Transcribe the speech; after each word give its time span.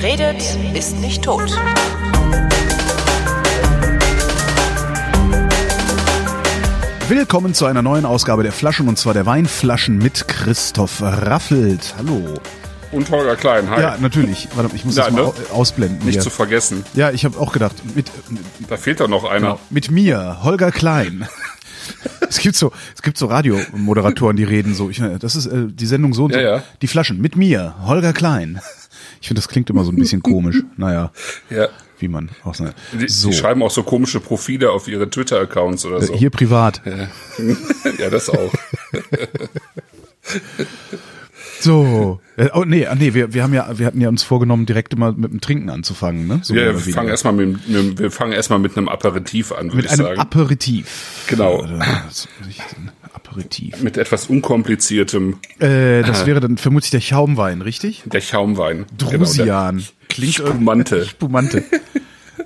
Wer 0.00 0.12
redet, 0.12 0.42
ist 0.74 0.96
nicht 0.98 1.22
tot. 1.24 1.50
Willkommen 7.08 7.54
zu 7.54 7.66
einer 7.66 7.82
neuen 7.82 8.04
Ausgabe 8.04 8.42
der 8.44 8.52
Flaschen 8.52 8.86
und 8.88 8.96
zwar 8.96 9.14
der 9.14 9.26
Weinflaschen 9.26 9.98
mit 9.98 10.28
Christoph 10.28 11.02
Raffelt. 11.02 11.94
Hallo. 11.98 12.34
Und 12.92 13.10
Holger 13.10 13.36
Klein, 13.36 13.68
hi. 13.70 13.80
Ja, 13.80 13.96
natürlich. 14.00 14.48
Warte, 14.54 14.74
ich 14.74 14.84
muss 14.84 14.96
Ja, 14.96 15.04
das 15.06 15.12
mal 15.12 15.22
ne? 15.22 15.26
au- 15.28 15.54
ausblenden. 15.54 15.98
Nicht 16.04 16.14
hier. 16.14 16.22
zu 16.22 16.30
vergessen. 16.30 16.84
ja, 16.94 17.10
ich 17.10 17.24
habe 17.24 17.38
auch 17.38 17.52
gedacht, 17.52 17.74
mit, 17.94 18.10
Da 18.68 18.76
fehlt 18.76 19.00
doch 19.00 19.08
noch 19.08 19.24
einer. 19.24 19.40
genau, 19.40 19.60
mit 19.70 19.90
mir, 19.90 20.38
Holger 20.42 20.70
Klein. 20.72 21.26
Es 22.28 22.38
gibt 22.38 22.54
so, 22.54 22.70
es 22.94 23.02
gibt 23.02 23.18
so 23.18 23.26
Radiomoderatoren, 23.26 24.36
die 24.36 24.44
reden 24.44 24.74
so. 24.74 24.88
Ich, 24.90 25.02
das 25.18 25.34
ist 25.34 25.46
äh, 25.46 25.66
die 25.66 25.86
Sendung 25.86 26.14
so 26.14 26.26
und 26.26 26.32
so. 26.34 26.38
Ja, 26.38 26.56
ja. 26.58 26.62
Die 26.82 26.86
Flaschen 26.86 27.20
mit 27.20 27.34
mir, 27.34 27.74
Holger 27.84 28.12
Klein. 28.12 28.60
Ich 29.20 29.28
finde, 29.28 29.40
das 29.40 29.48
klingt 29.48 29.68
immer 29.70 29.84
so 29.84 29.92
ein 29.92 29.96
bisschen 29.96 30.22
komisch. 30.22 30.62
Naja, 30.76 31.12
Ja. 31.50 31.68
wie 31.98 32.08
man 32.08 32.30
auch 32.44 32.54
sagt. 32.54 32.74
Die, 32.98 33.08
So, 33.08 33.28
die 33.30 33.34
schreiben 33.36 33.62
auch 33.62 33.70
so 33.70 33.82
komische 33.82 34.20
Profile 34.20 34.70
auf 34.70 34.88
ihre 34.88 35.08
Twitter-Accounts 35.10 35.84
oder 35.84 36.00
so. 36.02 36.14
äh, 36.14 36.18
hier 36.18 36.30
privat. 36.30 36.80
ja, 37.98 38.08
das 38.10 38.30
auch. 38.30 38.52
So. 41.60 42.20
Äh, 42.38 42.48
Oh 42.54 42.64
nee, 42.64 42.86
ah, 42.86 42.94
nee, 42.94 43.12
wir, 43.12 43.34
wir 43.34 43.42
haben 43.42 43.52
ja, 43.52 43.78
wir 43.78 43.84
hatten 43.86 44.00
ja 44.00 44.08
uns 44.08 44.22
vorgenommen, 44.22 44.64
direkt 44.64 44.94
immer 44.94 45.12
mit 45.12 45.30
dem 45.30 45.40
Trinken 45.42 45.68
anzufangen, 45.68 46.26
ne? 46.26 46.40
So 46.42 46.54
Ja, 46.54 46.72
wir 46.72 46.94
fangen 46.94 47.08
erstmal 47.10 47.34
mit, 47.34 47.68
mit, 47.68 47.98
wir 47.98 48.10
fangen 48.10 48.32
erstmal 48.32 48.58
mit 48.58 48.76
einem 48.78 48.88
Aperitif 48.88 49.52
an, 49.52 49.66
würde 49.66 49.76
mit 49.76 49.84
ich 49.86 49.90
einem 49.92 50.02
sagen. 50.04 50.20
Aperitif. 50.20 51.24
Genau. 51.26 51.66
Aperitif. 53.12 53.82
mit 53.82 53.96
etwas 53.96 54.26
unkompliziertem 54.26 55.38
Äh, 55.58 56.02
das 56.02 56.26
wäre 56.26 56.40
dann 56.40 56.56
vermutlich 56.56 56.90
der 56.90 57.00
Chaumwein, 57.00 57.62
richtig? 57.62 58.02
der 58.06 58.20
Chaumwein. 58.20 58.86
Drusian. 58.96 59.76
Genau, 59.76 59.88
Klingt 60.08 60.34
Spumante. 60.34 61.04
Spumante. 61.10 61.64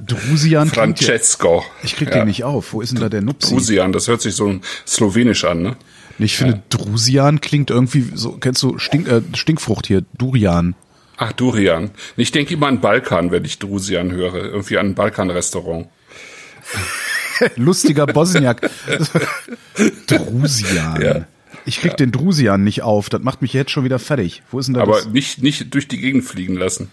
Drusian 0.06 0.70
klingt 0.70 1.00
ja, 1.00 1.06
Francesco. 1.06 1.64
Ich 1.83 1.97
krieg 1.97 2.08
ja. 2.08 2.16
den 2.16 2.27
nicht 2.27 2.44
auf. 2.44 2.72
Wo 2.72 2.80
ist 2.80 2.92
denn 2.92 3.00
da 3.00 3.08
der 3.08 3.22
Nupsi? 3.22 3.55
Drusian, 3.55 3.92
das 3.92 4.08
hört 4.08 4.20
sich 4.20 4.34
so 4.34 4.61
slowenisch 4.86 5.44
an, 5.44 5.62
ne? 5.62 5.77
Ich 6.19 6.36
finde, 6.36 6.62
Drusian 6.69 7.41
klingt 7.41 7.70
irgendwie 7.70 8.06
so, 8.14 8.33
kennst 8.33 8.62
du 8.62 8.78
Stink, 8.78 9.08
äh, 9.08 9.22
Stinkfrucht 9.34 9.86
hier, 9.86 10.05
Durian. 10.16 10.77
Ach, 11.16 11.33
Durian. 11.33 11.91
Ich 12.16 12.33
denke 12.33 12.55
immer 12.55 12.69
an 12.69 12.81
Balkan, 12.81 13.31
wenn 13.31 13.44
ich 13.44 13.58
Drusian 13.58 14.12
höre. 14.12 14.34
Irgendwie 14.34 14.78
an 14.78 14.88
ein 14.88 14.94
Balkan-Restaurant. 14.94 15.88
Lustiger 17.56 18.06
Bosniak. 18.06 18.70
Drusian. 20.06 21.00
Ja. 21.02 21.27
Ich 21.66 21.80
krieg 21.80 21.96
den 21.96 22.12
Drusian 22.12 22.62
nicht 22.64 22.82
auf. 22.82 23.08
Das 23.08 23.22
macht 23.22 23.42
mich 23.42 23.52
jetzt 23.52 23.70
schon 23.70 23.84
wieder 23.84 23.98
fertig. 23.98 24.42
Wo 24.50 24.58
ist 24.58 24.66
denn 24.66 24.74
da 24.74 24.82
Aber 24.82 24.96
das? 24.96 25.06
nicht, 25.08 25.42
nicht 25.42 25.72
durch 25.74 25.88
die 25.88 25.98
Gegend 25.98 26.24
fliegen 26.24 26.54
lassen. 26.56 26.91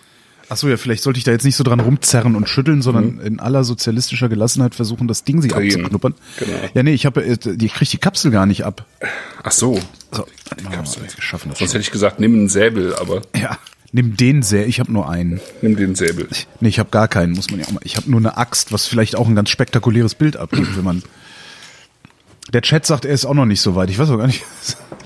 Ach 0.49 0.57
so, 0.57 0.67
ja, 0.67 0.75
vielleicht 0.75 1.01
sollte 1.03 1.17
ich 1.17 1.23
da 1.23 1.31
jetzt 1.31 1.45
nicht 1.45 1.55
so 1.55 1.63
dran 1.63 1.79
rumzerren 1.79 2.35
und 2.35 2.49
schütteln, 2.49 2.81
sondern 2.81 3.15
Mhm. 3.15 3.21
in 3.21 3.39
aller 3.39 3.63
sozialistischer 3.63 4.27
Gelassenheit 4.27 4.75
versuchen, 4.75 5.07
das 5.07 5.23
Ding 5.23 5.41
sich 5.41 5.51
Drehen. 5.53 5.75
abzuknuppern. 5.75 6.13
Genau. 6.39 6.57
Ja, 6.73 6.83
nee, 6.83 6.93
ich 6.93 7.05
habe, 7.05 7.23
ich 7.23 7.73
krieg 7.73 7.89
die 7.89 7.97
Kapsel 7.97 8.31
gar 8.31 8.45
nicht 8.45 8.65
ab. 8.65 8.85
Ach 9.43 9.51
so. 9.51 9.79
So, 10.11 10.25
die 10.59 10.65
Kapsel. 10.65 11.03
Wir 11.03 11.09
schaffen 11.23 11.49
das 11.49 11.59
Sonst 11.59 11.71
schon. 11.71 11.79
hätte 11.79 11.87
ich 11.87 11.91
gesagt, 11.91 12.19
nimm 12.19 12.33
einen 12.33 12.49
Säbel, 12.49 12.93
aber 12.95 13.21
Ja, 13.33 13.57
nimm 13.91 14.15
den 14.17 14.41
sehr. 14.43 14.67
Ich 14.67 14.79
habe 14.79 14.91
nur 14.91 15.09
einen. 15.09 15.39
nimm 15.61 15.75
den 15.75 15.95
Säbel. 15.95 16.27
Nee, 16.59 16.69
ich 16.69 16.79
habe 16.79 16.89
gar 16.89 17.07
keinen, 17.07 17.33
muss 17.33 17.49
man 17.51 17.59
ja 17.59 17.65
auch 17.67 17.71
mal. 17.71 17.81
Ich 17.83 17.97
habe 17.97 18.09
nur 18.09 18.19
eine 18.19 18.37
Axt, 18.37 18.71
was 18.71 18.87
vielleicht 18.87 19.15
auch 19.15 19.27
ein 19.27 19.35
ganz 19.35 19.49
spektakuläres 19.49 20.15
Bild 20.15 20.37
abgibt, 20.37 20.75
wenn 20.77 20.83
man. 20.83 21.03
Der 22.53 22.61
Chat 22.61 22.85
sagt, 22.85 23.05
er 23.05 23.13
ist 23.13 23.25
auch 23.25 23.33
noch 23.33 23.45
nicht 23.45 23.61
so 23.61 23.75
weit. 23.75 23.89
Ich 23.89 23.97
weiß 23.99 24.09
auch 24.09 24.17
gar 24.17 24.27
nicht. 24.27 24.43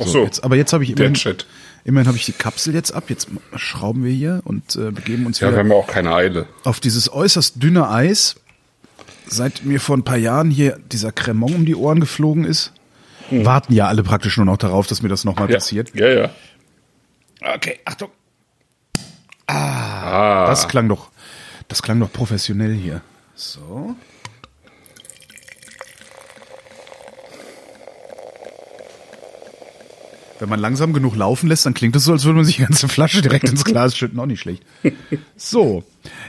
Ach 0.02 0.08
so. 0.08 0.24
Jetzt, 0.24 0.44
aber 0.44 0.56
jetzt 0.56 0.74
habe 0.74 0.84
ich 0.84 0.90
Der 0.96 1.08
immerhin, 1.08 1.14
Chat. 1.16 1.46
immerhin 1.84 2.08
habe 2.08 2.18
ich 2.18 2.26
die 2.26 2.32
Kapsel 2.32 2.74
jetzt 2.74 2.92
ab. 2.92 3.06
Jetzt 3.10 3.28
schrauben 3.56 4.04
wir 4.04 4.12
hier 4.12 4.42
und 4.46 4.76
äh, 4.76 4.92
begeben 4.92 5.26
uns 5.26 5.40
Ja, 5.40 5.48
wir 5.48 5.52
wieder 5.52 5.60
haben 5.60 5.70
ja 5.70 5.76
auch 5.76 5.88
keine 5.88 6.14
Eile. 6.14 6.48
auf 6.64 6.80
dieses 6.80 7.12
äußerst 7.12 7.62
dünne 7.62 7.90
Eis. 7.90 8.36
Seit 9.28 9.66
mir 9.66 9.80
vor 9.80 9.98
ein 9.98 10.04
paar 10.04 10.18
Jahren 10.18 10.52
hier 10.52 10.80
dieser 10.92 11.12
Cremant 11.12 11.56
um 11.56 11.66
die 11.66 11.76
Ohren 11.76 12.00
geflogen 12.00 12.46
ist, 12.46 12.74
warten 13.32 13.74
ja 13.74 13.88
alle 13.88 14.04
praktisch 14.04 14.38
nur 14.38 14.46
noch 14.46 14.58
darauf, 14.58 14.86
dass 14.86 15.02
mir 15.02 15.10
das 15.10 15.24
nochmal 15.26 15.46
Hm. 15.48 15.52
Ja, 15.54 15.58
passiert. 15.58 15.92
ja, 15.96 16.08
ja. 16.10 16.30
Okay, 17.56 17.80
Achtung. 17.86 18.10
Ah, 19.48 20.46
Das 20.48 20.68
klang 20.68 20.90
doch, 20.90 21.10
das 21.68 21.82
klang 21.84 22.00
doch 22.00 22.12
professionell 22.12 22.74
hier. 22.74 23.02
So. 23.36 23.96
Wenn 30.40 30.50
man 30.50 30.60
langsam 30.60 30.92
genug 30.92 31.16
laufen 31.16 31.48
lässt, 31.48 31.66
dann 31.66 31.74
klingt 31.74 31.96
es 31.96 32.04
so, 32.04 32.12
als 32.12 32.26
würde 32.26 32.36
man 32.36 32.46
sich 32.46 32.58
die 32.58 32.64
ganze 32.64 32.90
Flasche 32.90 33.22
direkt 33.22 33.48
ins 33.50 33.64
Glas 33.64 33.96
schütten. 33.96 34.20
Auch 34.20 34.26
nicht 34.26 34.42
schlecht. 34.42 34.64
So, 35.38 35.84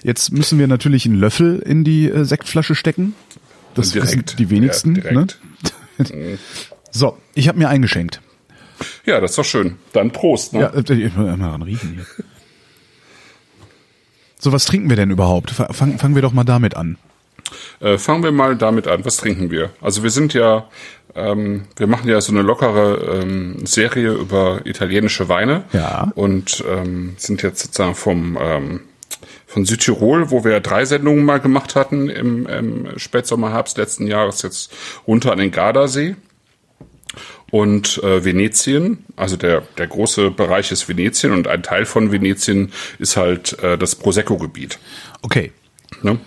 jetzt 0.05 0.31
müssen 0.33 0.61
wir 0.61 0.69
natürlich 0.69 1.07
einen 1.07 1.17
Löffel 1.17 1.59
in 1.59 1.83
die 1.83 2.09
äh, 2.09 2.25
Sektflasche 2.25 2.77
stecken. 2.77 3.15
Das 3.75 3.95
wissen 3.95 4.25
die 4.39 4.49
wenigsten. 4.51 4.95
Ja, 5.03 5.13
ne? 5.13 5.27
So, 6.93 7.19
ich 7.35 7.49
habe 7.49 7.59
mir 7.59 7.69
eingeschenkt. 7.69 8.23
ja, 9.05 9.21
das 9.21 9.33
ist 9.33 9.39
doch 9.39 9.45
schön. 9.45 9.77
Dann 9.93 10.13
Prost, 10.13 10.53
ne? 10.55 10.61
Ja, 10.61 10.69
äh, 10.73 11.09
mal 11.17 11.37
dran 11.37 11.63
riechen 11.63 11.95
hier. 11.95 12.07
So, 14.39 14.53
was 14.53 14.65
trinken 14.67 14.89
wir 14.91 14.97
denn 14.97 15.11
überhaupt? 15.11 15.51
Fa- 15.51 15.73
Fang, 15.73 15.99
fangen 15.99 16.15
wir 16.15 16.23
doch 16.23 16.33
mal 16.33 16.45
damit 16.45 16.77
an. 16.77 16.99
Äh, 17.81 17.99
fangen 17.99 18.23
wir 18.23 18.33
mal 18.33 18.57
damit 18.57 18.87
an. 18.89 19.05
Was 19.05 19.17
trinken 19.19 19.51
wir? 19.51 19.71
Also 19.81 20.03
wir 20.03 20.11
sind 20.11 20.35
ja, 20.35 20.69
ähm, 21.15 21.63
wir 21.77 21.87
machen 21.87 22.09
ja 22.09 22.21
so 22.21 22.33
eine 22.33 22.43
lockere 22.43 23.21
ähm, 23.23 23.65
Serie 23.65 24.13
über 24.13 24.61
italienische 24.65 25.29
Weine. 25.29 25.65
Ja. 25.73 26.11
Und 26.15 26.65
ähm, 26.69 27.15
sind 27.17 27.43
jetzt 27.43 27.63
sozusagen 27.63 27.95
vom 27.95 28.39
ähm, 28.41 28.81
von 29.47 29.65
Südtirol, 29.65 30.31
wo 30.31 30.45
wir 30.45 30.61
drei 30.61 30.85
Sendungen 30.85 31.25
mal 31.25 31.39
gemacht 31.41 31.77
hatten 31.77 32.11
im, 32.11 32.47
im 32.47 32.99
Spätsommer, 32.99 33.53
Herbst 33.53 33.79
letzten 33.79 34.07
Jahres, 34.07 34.43
jetzt 34.43 34.73
runter 35.07 35.33
an 35.33 35.39
den 35.39 35.53
Gardasee. 35.53 36.17
Und 37.51 38.03
äh, 38.03 38.25
Venetien, 38.25 39.05
also 39.15 39.37
der, 39.37 39.63
der 39.79 39.87
große 39.87 40.31
Bereich 40.31 40.73
ist 40.73 40.89
Venetien 40.89 41.33
und 41.33 41.47
ein 41.47 41.63
Teil 41.63 41.87
von 41.87 42.11
Venetien 42.11 42.73
ist 42.99 43.17
halt 43.17 43.59
äh, 43.63 43.79
das 43.79 43.95
Prosecco-Gebiet. 43.95 44.79
Okay. 45.23 45.53
Ne? 46.03 46.19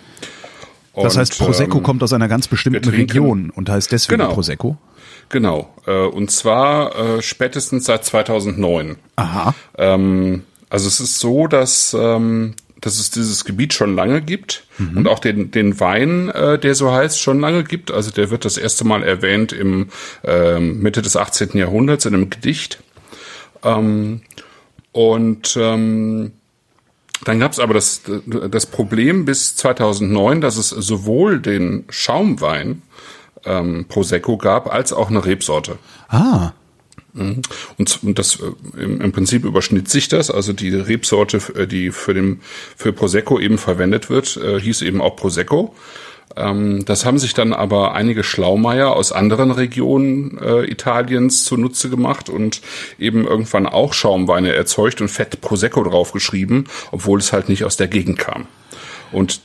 Das 0.94 1.14
Und, 1.14 1.20
heißt, 1.20 1.38
Prosecco 1.38 1.78
ähm, 1.78 1.82
kommt 1.82 2.02
aus 2.02 2.12
einer 2.12 2.28
ganz 2.28 2.48
bestimmten 2.48 2.88
Region 2.88 3.50
und 3.50 3.68
heißt 3.68 3.92
deswegen 3.92 4.20
Genau. 4.20 4.32
Prosecco. 4.32 4.76
Genau, 5.28 5.72
äh, 5.86 6.06
und 6.06 6.30
zwar 6.32 7.18
äh, 7.18 7.22
spätestens 7.22 7.84
seit 7.84 8.04
2009. 8.04 8.96
Aha. 9.16 9.54
Ähm, 9.78 10.42
also 10.68 10.88
es 10.88 10.98
ist 11.00 11.20
so, 11.20 11.46
dass, 11.46 11.94
ähm, 11.98 12.54
dass 12.80 12.98
es 12.98 13.10
dieses 13.10 13.44
Gebiet 13.44 13.74
schon 13.74 13.94
lange 13.94 14.22
gibt 14.22 14.64
und 14.94 15.08
auch 15.08 15.18
den, 15.18 15.50
den 15.50 15.80
Wein, 15.80 16.28
äh, 16.30 16.58
der 16.58 16.74
so 16.74 16.92
heißt, 16.92 17.20
schon 17.20 17.40
lange 17.40 17.64
gibt. 17.64 17.90
Also 17.90 18.10
der 18.10 18.30
wird 18.30 18.44
das 18.44 18.56
erste 18.56 18.84
Mal 18.84 19.02
erwähnt 19.02 19.52
im 19.52 19.88
ähm, 20.24 20.80
Mitte 20.80 21.02
des 21.02 21.16
18. 21.16 21.56
Jahrhunderts 21.58 22.06
in 22.06 22.14
einem 22.14 22.30
Gedicht. 22.30 22.82
Ähm, 23.62 24.22
und 24.92 25.56
ähm, 25.60 26.32
dann 27.24 27.38
gab 27.38 27.52
es 27.52 27.58
aber 27.58 27.74
das, 27.74 28.02
das 28.26 28.66
Problem 28.66 29.24
bis 29.24 29.56
2009, 29.56 30.40
dass 30.40 30.56
es 30.56 30.70
sowohl 30.70 31.40
den 31.40 31.84
Schaumwein 31.90 32.82
ähm, 33.44 33.86
Prosecco 33.88 34.38
gab, 34.38 34.72
als 34.72 34.92
auch 34.92 35.10
eine 35.10 35.24
Rebsorte. 35.24 35.78
Ah. 36.08 36.52
Und, 37.14 38.02
und 38.02 38.18
das 38.18 38.38
äh, 38.40 38.82
im, 38.82 39.12
Prinzip 39.12 39.44
überschnitt 39.44 39.88
sich 39.88 40.08
das. 40.08 40.30
Also 40.30 40.52
die 40.52 40.74
Rebsorte, 40.74 41.40
äh, 41.56 41.66
die 41.66 41.90
für 41.90 42.14
den 42.14 42.40
für 42.76 42.92
Prosecco 42.92 43.38
eben 43.38 43.58
verwendet 43.58 44.10
wird, 44.10 44.36
äh, 44.36 44.60
hieß 44.60 44.82
eben 44.82 45.00
auch 45.00 45.16
Prosecco. 45.16 45.74
Ähm, 46.36 46.84
das 46.84 47.04
haben 47.04 47.18
sich 47.18 47.34
dann 47.34 47.52
aber 47.52 47.94
einige 47.94 48.22
Schlaumeier 48.22 48.94
aus 48.94 49.10
anderen 49.12 49.50
Regionen 49.50 50.38
Italiens 50.68 51.44
zunutze 51.44 51.90
gemacht 51.90 52.28
und 52.28 52.60
eben 52.98 53.26
irgendwann 53.26 53.66
auch 53.66 53.92
Schaumweine 53.92 54.54
erzeugt 54.54 55.00
und 55.00 55.08
fett 55.08 55.40
Prosecco 55.40 55.82
draufgeschrieben, 55.82 56.68
obwohl 56.92 57.18
es 57.18 57.32
halt 57.32 57.48
nicht 57.48 57.64
aus 57.64 57.76
der 57.76 57.88
Gegend 57.88 58.18
kam. 58.18 58.46
Und 59.10 59.40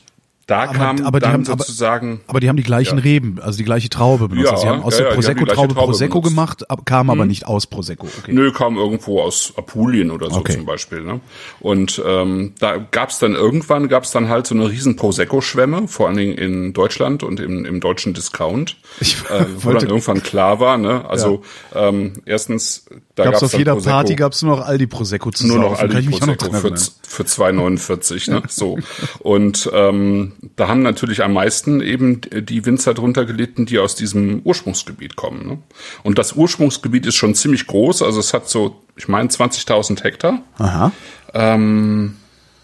da 0.46 0.68
kam 0.68 1.04
aber 1.04 1.18
die 1.18 1.24
dann 1.24 1.32
haben- 1.32 1.48
aber- 1.48 1.64
sozusagen 1.64 2.20
Aber 2.28 2.38
die 2.40 2.48
haben 2.48 2.56
die 2.56 2.62
gleichen 2.62 2.98
Ja. 2.98 3.02
Reben, 3.04 3.40
also 3.40 3.58
die 3.58 3.64
gleiche 3.64 3.88
Traube 3.90 4.28
benutzt. 4.28 4.46
Ja, 4.46 4.52
also 4.52 4.62
sie 4.62 4.68
haben 4.68 4.82
aus 4.82 4.98
ja, 4.98 5.04
der 5.06 5.10
Prosecco-Traube 5.14 5.54
Traube 5.54 5.74
Prosecco 5.74 6.20
benutzt. 6.20 6.30
Mhm. 6.32 6.34
gemacht, 6.36 6.70
ab, 6.70 6.80
kam 6.86 7.10
aber 7.10 7.26
nicht 7.26 7.46
aus 7.46 7.66
Prosecco. 7.66 8.06
Okay. 8.22 8.32
Nö, 8.32 8.52
kam 8.52 8.76
irgendwo 8.76 9.20
aus 9.22 9.52
Apulien 9.56 10.10
oder 10.12 10.30
so 10.30 10.36
Okay. 10.40 10.52
zum 10.54 10.64
Beispiel. 10.64 11.00
Ne? 11.02 11.20
Und 11.58 12.00
ähm, 12.06 12.52
da 12.60 12.76
gab's 12.76 13.18
dann 13.18 13.34
irgendwann 13.34 13.88
gab's 13.88 14.12
dann 14.12 14.28
halt 14.28 14.46
so 14.46 14.54
eine 14.54 14.68
riesen 14.70 14.94
Prosecco-Schwemme, 14.94 15.88
vor 15.88 16.06
allen 16.06 16.16
Dingen 16.16 16.38
in 16.38 16.72
Deutschland 16.72 17.22
und 17.24 17.40
im, 17.40 17.64
im 17.64 17.80
deutschen 17.80 18.14
Discount, 18.14 18.76
Ich 19.00 19.16
äh, 19.28 19.46
wo 19.58 19.70
dann 19.72 19.88
irgendwann 19.88 20.22
klar 20.22 20.60
war. 20.60 20.78
Ne? 20.78 21.04
Also 21.08 21.42
ähm, 21.74 22.22
erstens, 22.24 22.86
da 23.16 23.24
Gab's 23.24 23.40
gab's 23.40 23.52
auf 23.54 23.58
jeder 23.58 23.72
Prosecco, 23.72 23.90
Party 23.96 24.14
gab's 24.14 24.42
nur 24.42 24.56
noch 24.58 24.64
Aldi 24.66 24.86
Prosecco 24.86 25.30
zu 25.32 25.46
nur 25.46 25.58
noch 25.58 25.78
Aldi 25.80 26.08
noch 26.08 26.18
Prosecco 26.20 26.52
für, 26.52 26.74
für 27.02 27.22
2,49. 27.24 28.30
Ne? 28.30 28.42
So. 28.48 28.78
Und 29.20 29.68
ähm, 29.72 30.32
da 30.56 30.68
haben 30.68 30.82
natürlich 30.82 31.22
am 31.22 31.32
meisten 31.32 31.80
eben 31.80 32.20
die 32.20 32.64
Winzer 32.66 32.94
drunter 32.94 33.24
gelitten, 33.24 33.66
die 33.66 33.78
aus 33.78 33.94
diesem 33.94 34.40
Ursprungsgebiet 34.44 35.16
kommen. 35.16 35.46
Ne? 35.46 35.58
Und 36.02 36.18
das 36.18 36.34
Ursprungsgebiet 36.34 37.06
ist 37.06 37.14
schon 37.14 37.34
ziemlich 37.34 37.66
groß. 37.66 38.02
Also 38.02 38.20
es 38.20 38.32
hat 38.34 38.48
so, 38.48 38.80
ich 38.96 39.08
meine, 39.08 39.28
20.000 39.28 40.02
Hektar. 40.02 40.42
Aha. 40.58 40.92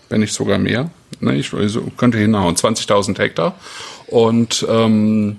wenn 0.08 0.20
nicht 0.20 0.34
sogar 0.34 0.58
mehr. 0.58 0.90
Ne, 1.20 1.36
ich 1.36 1.52
also 1.52 1.82
könnte 1.96 2.18
hinhauen, 2.18 2.54
20.000 2.54 3.18
Hektar. 3.18 3.56
Und 4.06 4.66
ähm, 4.68 5.38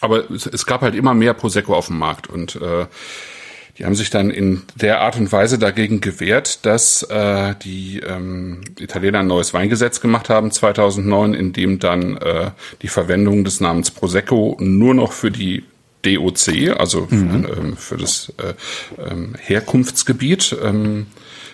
aber 0.00 0.30
es, 0.30 0.46
es, 0.46 0.66
gab 0.66 0.82
halt 0.82 0.94
immer 0.94 1.14
mehr 1.14 1.32
Prosecco 1.32 1.74
auf 1.74 1.86
dem 1.86 1.98
Markt 1.98 2.26
und 2.26 2.56
äh, 2.56 2.86
die 3.78 3.86
haben 3.86 3.94
sich 3.94 4.10
dann 4.10 4.30
in 4.30 4.62
der 4.74 5.00
Art 5.00 5.16
und 5.16 5.32
Weise 5.32 5.58
dagegen 5.58 6.00
gewehrt, 6.00 6.66
dass 6.66 7.02
äh, 7.04 7.54
die 7.62 8.00
ähm, 8.00 8.60
Italiener 8.78 9.20
ein 9.20 9.26
neues 9.26 9.54
Weingesetz 9.54 10.00
gemacht 10.00 10.28
haben 10.28 10.50
2009, 10.50 11.32
in 11.32 11.52
dem 11.52 11.78
dann 11.78 12.16
äh, 12.18 12.50
die 12.82 12.88
Verwendung 12.88 13.44
des 13.44 13.60
Namens 13.60 13.90
Prosecco 13.90 14.56
nur 14.60 14.94
noch 14.94 15.12
für 15.12 15.30
die 15.30 15.64
DOC, 16.02 16.78
also 16.78 17.06
mhm. 17.08 17.44
für, 17.44 17.56
ähm, 17.56 17.76
für, 17.76 17.96
das 17.96 18.32
äh, 18.38 18.54
ähm, 19.10 19.34
Herkunftsgebiet, 19.38 20.56
ähm, 20.62 21.06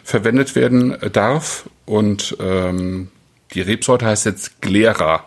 verwendet 0.03 0.57
werden 0.57 0.97
darf. 1.13 1.69
Und 1.87 2.37
ähm, 2.41 3.09
die 3.55 3.61
Rebsorte 3.61 4.07
heißt 4.07 4.27
jetzt 4.27 4.61
Glera. 4.61 5.25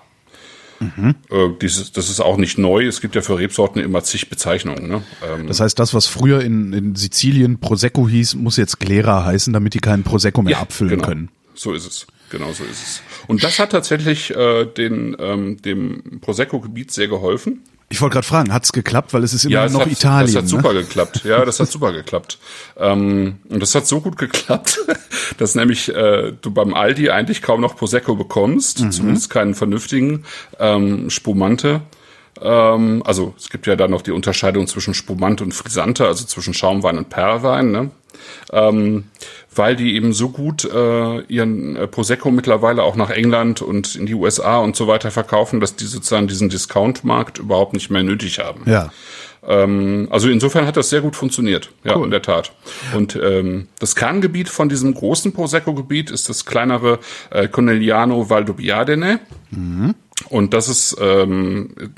Mhm. 0.81 1.15
Äh, 1.29 1.49
dieses, 1.61 1.91
das 1.91 2.09
ist 2.09 2.19
auch 2.19 2.37
nicht 2.37 2.57
neu. 2.57 2.85
Es 2.85 3.01
gibt 3.01 3.15
ja 3.15 3.21
für 3.21 3.37
Rebsorten 3.37 3.81
immer 3.81 4.03
zig 4.03 4.29
Bezeichnungen. 4.29 4.87
Ne? 4.87 5.03
Ähm, 5.23 5.47
das 5.47 5.59
heißt, 5.59 5.77
das, 5.77 5.93
was 5.93 6.07
früher 6.07 6.41
in, 6.41 6.73
in 6.73 6.95
Sizilien 6.95 7.59
Prosecco 7.59 8.09
hieß, 8.09 8.35
muss 8.35 8.57
jetzt 8.57 8.79
Glera 8.79 9.23
heißen, 9.23 9.53
damit 9.53 9.75
die 9.75 9.79
keinen 9.79 10.03
Prosecco 10.03 10.41
mehr 10.41 10.53
ja, 10.53 10.59
abfüllen 10.59 10.95
genau. 10.95 11.07
können. 11.07 11.29
So 11.53 11.73
ist 11.73 11.85
es. 11.85 12.07
Genau 12.31 12.51
so 12.53 12.63
ist 12.63 12.81
es. 12.81 13.01
Und 13.27 13.43
das 13.43 13.59
hat 13.59 13.71
tatsächlich 13.71 14.33
äh, 14.35 14.65
den, 14.65 15.15
ähm, 15.19 15.61
dem 15.61 16.21
Prosecco-Gebiet 16.21 16.91
sehr 16.91 17.09
geholfen. 17.09 17.61
Ich 17.91 18.01
wollte 18.01 18.13
gerade 18.13 18.27
fragen, 18.27 18.53
hat's 18.53 18.71
geklappt, 18.71 19.13
weil 19.13 19.23
es 19.23 19.33
ist 19.33 19.43
immer 19.43 19.53
ja, 19.53 19.69
noch 19.69 19.81
hat, 19.81 19.91
Italien. 19.91 20.27
Das 20.27 20.35
hat 20.35 20.43
ne? 20.43 20.49
super 20.49 20.73
geklappt. 20.73 21.21
Ja, 21.25 21.43
das 21.43 21.59
hat 21.59 21.69
super 21.69 21.91
geklappt. 21.91 22.39
Ähm, 22.77 23.39
und 23.49 23.61
das 23.61 23.75
hat 23.75 23.85
so 23.85 23.99
gut 23.99 24.17
geklappt, 24.17 24.79
dass 25.37 25.55
nämlich 25.55 25.93
äh, 25.93 26.31
du 26.41 26.51
beim 26.51 26.73
Aldi 26.73 27.09
eigentlich 27.09 27.41
kaum 27.41 27.59
noch 27.59 27.75
Prosecco 27.75 28.15
bekommst, 28.15 28.81
mhm. 28.81 28.91
zumindest 28.91 29.29
keinen 29.29 29.55
vernünftigen 29.55 30.23
ähm, 30.57 31.09
Spumante. 31.09 31.81
Ähm, 32.41 33.03
also 33.05 33.33
es 33.37 33.49
gibt 33.49 33.67
ja 33.67 33.75
da 33.75 33.87
noch 33.87 34.01
die 34.01 34.11
Unterscheidung 34.11 34.67
zwischen 34.67 34.93
Spumante 34.93 35.43
und 35.43 35.53
Frisante, 35.53 36.07
also 36.07 36.25
zwischen 36.25 36.53
Schaumwein 36.53 36.97
und 36.97 37.09
Perlwein. 37.09 37.71
Ne? 37.71 37.91
Ähm, 38.51 39.05
weil 39.53 39.75
die 39.75 39.95
eben 39.95 40.13
so 40.13 40.29
gut 40.29 40.65
äh, 40.65 41.21
ihren 41.21 41.75
äh, 41.75 41.87
Prosecco 41.87 42.31
mittlerweile 42.31 42.83
auch 42.83 42.95
nach 42.95 43.09
England 43.09 43.61
und 43.61 43.95
in 43.95 44.05
die 44.05 44.13
USA 44.13 44.59
und 44.59 44.75
so 44.75 44.87
weiter 44.87 45.11
verkaufen, 45.11 45.59
dass 45.59 45.75
die 45.75 45.85
sozusagen 45.85 46.27
diesen 46.27 46.49
Discount-Markt 46.49 47.39
überhaupt 47.39 47.73
nicht 47.73 47.89
mehr 47.89 48.03
nötig 48.03 48.39
haben. 48.39 48.63
Ja. 48.65 48.91
Ähm, 49.45 50.07
also 50.11 50.29
insofern 50.29 50.67
hat 50.67 50.77
das 50.77 50.89
sehr 50.89 51.01
gut 51.01 51.15
funktioniert, 51.15 51.71
ja, 51.83 51.97
cool. 51.97 52.05
in 52.05 52.11
der 52.11 52.21
Tat. 52.21 52.53
Und 52.95 53.19
ähm, 53.21 53.67
das 53.79 53.95
Kerngebiet 53.95 54.49
von 54.49 54.69
diesem 54.69 54.93
großen 54.93 55.33
Prosecco-Gebiet 55.33 56.11
ist 56.11 56.29
das 56.29 56.45
kleinere 56.45 56.99
äh, 57.31 57.47
Conegliano 57.47 58.29
Valdobbiadene. 58.29 59.19
Mhm. 59.49 59.95
Und 60.29 60.53
das 60.53 60.69
ist 60.69 60.95
ähm, 61.01 61.93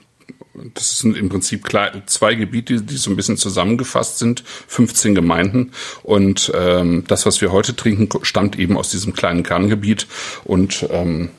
das 0.74 1.00
sind 1.00 1.18
im 1.18 1.30
Prinzip 1.30 1.68
zwei 2.06 2.36
Gebiete, 2.36 2.82
die 2.82 2.98
so 2.98 3.10
ein 3.10 3.16
bisschen 3.16 3.38
zusammengefasst 3.38 4.20
sind, 4.20 4.44
15 4.46 5.16
Gemeinden. 5.16 5.72
Und 6.04 6.52
ähm, 6.56 7.04
das, 7.08 7.26
was 7.26 7.42
wir 7.42 7.52
heute 7.52 7.76
trinken, 7.76 8.10
stammt 8.24 8.60
eben 8.60 8.78
aus 8.78 8.90
diesem 8.90 9.14
kleinen 9.14 9.44
Kerngebiet. 9.44 10.08
Und 10.44 10.88
ähm, 10.92 11.30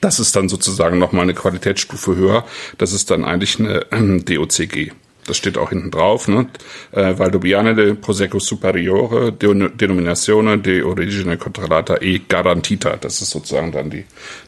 das 0.00 0.20
ist 0.20 0.36
dann 0.36 0.48
sozusagen 0.48 0.98
nochmal 0.98 1.22
eine 1.22 1.34
Qualitätsstufe 1.34 2.16
höher. 2.16 2.44
Das 2.76 2.92
ist 2.92 3.10
dann 3.10 3.24
eigentlich 3.24 3.58
eine 3.58 3.90
äh, 3.90 4.20
DOCG 4.20 4.92
das 5.28 5.36
steht 5.36 5.58
auch 5.58 5.70
hinten 5.70 5.90
drauf, 5.90 6.28
ne? 6.28 6.46
Äh, 6.92 7.18
Valdobbiana 7.18 7.74
de 7.74 7.94
Prosecco 7.94 8.38
Superiore, 8.38 9.32
Denominazione 9.32 10.58
de 10.58 10.82
Origine 10.82 11.36
Controllata 11.36 12.00
e 12.00 12.20
Garantita. 12.26 12.96
Das 12.96 13.20
ist 13.20 13.30
sozusagen 13.30 13.72
dann 13.72 13.90
die, 13.90 14.04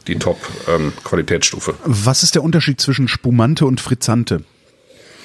die 0.07 0.15
Top-Qualitätsstufe. 0.15 1.71
Ähm, 1.71 1.77
Was 1.85 2.23
ist 2.23 2.35
der 2.35 2.43
Unterschied 2.43 2.81
zwischen 2.81 3.07
Spumante 3.07 3.65
und 3.65 3.79
Frizzante? 3.81 4.43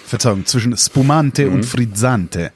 Verzeihung, 0.07 0.47
zwischen 0.47 0.77
Spumante 0.77 1.47
mhm. 1.47 1.55
und 1.55 1.65
Frizzante. 1.65 2.53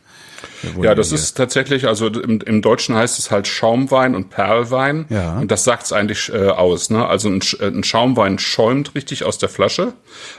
Ja, 0.82 0.94
das 0.94 1.12
ist 1.12 1.36
tatsächlich, 1.36 1.86
also 1.86 2.08
im, 2.08 2.40
im 2.40 2.62
Deutschen 2.62 2.94
heißt 2.94 3.18
es 3.18 3.30
halt 3.30 3.46
Schaumwein 3.46 4.14
und 4.14 4.30
Perlwein. 4.30 5.06
Ja. 5.08 5.38
Und 5.38 5.50
das 5.50 5.64
sagt's 5.64 5.92
eigentlich 5.92 6.32
äh, 6.32 6.48
aus. 6.48 6.90
Ne? 6.90 7.06
Also 7.06 7.28
ein, 7.28 7.40
ein 7.60 7.84
Schaumwein 7.84 8.38
schäumt 8.38 8.94
richtig 8.94 9.24
aus 9.24 9.38
der 9.38 9.48
Flasche, 9.48 9.94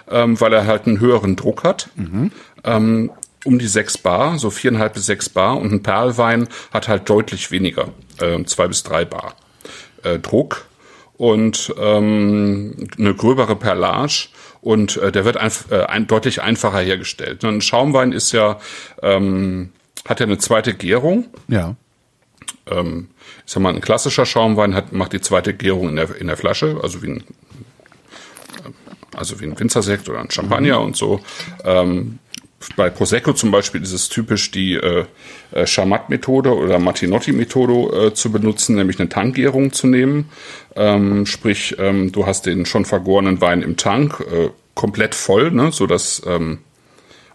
ähm, 0.10 0.40
weil 0.40 0.54
er 0.54 0.66
halt 0.66 0.88
einen 0.88 1.00
höheren 1.00 1.36
Druck 1.36 1.64
hat. 1.64 1.90
Mhm. 1.96 2.32
Ähm, 2.64 3.12
um 3.44 3.58
die 3.58 3.68
sechs 3.68 3.98
Bar, 3.98 4.38
so 4.38 4.52
viereinhalb 4.52 4.94
bis 4.94 5.08
sechs 5.08 5.30
Bar. 5.30 5.58
Und 5.58 5.72
ein 5.72 5.84
Perlwein 5.84 6.48
hat 6.72 6.88
halt 6.88 7.10
deutlich 7.10 7.52
weniger, 7.52 7.90
äh, 8.20 8.44
zwei 8.46 8.68
bis 8.68 8.84
drei 8.84 9.06
Bar 9.06 9.36
äh, 10.04 10.20
Druck 10.20 10.66
und 11.18 11.74
ähm, 11.80 12.88
eine 12.98 13.14
gröbere 13.14 13.56
Perlage 13.56 14.30
und 14.62 14.98
äh, 14.98 15.12
der 15.12 15.26
wird 15.26 15.38
ein, 15.38 15.52
äh, 15.70 15.84
ein, 15.84 16.08
deutlich 16.08 16.42
einfacher 16.42 16.80
hergestellt. 16.80 17.44
Ein 17.44 17.62
Schaumwein 17.62 18.12
ist 18.12 18.32
ja 18.32 18.60
ähm, 19.02 19.72
hat 20.06 20.20
ja 20.20 20.26
eine 20.26 20.38
zweite 20.38 20.74
Gärung. 20.74 21.26
Ja. 21.48 21.76
Ähm, 22.70 23.10
ich 23.46 23.52
sag 23.52 23.62
mal, 23.62 23.74
ein 23.74 23.82
klassischer 23.82 24.26
Schaumwein 24.26 24.76
hat, 24.76 24.92
macht 24.94 25.14
die 25.14 25.22
zweite 25.22 25.54
Gärung 25.54 25.90
in 25.90 25.96
der, 25.96 26.16
in 26.16 26.28
der 26.28 26.38
Flasche, 26.38 26.80
also 26.82 27.02
wie 27.02 27.12
ein, 27.12 27.24
also 29.16 29.40
wie 29.40 29.46
ein 29.46 29.60
Winzersekt 29.60 30.10
oder 30.10 30.20
ein 30.20 30.32
Champagner 30.32 30.80
mhm. 30.80 30.86
und 30.86 30.98
so. 30.98 31.22
Ähm, 31.64 32.20
bei 32.76 32.90
Prosecco 32.90 33.34
zum 33.34 33.52
Beispiel 33.52 33.82
ist 33.82 33.92
es 33.92 34.10
typisch, 34.10 34.52
die 34.52 34.74
äh, 34.74 35.06
äh, 35.52 35.66
Chamat-Methode 35.66 36.56
oder 36.56 36.80
Martinotti-Methode 36.80 38.08
äh, 38.08 38.14
zu 38.14 38.32
benutzen, 38.32 38.76
nämlich 38.76 39.00
eine 39.00 39.10
Tankgärung 39.10 39.74
zu 39.74 39.88
nehmen. 39.88 40.30
Ähm, 40.76 41.26
sprich, 41.26 41.76
ähm, 41.80 42.12
du 42.12 42.26
hast 42.26 42.46
den 42.46 42.66
schon 42.66 42.86
vergorenen 42.86 43.42
Wein 43.42 43.62
im 43.62 43.78
Tank 43.78 44.20
äh, 44.32 44.50
komplett 44.76 45.16
voll, 45.16 45.52
ne, 45.52 45.72
so 45.72 45.88
dass 45.88 46.22
ähm, 46.26 46.60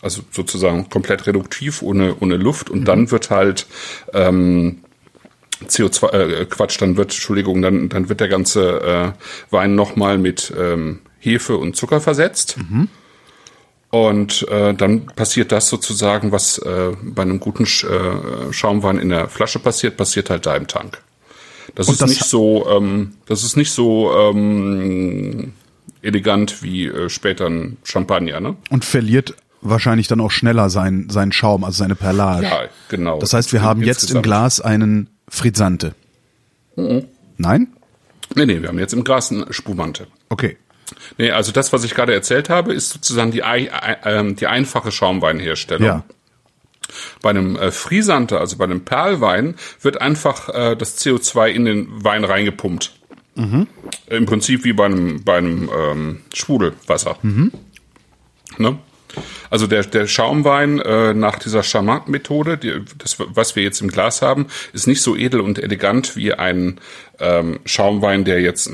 also 0.07 0.23
sozusagen 0.31 0.89
komplett 0.89 1.27
reduktiv, 1.27 1.83
ohne, 1.83 2.15
ohne 2.21 2.37
Luft. 2.37 2.71
Und 2.71 2.81
mhm. 2.81 2.85
dann 2.85 3.11
wird 3.11 3.31
halt 3.31 3.67
ähm, 4.15 4.79
CO2, 5.65 6.13
äh, 6.13 6.47
Quatsch, 6.47 6.81
dann 6.81 6.97
wird, 6.97 7.09
Entschuldigung, 7.09 7.61
dann, 7.61 7.89
dann 7.89 8.09
wird 8.09 8.21
der 8.21 8.29
ganze 8.29 9.15
äh, 9.51 9.53
Wein 9.53 9.75
nochmal 9.75 10.17
mit 10.17 10.53
ähm, 10.57 11.01
Hefe 11.19 11.57
und 11.57 11.75
Zucker 11.75 12.01
versetzt. 12.01 12.57
Mhm. 12.59 12.89
Und 13.91 14.47
äh, 14.49 14.75
dann 14.75 15.07
passiert 15.07 15.51
das 15.53 15.69
sozusagen, 15.69 16.31
was 16.31 16.59
äh, 16.59 16.93
bei 17.03 17.23
einem 17.23 17.41
guten 17.41 17.67
Sch 17.67 17.85
äh, 17.85 18.53
Schaumwein 18.53 18.99
in 18.99 19.09
der 19.09 19.29
Flasche 19.29 19.59
passiert, 19.59 19.97
passiert 19.97 20.31
halt 20.31 20.47
da 20.47 20.55
im 20.57 20.67
Tank. 20.67 21.03
Das 21.75 21.89
ist 21.89 22.01
das 22.01 22.11
nicht 22.11 22.25
so, 22.25 22.69
ähm, 22.71 23.15
das 23.27 23.43
ist 23.43 23.57
nicht 23.57 23.73
so 23.73 24.13
ähm, 24.17 25.53
elegant 26.03 26.63
wie 26.63 26.87
äh, 26.87 27.09
später 27.09 27.47
ein 27.47 27.77
Champagner, 27.85 28.41
ne? 28.41 28.57
Und 28.71 28.85
verliert 28.85 29.35
wahrscheinlich 29.69 30.09
dann 30.09 30.21
auch 30.21 30.31
schneller 30.31 30.71
sein, 30.71 31.09
sein 31.11 31.33
Schaum, 31.33 31.65
also 31.65 31.79
seine 31.79 31.95
Perlage. 31.95 32.47
Ja, 32.47 32.61
genau. 32.89 33.19
Das 33.19 33.33
heißt, 33.33 33.53
wir 33.53 33.63
haben 33.63 33.83
jetzt 33.83 34.11
im 34.11 34.23
Glas 34.23 34.61
einen 34.61 35.11
Frizzante. 35.29 35.95
Mhm. 36.77 37.05
Nein? 37.39 37.69
Nee, 38.35 38.47
nee, 38.47 38.61
wir 38.61 38.69
haben 38.69 38.79
jetzt 38.79 38.93
im 38.93 39.05
Glas 39.05 39.31
einen 39.31 39.53
Spumante. 39.53 40.07
Okay. 40.29 40.57
Nee, 41.19 41.31
also 41.31 41.53
das, 41.53 41.73
was 41.73 41.85
ich 41.85 41.95
gerade 41.95 42.15
erzählt 42.15 42.49
habe, 42.49 42.73
ist 42.73 42.91
sozusagen 42.91 43.31
die, 43.31 43.41
äh, 43.41 44.35
die 44.35 44.47
einfache 44.47 44.93
Schaumweinherstellung. 44.93 45.87
Ja. 45.87 46.05
Bei 47.23 47.31
einem 47.31 47.57
äh, 47.57 47.73
Frisante, 47.73 48.39
also 48.39 48.57
bei 48.57 48.65
einem 48.65 48.85
Perlwein, 48.85 49.57
wird 49.81 50.01
einfach 50.01 50.49
äh, 50.49 50.77
das 50.77 50.99
CO2 50.99 51.49
in 51.49 51.65
den 51.65 52.05
Wein 52.05 52.25
reingepumpt. 52.25 52.93
Mhm. 53.35 53.67
Im 54.07 54.27
Prinzip 54.27 54.65
wie 54.65 54.73
bei 54.73 54.87
einem, 54.87 55.23
bei 55.25 55.39
einem 55.39 55.69
ähm, 55.77 56.21
Sprudelwasser. 56.33 57.17
Mhm. 57.23 57.53
Ne? 58.59 58.79
Also 59.51 59.67
der, 59.67 59.85
der 59.85 60.07
Schaumwein 60.07 60.81
äh, 60.81 61.15
nach 61.15 61.39
dieser 61.39 61.63
Chamat-Methode, 61.63 62.59
die, 62.59 62.73
das, 62.99 63.17
was 63.19 63.57
wir 63.57 63.63
jetzt 63.63 63.81
im 63.81 63.89
Glas 63.89 64.23
haben, 64.23 64.47
ist 64.73 64.87
nicht 64.87 65.03
so 65.03 65.17
edel 65.17 65.41
und 65.41 65.59
elegant 65.59 66.17
wie 66.17 66.33
ein 66.33 66.81
ähm, 67.19 67.61
Schaumwein, 67.65 68.25
der 68.25 68.41
jetzt, 68.41 68.71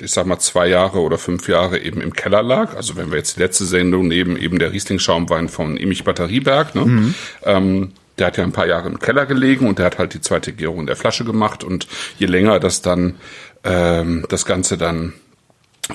ich 0.00 0.10
sag 0.10 0.26
mal, 0.26 0.38
zwei 0.38 0.68
Jahre 0.68 1.00
oder 1.00 1.18
fünf 1.18 1.48
Jahre 1.48 1.78
eben 1.78 2.00
im 2.00 2.12
Keller 2.12 2.42
lag. 2.42 2.76
Also 2.76 2.96
wenn 2.96 3.10
wir 3.10 3.18
jetzt 3.18 3.36
die 3.36 3.40
letzte 3.40 3.64
Sendung 3.64 4.08
nehmen, 4.08 4.36
eben 4.36 4.58
der 4.58 4.72
Riesling-Schaumwein 4.72 5.48
von 5.48 5.76
Emich 5.76 6.04
Batterieberg, 6.04 6.74
ne? 6.74 6.84
Mhm. 6.84 7.14
Ähm, 7.44 7.92
der 8.18 8.28
hat 8.28 8.36
ja 8.36 8.44
ein 8.44 8.52
paar 8.52 8.66
Jahre 8.66 8.88
im 8.88 9.00
Keller 9.00 9.26
gelegen 9.26 9.66
und 9.66 9.78
der 9.78 9.86
hat 9.86 9.98
halt 9.98 10.14
die 10.14 10.20
zweite 10.20 10.52
Gärung 10.52 10.80
in 10.80 10.86
der 10.86 10.94
Flasche 10.94 11.24
gemacht 11.24 11.64
und 11.64 11.88
je 12.16 12.26
länger 12.26 12.60
das 12.60 12.80
dann 12.80 13.16
ähm, 13.64 14.24
das 14.28 14.44
Ganze 14.44 14.78
dann 14.78 15.14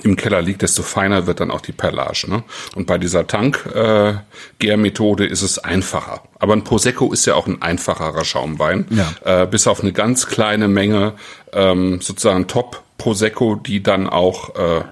im 0.02 0.16
Keller 0.16 0.42
liegt, 0.42 0.62
desto 0.62 0.82
feiner 0.82 1.26
wird 1.26 1.40
dann 1.40 1.50
auch 1.50 1.60
die 1.60 1.72
Perlage. 1.72 2.30
Ne? 2.30 2.42
Und 2.74 2.86
bei 2.86 2.96
dieser 2.98 3.26
Tank-Gärmethode 3.26 5.26
äh, 5.26 5.30
ist 5.30 5.42
es 5.42 5.58
einfacher. 5.58 6.22
Aber 6.38 6.54
ein 6.54 6.64
Prosecco 6.64 7.12
ist 7.12 7.26
ja 7.26 7.34
auch 7.34 7.46
ein 7.46 7.60
einfacherer 7.60 8.24
Schaumwein. 8.24 8.86
Ja. 8.90 9.42
Äh, 9.42 9.46
bis 9.46 9.66
auf 9.66 9.80
eine 9.80 9.92
ganz 9.92 10.26
kleine 10.26 10.68
Menge 10.68 11.12
ähm, 11.52 12.00
sozusagen 12.00 12.46
Top-Prosecco, 12.46 13.56
die 13.56 13.82
dann 13.82 14.08
auch 14.08 14.54
äh, 14.54 14.84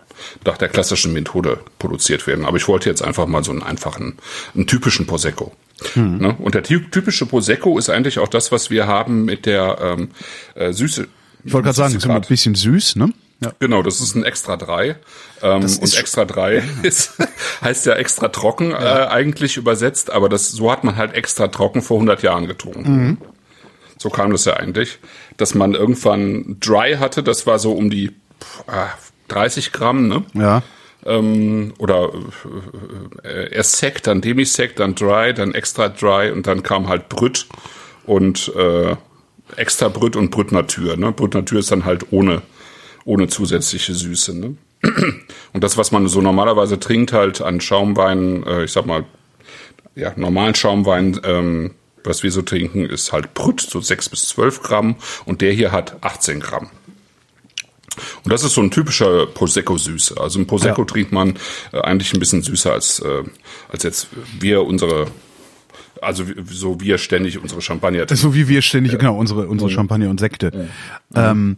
nach 0.44 0.58
der 0.58 0.68
klassischen 0.68 1.12
Methode 1.12 1.60
produziert 1.78 2.26
werden. 2.26 2.44
Aber 2.44 2.56
ich 2.56 2.66
wollte 2.66 2.88
jetzt 2.88 3.02
einfach 3.02 3.26
mal 3.26 3.44
so 3.44 3.52
einen 3.52 3.62
einfachen, 3.62 4.18
einen 4.54 4.66
typischen 4.66 5.06
Prosecco. 5.06 5.52
Hm. 5.94 6.18
Ne? 6.18 6.34
Und 6.38 6.56
der 6.56 6.64
typische 6.64 7.26
Prosecco 7.26 7.78
ist 7.78 7.88
eigentlich 7.88 8.18
auch 8.18 8.28
das, 8.28 8.50
was 8.50 8.70
wir 8.70 8.88
haben 8.88 9.24
mit 9.24 9.46
der 9.46 9.78
ähm, 9.80 10.10
äh, 10.56 10.72
Süße 10.72 11.06
Ich 11.44 11.52
wollte 11.52 11.66
gerade 11.66 11.76
sagen, 11.76 11.94
ist 11.94 12.04
immer 12.04 12.16
ein 12.16 12.22
bisschen 12.22 12.56
süß, 12.56 12.96
ne? 12.96 13.12
Ja. 13.40 13.52
Genau, 13.60 13.82
das 13.82 14.00
ist 14.00 14.16
ein 14.16 14.24
Extra 14.24 14.56
3. 14.56 14.96
Ähm, 15.42 15.62
und 15.62 15.96
Extra 15.96 16.24
3 16.24 16.62
ist, 16.82 17.12
heißt 17.62 17.86
ja 17.86 17.94
extra 17.94 18.28
trocken 18.28 18.70
ja. 18.70 19.04
Äh, 19.04 19.08
eigentlich 19.08 19.56
übersetzt, 19.56 20.10
aber 20.10 20.28
das 20.28 20.50
so 20.50 20.72
hat 20.72 20.82
man 20.82 20.96
halt 20.96 21.14
extra 21.14 21.48
trocken 21.48 21.82
vor 21.82 21.98
100 21.98 22.22
Jahren 22.22 22.46
getrunken. 22.46 22.90
Mhm. 22.90 23.18
So 23.96 24.10
kam 24.10 24.32
das 24.32 24.44
ja 24.44 24.54
eigentlich, 24.54 24.98
dass 25.36 25.54
man 25.54 25.74
irgendwann 25.74 26.56
Dry 26.60 26.96
hatte, 26.98 27.22
das 27.22 27.46
war 27.46 27.58
so 27.58 27.72
um 27.72 27.90
die 27.90 28.06
äh, 28.66 28.86
30 29.28 29.72
Gramm, 29.72 30.08
ne? 30.08 30.24
Ja. 30.34 30.62
Ähm, 31.04 31.74
oder 31.78 32.10
äh, 33.22 33.54
erst 33.54 33.76
Sec, 33.76 34.02
dann 34.02 34.20
Demi-Sec, 34.20 34.76
dann 34.76 34.94
Dry, 34.94 35.32
dann 35.32 35.54
Extra 35.54 35.88
Dry 35.88 36.30
und 36.30 36.46
dann 36.46 36.62
kam 36.62 36.88
halt 36.88 37.08
Brüt 37.08 37.46
und 38.04 38.52
äh, 38.56 38.96
Extra 39.56 39.88
Brüt 39.88 40.16
und 40.16 40.30
Brüt 40.30 40.52
Natur. 40.52 40.96
Ne? 40.96 41.12
Brüt 41.12 41.34
Natur 41.34 41.60
ist 41.60 41.70
dann 41.70 41.84
halt 41.84 42.12
ohne, 42.12 42.42
ohne 43.08 43.26
zusätzliche 43.26 43.94
Süße. 43.94 44.38
Ne? 44.38 44.56
Und 45.54 45.64
das, 45.64 45.78
was 45.78 45.90
man 45.92 46.06
so 46.08 46.20
normalerweise 46.20 46.78
trinkt, 46.78 47.12
halt 47.12 47.40
an 47.40 47.60
Schaumwein, 47.60 48.44
äh, 48.44 48.64
ich 48.64 48.72
sag 48.72 48.84
mal, 48.84 49.04
ja, 49.94 50.12
normalen 50.16 50.54
Schaumwein, 50.54 51.18
ähm, 51.24 51.70
was 52.04 52.22
wir 52.22 52.30
so 52.30 52.42
trinken, 52.42 52.84
ist 52.84 53.12
halt 53.12 53.32
Brüt, 53.32 53.60
so 53.60 53.80
6 53.80 54.10
bis 54.10 54.28
12 54.28 54.62
Gramm. 54.62 54.96
Und 55.24 55.40
der 55.40 55.52
hier 55.52 55.72
hat 55.72 55.96
18 56.02 56.40
Gramm. 56.40 56.68
Und 58.24 58.32
das 58.32 58.44
ist 58.44 58.54
so 58.54 58.60
ein 58.60 58.70
typischer 58.70 59.26
Prosecco-Süße. 59.26 60.20
Also 60.20 60.38
ein 60.38 60.46
Prosecco 60.46 60.82
ja. 60.82 60.86
trinkt 60.86 61.10
man 61.10 61.38
äh, 61.72 61.80
eigentlich 61.80 62.12
ein 62.12 62.20
bisschen 62.20 62.42
süßer 62.42 62.72
als, 62.72 63.00
äh, 63.00 63.24
als 63.72 63.82
jetzt 63.82 64.08
wir 64.38 64.64
unsere 64.64 65.08
also 66.00 66.24
so 66.48 66.80
wir 66.80 66.96
ständig 66.96 67.42
unsere 67.42 67.60
Champagner. 67.60 68.06
So 68.08 68.32
wie 68.32 68.46
wir 68.46 68.62
ständig, 68.62 68.92
ja. 68.92 68.98
genau, 68.98 69.16
unsere, 69.16 69.48
unsere 69.48 69.68
Champagner 69.68 70.10
und 70.10 70.20
Sekte. 70.20 70.68
Ja. 71.12 71.32
Ähm, 71.32 71.56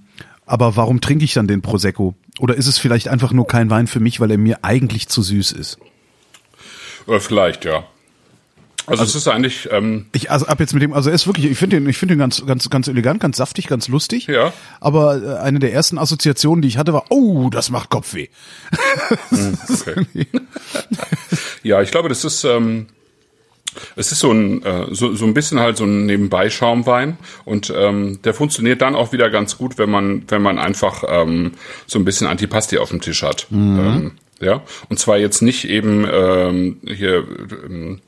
aber 0.51 0.75
warum 0.75 1.01
trinke 1.01 1.25
ich 1.25 1.33
dann 1.33 1.47
den 1.47 1.63
Prosecco? 1.63 2.17
Oder 2.41 2.57
ist 2.57 2.67
es 2.67 2.77
vielleicht 2.77 3.07
einfach 3.07 3.33
nur 3.33 3.47
kein 3.47 3.71
Wein 3.71 3.87
für 3.87 4.01
mich, 4.01 4.19
weil 4.19 4.33
er 4.33 4.39
mir 4.39 4.59
eigentlich 4.65 5.07
zu 5.09 5.23
süß 5.23 5.53
ist? 5.53 5.79
Oder 7.07 7.19
äh, 7.19 7.21
vielleicht, 7.21 7.65
ja. 7.65 7.85
Also, 8.87 9.03
also 9.03 9.05
es 9.05 9.15
ist 9.15 9.29
eigentlich. 9.29 9.69
Ähm, 9.71 10.07
ich 10.11 10.33
also 10.33 10.47
ab 10.47 10.59
jetzt 10.59 10.75
mit 10.75 10.83
dem, 10.83 10.93
also 10.93 11.09
er 11.09 11.15
ist 11.15 11.29
wirklich, 11.29 11.47
ich 11.47 11.57
finde 11.57 11.79
den, 11.79 11.89
ich 11.89 11.99
finde 11.99 12.15
den 12.15 12.19
ganz, 12.19 12.45
ganz, 12.45 12.69
ganz 12.69 12.89
elegant, 12.89 13.21
ganz 13.21 13.37
saftig, 13.37 13.69
ganz 13.69 13.87
lustig. 13.87 14.27
Ja. 14.27 14.53
Aber 14.81 15.23
äh, 15.23 15.37
eine 15.39 15.61
der 15.61 15.73
ersten 15.73 15.99
Assoziationen, 15.99 16.63
die 16.63 16.69
ich 16.69 16.79
hatte, 16.79 16.93
war, 16.93 17.05
oh, 17.11 17.49
das 17.51 17.71
macht 17.71 17.89
Kopfweh. 17.89 18.27
Hm, 19.29 19.57
okay. 19.69 20.27
ja, 21.63 21.81
ich 21.81 21.93
glaube, 21.93 22.09
das 22.09 22.25
ist. 22.25 22.43
Ähm, 22.43 22.89
es 23.97 24.13
ist 24.13 24.21
so 24.21 24.33
ein 24.33 24.63
äh, 24.63 24.87
so, 24.91 25.15
so 25.15 25.25
ein 25.25 25.35
bisschen 25.35 25.61
halt 25.61 25.77
so 25.77 25.85
ein 25.85 26.07
Nebenbei-Schaumwein 26.07 27.19
und 27.45 27.73
ähm, 27.77 28.21
der 28.23 28.35
funktioniert 28.35 28.83
dann 28.83 28.95
auch 28.95 29.13
wieder 29.13 29.31
ganz 29.31 29.59
gut, 29.59 29.79
wenn 29.79 29.91
man 29.91 30.23
wenn 30.29 30.43
man 30.43 30.59
einfach 30.59 31.05
ähm, 31.09 31.53
so 31.87 31.99
ein 31.99 32.05
bisschen 32.05 32.27
Antipasti 32.27 32.79
auf 32.79 32.91
dem 32.91 33.01
Tisch 33.01 33.23
hat. 33.23 33.47
Mhm. 33.51 33.79
Ähm, 33.79 34.13
ja, 34.41 34.63
und 34.89 34.99
zwar 34.99 35.19
jetzt 35.19 35.43
nicht 35.43 35.69
eben 35.69 36.07
ähm, 36.11 36.81
hier 36.87 37.25
ähm, 37.67 38.01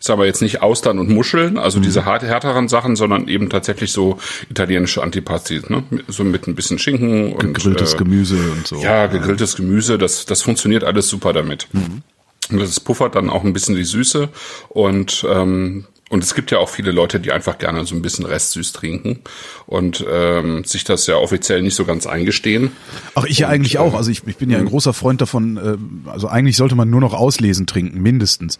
Sagen 0.00 0.20
wir 0.20 0.26
jetzt 0.26 0.42
nicht 0.42 0.62
Austern 0.62 0.98
und 0.98 1.08
Muscheln, 1.08 1.58
also 1.58 1.78
mhm. 1.78 1.82
diese 1.82 2.04
hart, 2.04 2.22
härteren 2.22 2.68
Sachen, 2.68 2.96
sondern 2.96 3.28
eben 3.28 3.48
tatsächlich 3.48 3.92
so 3.92 4.18
italienische 4.50 5.02
Antipasti, 5.02 5.62
ne? 5.68 5.84
so 6.08 6.24
mit 6.24 6.46
ein 6.46 6.54
bisschen 6.54 6.78
Schinken 6.78 7.32
und 7.32 7.54
gegrilltes 7.54 7.94
äh, 7.94 7.98
Gemüse 7.98 8.38
und 8.52 8.66
so. 8.66 8.80
Ja, 8.80 9.06
gegrilltes 9.06 9.56
Gemüse, 9.56 9.98
das 9.98 10.26
das 10.26 10.42
funktioniert 10.42 10.84
alles 10.84 11.08
super 11.08 11.32
damit. 11.32 11.68
Mhm. 11.72 12.02
Und 12.50 12.60
das 12.60 12.80
puffert 12.80 13.14
dann 13.14 13.30
auch 13.30 13.44
ein 13.44 13.52
bisschen 13.52 13.76
die 13.76 13.84
Süße 13.84 14.28
und 14.70 15.26
ähm, 15.28 15.86
und 16.10 16.24
es 16.24 16.34
gibt 16.34 16.50
ja 16.50 16.58
auch 16.58 16.70
viele 16.70 16.90
Leute, 16.90 17.20
die 17.20 17.32
einfach 17.32 17.58
gerne 17.58 17.84
so 17.84 17.94
ein 17.94 18.00
bisschen 18.00 18.24
Restsüß 18.24 18.72
trinken 18.72 19.20
und 19.66 20.04
ähm, 20.10 20.64
sich 20.64 20.84
das 20.84 21.06
ja 21.06 21.16
offiziell 21.16 21.60
nicht 21.60 21.74
so 21.74 21.84
ganz 21.84 22.06
eingestehen. 22.06 22.70
Ach, 23.14 23.24
ich 23.26 23.40
ja 23.40 23.48
eigentlich 23.48 23.78
auch. 23.78 23.92
Äh, 23.92 23.96
also 23.98 24.10
ich, 24.10 24.26
ich 24.26 24.38
bin 24.38 24.48
ja 24.48 24.56
ein 24.56 24.64
mhm. 24.64 24.68
großer 24.70 24.94
Freund 24.94 25.20
davon. 25.20 25.58
Äh, 25.58 26.10
also 26.10 26.28
eigentlich 26.28 26.56
sollte 26.56 26.76
man 26.76 26.88
nur 26.88 27.00
noch 27.00 27.12
auslesen 27.12 27.66
trinken, 27.66 28.00
mindestens, 28.00 28.58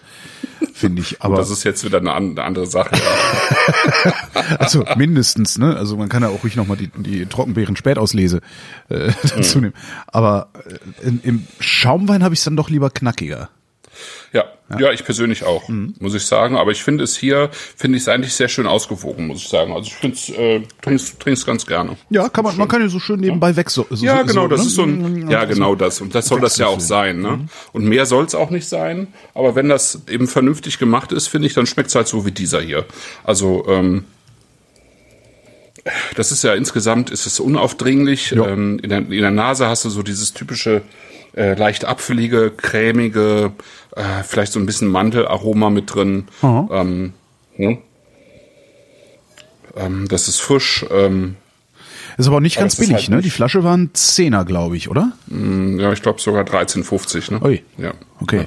finde 0.75 1.01
ich. 1.01 1.23
Aber 1.23 1.37
das 1.37 1.49
ist 1.49 1.65
jetzt 1.65 1.85
wieder 1.85 1.99
eine, 1.99 2.13
eine 2.13 2.43
andere 2.43 2.67
Sache. 2.67 2.91
also 4.59 4.85
mindestens, 4.97 5.57
ne? 5.57 5.75
Also 5.75 5.97
man 5.97 6.11
kann 6.11 6.23
ja 6.23 6.29
auch 6.29 6.45
ruhig 6.45 6.55
noch 6.55 6.67
mal 6.67 6.77
die, 6.77 6.91
die 6.99 7.25
Trockenbeeren 7.25 7.77
Spätauslese 7.77 8.43
äh, 8.91 9.11
dazu 9.23 9.59
mhm. 9.59 9.65
nehmen. 9.65 9.75
Aber 10.07 10.49
äh, 11.01 11.07
in, 11.07 11.21
im 11.23 11.47
Schaumwein 11.61 12.23
habe 12.23 12.35
ich 12.35 12.41
es 12.41 12.45
dann 12.45 12.57
doch 12.57 12.69
lieber 12.69 12.91
knackiger. 12.91 13.49
Ja, 14.33 14.45
ja, 14.71 14.81
ja, 14.81 14.93
ich 14.93 15.05
persönlich 15.05 15.45
auch, 15.45 15.69
mhm. 15.69 15.95
muss 16.01 16.15
ich 16.15 16.27
sagen. 16.27 16.57
Aber 16.57 16.71
ich 16.71 16.83
finde 16.83 17.05
es 17.05 17.17
hier, 17.17 17.51
finde 17.77 17.97
ich 17.97 18.03
es 18.03 18.09
eigentlich 18.09 18.35
sehr 18.35 18.49
schön 18.49 18.67
ausgewogen, 18.67 19.27
muss 19.27 19.39
ich 19.39 19.49
sagen. 19.49 19.73
Also 19.73 19.87
ich 19.87 19.95
finde 19.95 20.17
es, 20.17 20.29
äh, 20.31 20.63
trink's, 20.83 21.17
trink's 21.19 21.47
ganz 21.47 21.67
gerne. 21.67 21.97
Ja, 22.11 22.29
kann 22.29 22.45
man, 22.45 22.57
man 22.57 22.69
kann 22.69 22.83
ja 22.83 22.89
so 22.89 23.01
schön 23.01 23.21
nebenbei 23.21 23.57
weg 23.57 23.71
so. 23.71 23.87
so 23.89 24.05
ja, 24.05 24.23
genau, 24.23 24.43
so, 24.43 24.49
das 24.49 24.61
ne? 24.61 24.67
ist 24.67 24.75
so 24.75 24.83
ein, 24.83 25.31
ja, 25.31 25.45
genau 25.45 25.75
das. 25.75 26.01
Und 26.01 26.15
das 26.15 26.27
soll 26.27 26.41
das 26.41 26.59
ja 26.59 26.67
auch 26.67 26.81
sein, 26.81 27.21
ne? 27.21 27.31
Mhm. 27.31 27.49
Und 27.73 27.85
mehr 27.85 28.05
soll 28.07 28.25
es 28.25 28.35
auch 28.35 28.51
nicht 28.51 28.69
sein. 28.69 29.09
Aber 29.35 29.55
wenn 29.55 29.69
das 29.69 30.03
eben 30.09 30.29
vernünftig 30.29 30.79
gemacht 30.79 31.13
ist, 31.13 31.29
finde 31.29 31.47
ich, 31.47 31.55
dann 31.55 31.67
schmeckt 31.67 31.89
es 31.89 31.95
halt 31.95 32.09
so 32.09 32.27
wie 32.27 32.33
dieser 32.33 32.61
hier. 32.61 32.85
Also, 33.25 33.67
ähm, 33.69 34.05
das 36.17 36.33
ist 36.33 36.45
ja 36.45 36.55
insgesamt, 36.55 37.11
ist 37.11 37.27
es 37.27 37.41
unaufdringlich. 37.41 38.33
Ähm, 38.33 38.79
in, 38.83 38.91
der, 38.91 38.99
in 38.99 39.11
der 39.11 39.31
Nase 39.31 39.69
hast 39.69 39.85
du 39.85 39.91
so 39.91 40.03
dieses 40.03 40.35
typische, 40.35 40.83
äh, 41.35 41.55
leicht 41.55 41.85
apfelige, 41.85 42.51
cremige, 42.51 43.53
äh, 43.97 44.23
vielleicht 44.25 44.53
so 44.53 44.61
ein 44.61 44.67
bisschen 44.67 44.89
Mantelaroma 44.89 45.71
mit 45.71 45.95
drin. 45.95 46.29
Ähm, 46.43 47.13
hm? 47.57 47.79
ähm, 49.77 50.09
das 50.09 50.29
ist 50.29 50.41
frisch. 50.41 50.85
Ähm, 50.91 51.37
ist 52.17 52.27
aber 52.27 52.37
auch 52.37 52.41
nicht 52.41 52.59
ganz 52.59 52.77
billig, 52.77 52.95
halt 52.95 53.09
ne? 53.11 53.23
Die 53.23 53.31
Flasche 53.31 53.63
waren 53.63 53.91
Zehner, 53.95 54.45
glaube 54.45 54.77
ich, 54.77 54.89
oder? 54.89 55.13
Mm, 55.29 55.79
ja, 55.79 55.93
ich 55.93 56.03
glaube 56.03 56.21
sogar 56.21 56.45
13,50, 56.45 57.33
ne? 57.33 57.41
Ui. 57.43 57.63
Ja. 57.77 57.93
Okay. 58.21 58.47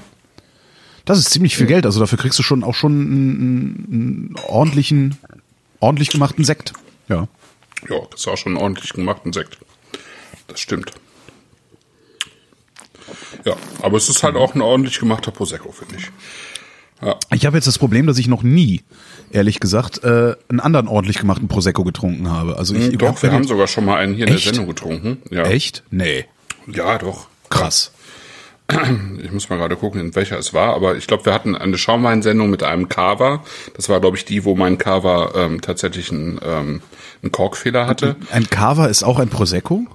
Das 1.05 1.17
ist 1.17 1.29
ziemlich 1.29 1.55
viel 1.55 1.67
Geld, 1.67 1.85
also 1.85 1.99
dafür 1.99 2.17
kriegst 2.17 2.37
du 2.37 2.43
schon 2.43 2.63
auch 2.63 2.75
schon 2.75 2.91
einen, 2.91 3.87
einen 3.91 4.35
ordentlichen, 4.47 5.17
ordentlich 5.79 6.09
gemachten 6.09 6.43
Sekt. 6.43 6.73
Ja. 7.07 7.27
Ja, 7.89 7.97
das 8.11 8.21
ist 8.21 8.27
auch 8.27 8.37
schon 8.37 8.53
einen 8.53 8.61
ordentlich 8.61 8.93
gemachten 8.93 9.33
Sekt. 9.33 9.57
Das 10.47 10.59
stimmt. 10.59 10.91
Ja, 13.45 13.55
aber 13.81 13.97
es 13.97 14.09
ist 14.09 14.23
halt 14.23 14.35
auch 14.35 14.55
ein 14.55 14.61
ordentlich 14.61 14.99
gemachter 14.99 15.31
Prosecco, 15.31 15.71
finde 15.71 15.95
ich. 15.97 16.11
Ja. 17.01 17.15
Ich 17.33 17.45
habe 17.45 17.57
jetzt 17.57 17.65
das 17.65 17.79
Problem, 17.79 18.05
dass 18.05 18.17
ich 18.19 18.27
noch 18.27 18.43
nie, 18.43 18.81
ehrlich 19.31 19.59
gesagt, 19.59 20.03
äh, 20.03 20.35
einen 20.49 20.59
anderen 20.59 20.87
ordentlich 20.87 21.17
gemachten 21.17 21.47
Prosecco 21.47 21.83
getrunken 21.83 22.29
habe. 22.29 22.57
Also 22.57 22.75
ich 22.75 22.87
hm, 22.87 22.97
doch, 22.99 23.21
wir 23.23 23.31
haben 23.31 23.47
sogar 23.47 23.67
schon 23.67 23.85
mal 23.85 23.97
einen 23.97 24.13
hier 24.13 24.27
echt? 24.27 24.37
in 24.37 24.43
der 24.43 24.53
Sendung 24.53 24.67
getrunken. 24.67 25.17
Ja. 25.31 25.43
Echt? 25.43 25.83
Nee. 25.89 26.25
Ja, 26.67 26.97
doch. 26.97 27.27
Krass. 27.49 27.91
Ich 29.21 29.31
muss 29.31 29.49
mal 29.49 29.57
gerade 29.57 29.75
gucken, 29.75 29.99
in 29.99 30.15
welcher 30.15 30.39
es 30.39 30.53
war, 30.53 30.73
aber 30.75 30.95
ich 30.95 31.07
glaube, 31.07 31.25
wir 31.25 31.33
hatten 31.33 31.55
eine 31.55 31.77
Schaumweinsendung 31.77 32.49
mit 32.49 32.63
einem 32.63 32.87
Cava. 32.87 33.43
Das 33.75 33.89
war, 33.89 33.99
glaube 33.99 34.17
ich, 34.17 34.25
die, 34.25 34.45
wo 34.45 34.55
mein 34.55 34.77
Cava 34.77 35.31
ähm, 35.35 35.61
tatsächlich 35.61 36.11
einen, 36.11 36.39
ähm, 36.43 36.81
einen 37.21 37.31
Korkfehler 37.31 37.87
hatte. 37.87 38.15
Ein 38.31 38.49
Cava 38.49 38.85
ist 38.85 39.03
auch 39.03 39.19
ein 39.19 39.29
Prosecco? 39.29 39.87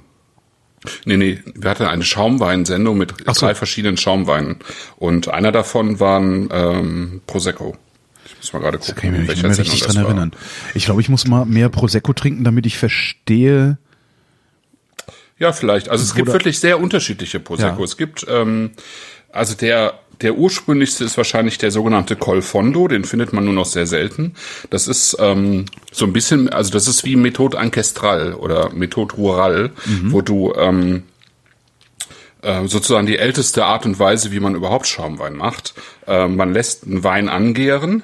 Nee, 1.05 1.17
nee, 1.17 1.41
wir 1.55 1.71
hatten 1.71 1.85
eine 1.85 2.05
Schaumweinsendung 2.05 2.97
mit 2.99 3.15
so. 3.27 3.47
drei 3.47 3.55
verschiedenen 3.55 3.97
Schaumweinen. 3.97 4.57
Und 4.97 5.29
einer 5.29 5.53
davon 5.53 6.01
war 6.01 6.21
ein 6.21 6.49
ähm, 6.53 7.21
Prosecco. 7.27 7.77
Ich 8.25 8.37
muss 8.39 8.53
mal 8.53 8.59
gerade 8.61 8.79
gucken, 8.79 8.95
das 8.95 9.03
kann 9.03 9.15
ich 9.15 9.21
mich 9.21 9.29
nicht 9.29 9.43
mehr 9.43 9.59
richtig 9.59 9.81
dran 9.83 9.97
erinnern. 9.97 10.33
Ich 10.75 10.85
glaube, 10.85 11.01
ich 11.01 11.09
muss 11.09 11.27
mal 11.27 11.45
mehr 11.45 11.69
Prosecco 11.69 12.13
trinken, 12.13 12.45
damit 12.45 12.67
ich 12.67 12.77
verstehe. 12.79 13.79
Ja, 15.39 15.53
vielleicht. 15.53 15.89
Also 15.89 16.03
es 16.03 16.15
gibt 16.15 16.29
wirklich 16.29 16.59
sehr 16.59 16.81
unterschiedliche 16.81 17.41
Prosecco. 17.41 17.79
Ja. 17.79 17.85
Es 17.85 17.97
gibt 17.97 18.27
ähm, 18.29 18.71
also 19.37 19.55
der 19.55 20.01
der 20.21 20.37
ursprünglichste 20.37 21.05
ist 21.05 21.17
wahrscheinlich 21.17 21.59
der 21.59 21.71
sogenannte 21.71 22.17
Colfondo, 22.17 22.89
den 22.89 23.05
findet 23.05 23.33
man 23.33 23.45
nur 23.45 23.55
noch 23.55 23.67
sehr 23.67 23.87
selten. 23.87 24.35
Das 24.71 24.89
ist 24.89 25.17
ähm, 25.21 25.67
so 25.93 26.07
ein 26.07 26.13
bisschen, 26.13 26.49
also 26.49 26.71
das 26.71 26.89
ist 26.89 27.05
wie 27.05 27.17
Methode 27.17 27.59
Ancestral 27.59 28.35
oder 28.35 28.71
Methode 28.73 29.15
Rural, 29.17 29.71
mhm. 29.85 30.13
wo 30.13 30.23
du 30.23 30.55
ähm, 30.55 31.03
äh, 32.43 32.67
sozusagen 32.67 33.07
die 33.07 33.19
älteste 33.19 33.65
Art 33.65 33.87
und 33.87 33.99
Weise, 33.99 34.33
wie 34.33 34.41
man 34.41 34.55
überhaupt 34.55 34.87
Schaumwein 34.87 35.37
macht. 35.37 35.75
Äh, 36.07 36.29
man 36.29 36.53
lässt 36.53 36.85
einen 36.85 37.05
Wein 37.05 37.29
angären, 37.29 38.03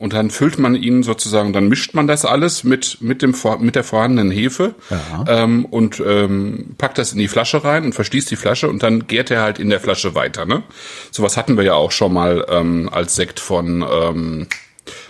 und 0.00 0.14
dann 0.14 0.30
füllt 0.30 0.58
man 0.58 0.74
ihn 0.74 1.02
sozusagen, 1.02 1.52
dann 1.52 1.68
mischt 1.68 1.92
man 1.92 2.06
das 2.06 2.24
alles 2.24 2.64
mit 2.64 3.02
mit 3.02 3.20
dem 3.20 3.36
mit 3.60 3.76
der 3.76 3.84
vorhandenen 3.84 4.30
Hefe 4.30 4.74
ja. 4.88 5.24
ähm, 5.28 5.66
und 5.66 6.02
ähm, 6.04 6.74
packt 6.78 6.96
das 6.96 7.12
in 7.12 7.18
die 7.18 7.28
Flasche 7.28 7.62
rein 7.64 7.84
und 7.84 7.92
verschließt 7.92 8.30
die 8.30 8.36
Flasche 8.36 8.70
und 8.70 8.82
dann 8.82 9.06
gärt 9.06 9.30
er 9.30 9.42
halt 9.42 9.58
in 9.58 9.68
der 9.68 9.78
Flasche 9.78 10.14
weiter. 10.14 10.46
Ne? 10.46 10.62
Sowas 11.10 11.36
hatten 11.36 11.58
wir 11.58 11.64
ja 11.64 11.74
auch 11.74 11.92
schon 11.92 12.14
mal 12.14 12.46
ähm, 12.48 12.88
als 12.90 13.14
Sekt 13.14 13.40
von 13.40 13.82
ähm, 13.82 14.46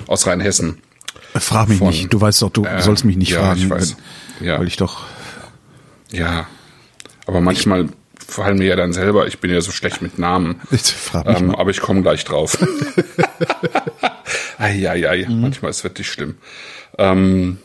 aus 0.08 0.26
Rheinhessen. 0.26 0.82
Frag 1.36 1.68
mich 1.68 1.78
von, 1.78 1.90
nicht. 1.90 2.12
Du 2.12 2.20
weißt 2.20 2.42
doch, 2.42 2.50
du 2.50 2.64
äh, 2.64 2.82
sollst 2.82 3.04
mich 3.04 3.16
nicht 3.16 3.30
ja, 3.30 3.42
fragen, 3.42 3.60
ich 3.60 3.70
weiß. 3.70 3.96
Ja. 4.40 4.58
weil 4.58 4.66
ich 4.66 4.76
doch. 4.76 5.04
Ja, 6.10 6.48
aber 7.28 7.40
manchmal 7.40 7.90
fallen 8.18 8.58
mir 8.58 8.66
ja 8.66 8.76
dann 8.76 8.92
selber. 8.92 9.28
Ich 9.28 9.38
bin 9.38 9.52
ja 9.52 9.60
so 9.60 9.70
schlecht 9.70 10.02
mit 10.02 10.18
Namen. 10.18 10.60
Ich 10.72 10.82
frag 10.82 11.28
mich 11.28 11.38
ähm, 11.38 11.54
aber 11.54 11.70
ich 11.70 11.80
komme 11.80 12.02
gleich 12.02 12.24
drauf. 12.24 12.58
Eieiei, 14.60 15.26
mhm. 15.28 15.40
manchmal 15.40 15.70
ist 15.70 15.78
es 15.78 15.84
wirklich 15.84 16.10
schlimm. 16.10 16.36
Ähm, 16.98 17.58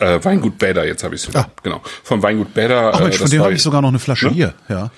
Äh, 0.00 0.24
Weingut 0.24 0.58
Bäder, 0.58 0.86
jetzt 0.86 1.04
habe 1.04 1.14
ich 1.14 1.22
es 1.22 1.28
wieder. 1.28 1.40
Ah. 1.40 1.50
Genau. 1.62 1.82
Vom 2.02 2.22
Weingut 2.22 2.54
Bäder. 2.54 2.92
Ach 2.94 3.00
Mensch, 3.00 3.16
äh, 3.16 3.18
von 3.18 3.30
dem 3.30 3.42
habe 3.42 3.52
ich 3.52 3.62
sogar 3.62 3.82
noch 3.82 3.90
eine 3.90 3.98
Flasche 3.98 4.30
hier. 4.30 4.54
Ja. 4.68 4.90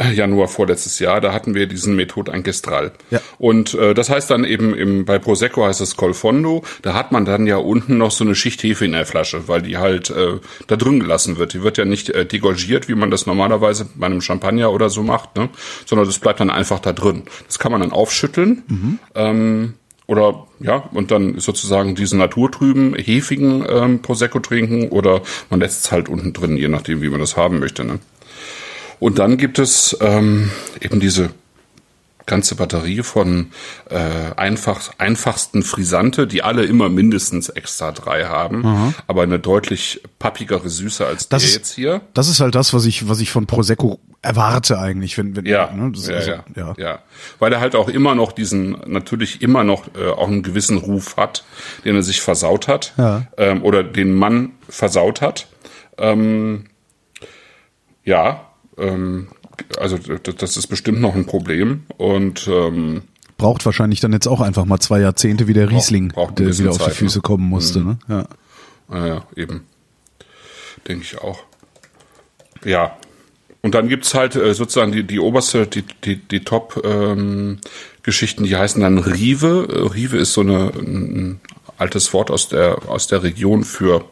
Januar 0.00 0.48
vorletztes 0.48 0.98
Jahr, 1.00 1.20
da 1.20 1.32
hatten 1.32 1.54
wir 1.54 1.66
diesen 1.66 1.96
Method 1.96 2.30
Ancestral. 2.30 2.92
Ja. 3.10 3.20
Und 3.38 3.74
äh, 3.74 3.94
das 3.94 4.10
heißt 4.10 4.30
dann 4.30 4.44
eben 4.44 4.74
im, 4.74 5.04
bei 5.04 5.18
Prosecco 5.18 5.64
heißt 5.64 5.80
es 5.80 5.96
Colfondo, 5.96 6.62
da 6.82 6.94
hat 6.94 7.10
man 7.10 7.24
dann 7.24 7.46
ja 7.46 7.56
unten 7.56 7.98
noch 7.98 8.12
so 8.12 8.24
eine 8.24 8.34
Schicht 8.34 8.62
Hefe 8.62 8.84
in 8.84 8.92
der 8.92 9.06
Flasche, 9.06 9.48
weil 9.48 9.62
die 9.62 9.76
halt 9.76 10.10
äh, 10.10 10.38
da 10.68 10.76
drin 10.76 11.00
gelassen 11.00 11.38
wird. 11.38 11.52
Die 11.54 11.62
wird 11.62 11.78
ja 11.78 11.84
nicht 11.84 12.10
äh, 12.10 12.24
degorgiert, 12.24 12.88
wie 12.88 12.94
man 12.94 13.10
das 13.10 13.26
normalerweise 13.26 13.88
bei 13.94 14.06
einem 14.06 14.20
Champagner 14.20 14.72
oder 14.72 14.88
so 14.88 15.02
macht, 15.02 15.36
ne? 15.36 15.48
sondern 15.84 16.06
das 16.06 16.18
bleibt 16.18 16.40
dann 16.40 16.50
einfach 16.50 16.78
da 16.78 16.92
drin. 16.92 17.24
Das 17.46 17.58
kann 17.58 17.72
man 17.72 17.80
dann 17.80 17.92
aufschütteln. 17.92 18.62
Ähm, 19.14 19.74
oder 20.08 20.46
ja, 20.58 20.76
und 20.92 21.10
dann 21.10 21.38
sozusagen 21.38 21.94
diesen 21.94 22.18
naturtrüben, 22.18 22.94
hefigen 22.94 23.64
ähm, 23.68 24.00
Prosecco 24.00 24.40
trinken 24.40 24.88
oder 24.88 25.20
man 25.50 25.60
lässt 25.60 25.84
es 25.84 25.92
halt 25.92 26.08
unten 26.08 26.32
drin, 26.32 26.56
je 26.56 26.68
nachdem, 26.68 27.02
wie 27.02 27.10
man 27.10 27.20
das 27.20 27.36
haben 27.36 27.58
möchte. 27.58 27.84
Ne? 27.84 27.98
Und 29.00 29.18
dann 29.18 29.36
gibt 29.36 29.58
es 29.58 29.96
ähm, 30.00 30.50
eben 30.80 31.00
diese 31.00 31.30
ganze 32.26 32.56
Batterie 32.56 33.02
von 33.02 33.52
äh, 33.88 33.96
einfach, 34.36 34.90
einfachsten 34.98 35.62
Frisante, 35.62 36.26
die 36.26 36.42
alle 36.42 36.64
immer 36.64 36.90
mindestens 36.90 37.48
extra 37.48 37.90
drei 37.90 38.24
haben, 38.26 38.92
aber 39.06 39.22
eine 39.22 39.38
deutlich 39.38 40.02
pappigere 40.18 40.68
Süße 40.68 41.06
als 41.06 41.30
Das 41.30 41.40
der 41.42 41.48
ist- 41.48 41.56
jetzt 41.56 41.74
hier. 41.74 42.02
Das 42.12 42.28
ist 42.28 42.40
halt 42.40 42.54
das, 42.54 42.74
was 42.74 42.84
ich, 42.84 43.08
was 43.08 43.20
ich 43.20 43.30
von 43.30 43.46
Prosecco 43.46 43.98
erwarte 44.20 44.78
eigentlich, 44.78 45.16
wenn, 45.16 45.36
wenn 45.36 45.46
Ja, 45.46 45.70
ne, 45.72 45.90
ja, 45.96 46.14
also, 46.16 46.30
ja, 46.32 46.44
ja. 46.54 46.74
ja, 46.76 46.98
Weil 47.38 47.50
er 47.54 47.60
halt 47.60 47.74
auch 47.74 47.88
immer 47.88 48.14
noch 48.14 48.32
diesen, 48.32 48.72
natürlich 48.86 49.40
immer 49.40 49.64
noch 49.64 49.86
äh, 49.98 50.08
auch 50.10 50.28
einen 50.28 50.42
gewissen 50.42 50.76
Ruf 50.76 51.16
hat, 51.16 51.44
den 51.86 51.94
er 51.96 52.02
sich 52.02 52.20
versaut 52.20 52.68
hat 52.68 52.92
Ja. 52.98 53.22
ähm, 53.38 53.62
oder 53.62 53.82
den 53.82 54.12
Mann 54.12 54.50
versaut 54.68 55.22
hat. 55.22 55.46
Ähm, 55.96 56.66
ja, 58.04 58.47
ähm, 58.78 59.28
also 59.78 59.98
das 59.98 60.56
ist 60.56 60.68
bestimmt 60.68 61.00
noch 61.00 61.14
ein 61.14 61.26
Problem 61.26 61.84
und 61.96 62.48
ähm, 62.48 63.02
Braucht 63.38 63.64
wahrscheinlich 63.64 64.00
dann 64.00 64.12
jetzt 64.12 64.26
auch 64.26 64.40
einfach 64.40 64.64
mal 64.64 64.80
zwei 64.80 64.98
Jahrzehnte 64.98 65.46
wie 65.46 65.52
der 65.52 65.70
Riesling, 65.70 66.08
braucht 66.08 66.40
ein 66.40 66.46
der 66.46 66.58
wieder 66.58 66.70
auf 66.70 66.78
die 66.78 66.84
Zeit, 66.84 66.94
Füße 66.94 67.18
ne? 67.18 67.22
kommen 67.22 67.48
musste. 67.48 67.84
Ne? 67.84 67.98
Ja. 68.08 68.26
Naja, 68.88 69.24
eben. 69.36 69.64
Denke 70.88 71.04
ich 71.04 71.18
auch. 71.18 71.44
Ja. 72.64 72.96
Und 73.62 73.76
dann 73.76 73.88
gibt's 73.88 74.14
halt 74.14 74.34
äh, 74.34 74.54
sozusagen 74.54 74.90
die, 74.90 75.04
die 75.04 75.20
oberste, 75.20 75.68
die, 75.68 75.84
die, 76.04 76.16
die 76.16 76.40
Top-Geschichten, 76.40 78.42
die 78.42 78.56
heißen 78.56 78.82
dann 78.82 78.98
Rive. 78.98 79.68
Äh, 79.70 79.94
Rive 79.94 80.16
ist 80.16 80.32
so 80.32 80.40
eine, 80.40 80.72
ein 80.76 81.40
altes 81.76 82.12
Wort 82.12 82.32
aus 82.32 82.48
der, 82.48 82.88
aus 82.88 83.06
der 83.06 83.22
Region 83.22 83.62
für 83.62 84.04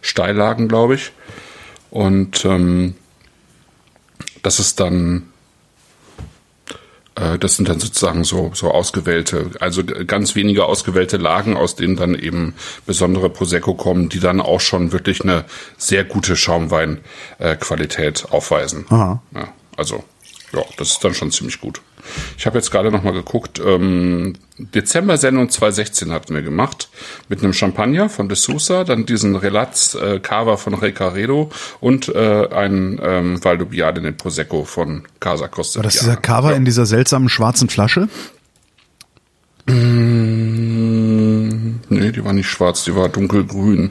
Steillagen, 0.00 0.68
glaube 0.68 0.94
ich. 0.94 1.12
Und 1.90 2.46
ähm, 2.46 2.94
das 4.44 4.60
ist 4.60 4.78
dann 4.78 5.32
äh, 7.16 7.38
das 7.38 7.56
sind 7.56 7.68
dann 7.68 7.80
sozusagen 7.80 8.24
so, 8.24 8.50
so 8.54 8.70
ausgewählte, 8.70 9.50
also 9.60 9.82
ganz 9.84 10.34
wenige 10.34 10.66
ausgewählte 10.66 11.16
Lagen, 11.16 11.56
aus 11.56 11.76
denen 11.76 11.96
dann 11.96 12.14
eben 12.14 12.54
besondere 12.86 13.30
Prosecco 13.30 13.74
kommen, 13.74 14.08
die 14.08 14.20
dann 14.20 14.40
auch 14.40 14.60
schon 14.60 14.92
wirklich 14.92 15.22
eine 15.22 15.44
sehr 15.76 16.04
gute 16.04 16.36
Schaumweinqualität 16.36 18.26
aufweisen. 18.30 18.86
Aha. 18.90 19.22
Ja, 19.34 19.48
also, 19.76 20.04
ja, 20.52 20.62
das 20.76 20.92
ist 20.92 21.04
dann 21.04 21.14
schon 21.14 21.30
ziemlich 21.30 21.60
gut. 21.60 21.80
Ich 22.36 22.46
habe 22.46 22.58
jetzt 22.58 22.70
gerade 22.70 22.90
noch 22.90 23.02
mal 23.02 23.12
geguckt, 23.12 23.60
ähm, 23.64 24.34
Dezember-Sendung 24.58 25.50
2016 25.50 26.12
hatten 26.12 26.34
wir 26.34 26.42
gemacht, 26.42 26.88
mit 27.28 27.42
einem 27.42 27.52
Champagner 27.52 28.08
von 28.08 28.28
De 28.28 28.36
Sousa, 28.36 28.84
dann 28.84 29.06
diesen 29.06 29.36
Relaz 29.36 29.94
äh, 29.94 30.20
Cava 30.20 30.56
von 30.56 30.74
Recaredo 30.74 31.50
und 31.80 32.08
äh, 32.08 32.48
ein 32.48 33.00
ähm, 33.02 33.44
Valdobbiade 33.44 34.06
in 34.06 34.16
Prosecco 34.16 34.64
von 34.64 35.02
Casa 35.20 35.48
Costa. 35.48 35.78
War 35.78 35.84
das 35.84 35.98
dieser 35.98 36.16
Cover 36.16 36.54
in 36.54 36.64
dieser 36.64 36.86
seltsamen 36.86 37.28
schwarzen 37.28 37.68
Flasche? 37.68 38.08
Nee, 39.66 39.72
die 41.88 42.24
war 42.24 42.32
nicht 42.32 42.48
schwarz, 42.48 42.84
die 42.84 42.94
war 42.94 43.08
dunkelgrün. 43.08 43.90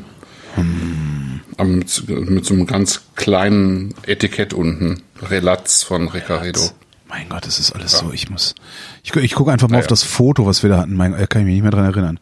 Aber 1.57 1.69
mit, 1.69 2.07
mit 2.07 2.45
so 2.45 2.53
einem 2.53 2.65
ganz 2.67 3.01
kleinen 3.15 3.95
Etikett 4.05 4.53
unten. 4.53 5.01
Relaz 5.21 5.83
von 5.83 6.07
Recaredo. 6.07 6.69
Mein 7.13 7.29
Gott, 7.29 7.45
das 7.45 7.59
ist 7.59 7.73
alles 7.73 7.91
so. 7.91 8.11
Ich 8.11 8.31
muss. 8.31 8.55
Ich, 9.03 9.15
ich 9.15 9.35
gucke 9.35 9.51
einfach 9.51 9.69
mal 9.69 9.75
Ja, 9.75 9.81
auf 9.81 9.85
ja. 9.85 9.89
das 9.89 10.01
Foto, 10.01 10.47
was 10.47 10.63
wir 10.63 10.71
da 10.71 10.79
hatten. 10.79 10.95
Mein, 10.95 11.13
äh, 11.13 11.27
kann 11.27 11.41
ich 11.43 11.45
mich 11.45 11.53
nicht 11.53 11.61
mehr 11.61 11.69
dran 11.69 11.85
erinnern. 11.85 12.19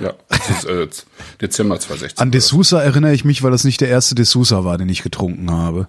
Ja, 0.00 0.12
das 0.28 0.50
ist 0.50 0.64
äh, 0.66 0.86
Dezember 1.40 1.80
2016. 1.80 2.22
An 2.22 2.30
D'Souza 2.30 2.78
erinnere 2.78 3.12
ich 3.12 3.24
mich, 3.24 3.42
weil 3.42 3.50
das 3.50 3.64
nicht 3.64 3.80
der 3.80 3.88
erste 3.88 4.14
D'Souza 4.14 4.64
war, 4.64 4.78
den 4.78 4.88
ich 4.88 5.02
getrunken 5.02 5.50
habe. 5.50 5.88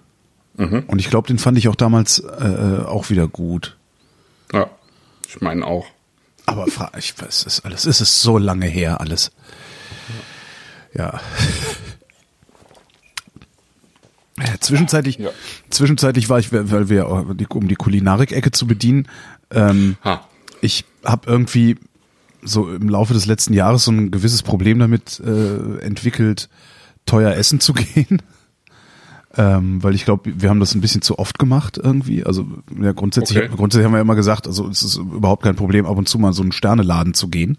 Mhm. 0.56 0.82
Und 0.88 0.98
ich 0.98 1.08
glaube, 1.08 1.28
den 1.28 1.38
fand 1.38 1.56
ich 1.56 1.68
auch 1.68 1.76
damals 1.76 2.18
äh, 2.18 2.44
äh, 2.44 2.84
auch 2.84 3.10
wieder 3.10 3.28
gut. 3.28 3.76
Ja, 4.52 4.68
ich 5.28 5.40
meine 5.40 5.64
auch. 5.64 5.86
Aber 6.44 6.66
ich 6.98 7.16
weiß, 7.16 7.46
es 7.46 7.46
ist 7.46 7.64
alles, 7.64 7.86
es 7.86 8.00
ist 8.00 8.22
so 8.22 8.38
lange 8.38 8.66
her, 8.66 9.00
alles. 9.00 9.30
Ja. 10.94 11.20
Ja, 14.44 14.54
zwischenzeitlich, 14.60 15.18
Ja. 15.18 15.30
zwischenzeitlich 15.70 16.28
war 16.28 16.38
ich, 16.38 16.52
weil 16.52 16.88
wir, 16.88 17.26
die- 17.34 17.46
um 17.46 17.68
die 17.68 17.74
Kulinarik-Ecke 17.76 18.50
zu 18.50 18.66
bedienen, 18.66 19.06
ähm, 19.50 19.96
Ha. 20.04 20.26
ich 20.60 20.84
habe 21.04 21.30
irgendwie 21.30 21.76
so 22.42 22.68
im 22.72 22.88
Laufe 22.88 23.14
des 23.14 23.26
letzten 23.26 23.54
Jahres 23.54 23.84
so 23.84 23.92
ein 23.92 24.10
gewisses 24.10 24.42
Problem 24.42 24.78
damit 24.78 25.20
äh, 25.20 25.78
entwickelt, 25.78 26.48
teuer 27.06 27.32
essen 27.34 27.60
zu 27.60 27.72
gehen. 27.74 28.20
Ähm, 29.34 29.82
weil 29.82 29.94
ich 29.94 30.04
glaube, 30.04 30.30
wir 30.36 30.50
haben 30.50 30.60
das 30.60 30.74
ein 30.74 30.82
bisschen 30.82 31.00
zu 31.00 31.18
oft 31.18 31.38
gemacht 31.38 31.78
irgendwie. 31.82 32.22
Also 32.24 32.46
ja, 32.78 32.92
grundsätzlich, 32.92 33.38
Okay. 33.38 33.48
grundsätzlich 33.56 33.86
haben 33.86 33.94
wir 33.94 34.00
immer 34.02 34.14
gesagt, 34.14 34.46
also 34.46 34.68
es 34.68 34.82
ist 34.82 34.96
überhaupt 34.96 35.42
kein 35.42 35.56
Problem, 35.56 35.86
ab 35.86 35.96
und 35.96 36.06
zu 36.06 36.18
mal 36.18 36.28
in 36.28 36.34
so 36.34 36.42
einen 36.42 36.52
Sterneladen 36.52 37.14
zu 37.14 37.28
gehen. 37.28 37.56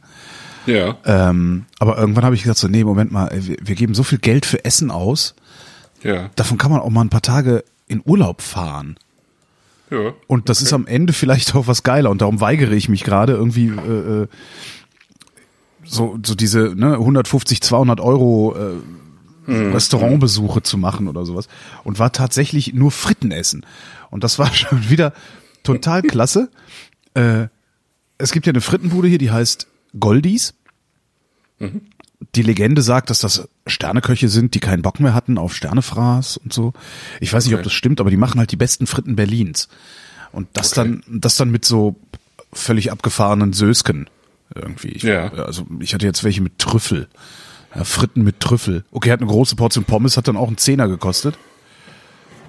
Ja. 0.68 0.98
Ähm, 1.06 1.66
aber 1.80 1.98
irgendwann 1.98 2.26
habe 2.26 2.36
ich 2.36 2.44
gesagt, 2.44 2.60
so, 2.60 2.68
nee, 2.68 2.84
Moment 2.84 3.12
mal, 3.12 3.28
ey, 3.30 3.48
wir, 3.48 3.58
wir 3.64 3.76
geben 3.76 3.96
so 3.96 4.04
viel 4.04 4.20
Geld 4.20 4.46
für 4.46 4.64
Essen 4.66 4.92
aus, 4.92 5.34
Ja. 6.04 6.30
davon 6.36 6.58
kann 6.58 6.72
man 6.72 6.82
auch 6.82 6.90
mal 6.90 7.02
ein 7.02 7.10
paar 7.10 7.22
Tage 7.22 7.64
in 7.88 8.02
Urlaub 8.06 8.42
fahren. 8.42 8.98
Ja. 9.90 10.14
Und 10.28 10.50
das 10.50 10.62
ist 10.62 10.74
am 10.74 10.88
Ende 10.88 11.14
vielleicht 11.14 11.56
auch 11.56 11.68
was 11.68 11.84
geiler 11.84 12.10
und 12.10 12.22
darum 12.22 12.42
weigere 12.42 12.74
ich 12.74 12.90
mich 12.90 13.04
gerade 13.04 13.34
irgendwie 13.34 13.68
äh, 13.68 14.24
äh, 14.24 14.28
so 15.86 16.18
so 16.24 16.36
diese 16.36 16.74
ne, 16.76 16.94
150, 16.94 17.62
200 17.62 18.00
Euro 18.00 18.56
äh, 18.56 19.52
Restaurantbesuche 19.52 20.64
zu 20.64 20.78
machen 20.78 21.08
oder 21.10 21.26
sowas 21.26 21.48
und 21.84 22.00
war 22.00 22.14
tatsächlich 22.14 22.74
nur 22.74 22.92
Fritten 22.92 23.32
essen 23.32 23.66
und 24.10 24.24
das 24.24 24.40
war 24.40 24.54
schon 24.54 24.90
wieder 24.90 25.14
total 25.64 26.02
klasse. 26.02 26.50
Äh, 27.14 27.48
es 28.18 28.32
gibt 28.32 28.46
ja 28.46 28.52
eine 28.52 28.62
Frittenbude 28.62 29.08
hier, 29.08 29.18
die 29.18 29.32
heißt 29.32 29.68
Goldies. 30.00 30.54
Die 32.36 32.42
Legende 32.42 32.82
sagt, 32.82 33.10
dass 33.10 33.20
das 33.20 33.48
Sterneköche 33.68 34.30
sind, 34.30 34.56
die 34.56 34.60
keinen 34.60 34.82
Bock 34.82 35.00
mehr 35.00 35.14
hatten 35.14 35.38
auf 35.38 35.54
Sternefraß 35.56 36.38
und 36.38 36.54
so. 36.54 36.74
Ich 37.20 37.32
weiß 37.34 37.46
nicht, 37.46 37.54
ob 37.54 37.60
Okay. 37.60 37.66
das 37.66 37.74
stimmt, 37.74 38.00
aber 38.02 38.10
die 38.10 38.18
machen 38.18 38.40
halt 38.40 38.52
die 38.52 38.56
besten 38.58 38.88
Fritten 38.88 39.16
Berlins. 39.16 39.68
Und 40.32 40.48
das 40.54 40.72
Okay. 40.78 41.00
dann, 41.08 41.20
das 41.22 41.36
dann 41.36 41.50
mit 41.52 41.66
so 41.66 41.96
völlig 42.52 42.92
abgefahrenen 42.92 43.54
Sösken 43.54 44.10
irgendwie. 44.56 44.90
Ich, 44.90 45.04
Ja. 45.04 45.32
Also 45.34 45.66
ich 45.80 45.94
hatte 45.94 46.06
jetzt 46.06 46.24
welche 46.24 46.42
mit 46.42 46.60
Trüffel. 46.60 47.08
Ja, 47.76 47.84
Fritten 47.84 48.24
mit 48.24 48.40
Trüffel. 48.40 48.84
Okay, 48.92 49.12
hat 49.12 49.22
eine 49.22 49.30
große 49.30 49.56
Portion 49.56 49.84
Pommes, 49.86 50.16
hat 50.18 50.28
dann 50.28 50.38
auch 50.38 50.48
einen 50.48 50.58
Zehner 50.58 50.88
gekostet. 50.88 51.38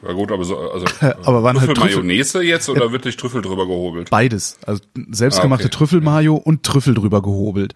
Ja 0.07 0.13
gut, 0.13 0.31
aber 0.33 0.45
so, 0.45 0.59
also 0.59 0.87
Aber 1.25 1.43
waren 1.43 1.59
halt 1.59 1.69
Trüffel 1.71 1.75
Trüffel- 1.75 2.03
Mayonnaise 2.05 2.43
jetzt 2.43 2.69
oder 2.69 2.93
wirklich 2.93 3.17
Trüffel 3.17 3.43
drüber 3.43 3.67
gehobelt? 3.67 4.11
Beides. 4.11 4.59
Also 4.67 4.83
selbstgemachte 5.11 5.65
Ah, 5.65 5.67
okay. 5.69 5.77
Trüffelmayo 5.77 6.35
und 6.37 6.63
Trüffel 6.63 6.95
drüber 6.95 7.23
gehobelt. 7.23 7.75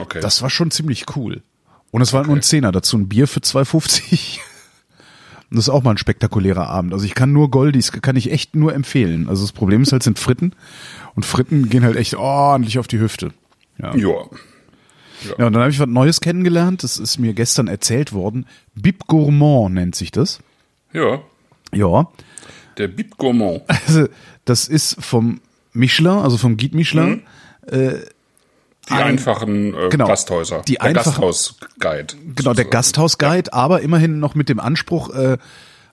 Okay. 0.00 0.20
Das 0.20 0.42
war 0.42 0.50
schon 0.50 0.70
ziemlich 0.70 1.06
cool. 1.16 1.42
Und 1.90 2.02
es 2.02 2.12
war 2.12 2.24
nur 2.26 2.36
ein 2.36 2.42
Zehner, 2.42 2.70
dazu 2.70 2.96
ein 2.98 3.08
Bier 3.08 3.26
für 3.26 3.40
2,50. 3.40 4.38
Und 5.50 5.56
das 5.56 5.64
ist 5.64 5.68
auch 5.70 5.82
mal 5.82 5.92
ein 5.92 5.98
spektakulärer 5.98 6.68
Abend. 6.68 6.92
Also 6.92 7.04
ich 7.04 7.14
kann 7.14 7.32
nur 7.32 7.50
Goldies, 7.50 7.90
kann 7.92 8.16
ich 8.16 8.30
echt 8.30 8.54
nur 8.54 8.74
empfehlen. 8.74 9.28
Also 9.28 9.42
das 9.42 9.52
Problem 9.52 9.82
ist 9.82 9.92
halt, 9.92 10.02
sind 10.02 10.18
Fritten. 10.18 10.52
Und 11.14 11.24
Fritten 11.24 11.68
gehen 11.68 11.82
halt 11.82 11.96
echt 11.96 12.14
ordentlich 12.14 12.78
auf 12.78 12.86
die 12.86 13.00
Hüfte. 13.00 13.32
Ja. 13.78 13.94
ja. 13.96 14.14
Ja, 15.38 15.46
und 15.46 15.52
dann 15.52 15.62
habe 15.62 15.70
ich 15.70 15.78
was 15.78 15.86
Neues 15.88 16.20
kennengelernt. 16.20 16.82
Das 16.82 16.96
ist 16.98 17.18
mir 17.18 17.34
gestern 17.34 17.68
erzählt 17.68 18.12
worden. 18.12 18.46
Bib 18.74 19.06
Gourmand 19.06 19.74
nennt 19.74 19.94
sich 19.94 20.10
das. 20.12 20.38
Ja. 20.94 21.20
Ja. 21.72 22.08
Der 22.78 22.88
Bib 22.88 23.16
Gourmand. 23.18 23.62
Also, 23.68 24.06
das 24.44 24.68
ist 24.68 24.96
vom 25.04 25.40
Michelin, 25.72 26.12
also 26.12 26.36
vom 26.36 26.56
Guide 26.56 26.76
Michelin. 26.76 27.22
Die 28.88 28.94
einfachen 28.94 29.74
äh, 29.74 29.88
genau. 29.90 30.06
Gasthäuser. 30.06 30.62
Die 30.66 30.72
der 30.74 30.82
einfachen- 30.82 31.20
Gasthausguide. 31.22 32.14
Genau, 32.34 32.54
der 32.54 32.64
Gasthausguide, 32.64 33.52
aber 33.52 33.82
immerhin 33.82 34.18
noch 34.18 34.34
mit 34.34 34.48
dem 34.48 34.58
Anspruch, 34.58 35.10
äh, 35.10 35.38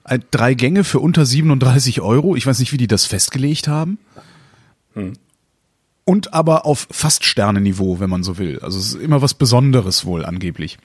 ein- 0.04 0.24
drei 0.30 0.54
Gänge 0.54 0.82
für 0.84 0.98
unter 0.98 1.24
37 1.26 2.00
Euro. 2.00 2.34
Ich 2.34 2.46
weiß 2.46 2.58
nicht, 2.58 2.72
wie 2.72 2.76
die 2.78 2.86
das 2.88 3.04
festgelegt 3.04 3.68
haben. 3.68 3.98
Und 6.04 6.34
aber 6.34 6.64
auf 6.66 6.88
fast 6.90 7.24
Sterneniveau, 7.24 8.00
wenn 8.00 8.10
man 8.10 8.22
so 8.24 8.38
will. 8.38 8.58
Also 8.62 8.78
es 8.78 8.94
ist 8.94 9.00
immer 9.02 9.22
was 9.22 9.34
Besonderes 9.34 10.04
wohl 10.06 10.24
angeblich. 10.24 10.78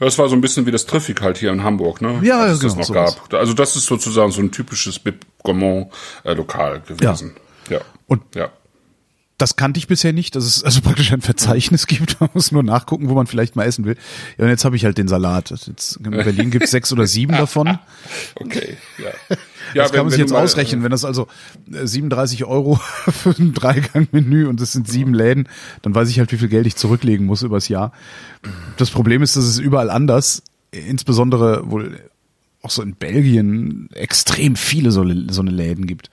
Das 0.00 0.18
war 0.18 0.28
so 0.28 0.34
ein 0.34 0.40
bisschen 0.40 0.66
wie 0.66 0.70
das 0.70 0.86
Triffic 0.86 1.22
halt 1.22 1.38
hier 1.38 1.50
in 1.52 1.62
Hamburg, 1.62 2.00
ne? 2.00 2.20
Ja, 2.22 2.40
Als 2.40 2.60
genau, 2.60 2.74
das 2.74 2.76
noch 2.88 2.94
sowas. 2.94 3.16
gab. 3.30 3.34
Also 3.34 3.54
das 3.54 3.76
ist 3.76 3.86
sozusagen 3.86 4.32
so 4.32 4.40
ein 4.40 4.50
typisches 4.50 4.98
Bib 4.98 5.24
Gourmand 5.42 5.92
äh, 6.24 6.34
Lokal 6.34 6.80
gewesen. 6.80 7.36
Ja. 7.68 7.80
Und 8.06 8.22
ja. 8.34 8.50
Das 9.36 9.56
kannte 9.56 9.78
ich 9.78 9.88
bisher 9.88 10.12
nicht, 10.12 10.36
dass 10.36 10.44
es 10.44 10.62
also 10.62 10.80
praktisch 10.82 11.12
ein 11.12 11.20
Verzeichnis 11.20 11.86
gibt. 11.86 12.20
Man 12.20 12.30
muss 12.34 12.52
nur 12.52 12.62
nachgucken, 12.62 13.08
wo 13.08 13.14
man 13.14 13.26
vielleicht 13.26 13.56
mal 13.56 13.64
essen 13.64 13.84
will. 13.84 13.96
Ja, 14.38 14.44
und 14.44 14.50
jetzt 14.50 14.64
habe 14.64 14.76
ich 14.76 14.84
halt 14.84 14.96
den 14.98 15.08
Salat. 15.08 15.50
Jetzt, 15.50 15.96
in 15.96 16.10
Berlin 16.10 16.50
gibt 16.50 16.64
es 16.64 16.70
sechs 16.70 16.92
oder 16.92 17.06
sieben 17.06 17.32
davon. 17.32 17.78
Okay. 18.36 18.76
Ja. 18.98 19.36
Ja, 19.74 19.82
Das 19.84 19.92
kann 19.92 20.02
man 20.04 20.10
sich 20.10 20.20
jetzt 20.20 20.30
mal- 20.32 20.40
äh, 20.40 20.42
ausrechnen, 20.42 20.82
wenn 20.82 20.90
das 20.90 21.04
also 21.04 21.26
äh, 21.72 21.86
37 21.86 22.44
Euro 22.44 22.76
für 22.76 23.30
ein 23.30 23.54
Dreigang-Menü 23.54 24.46
und 24.46 24.60
das 24.60 24.72
sind 24.72 24.88
sieben 24.88 25.14
Läden, 25.14 25.48
dann 25.82 25.94
weiß 25.94 26.08
ich 26.10 26.18
halt, 26.18 26.30
wie 26.32 26.36
viel 26.36 26.48
Geld 26.48 26.66
ich 26.66 26.76
zurücklegen 26.76 27.26
muss 27.26 27.42
übers 27.42 27.68
Jahr. 27.68 27.92
Das 28.76 28.90
Problem 28.90 29.22
ist, 29.22 29.36
dass 29.36 29.44
es 29.44 29.58
überall 29.58 29.90
anders, 29.90 30.42
insbesondere 30.70 31.70
wohl 31.70 31.98
auch 32.64 32.70
so 32.70 32.82
in 32.82 32.94
Belgien, 32.94 33.90
extrem 33.94 34.56
viele 34.56 34.90
so, 34.90 35.04
so 35.28 35.42
eine 35.42 35.50
Läden 35.50 35.86
gibt. 35.86 36.10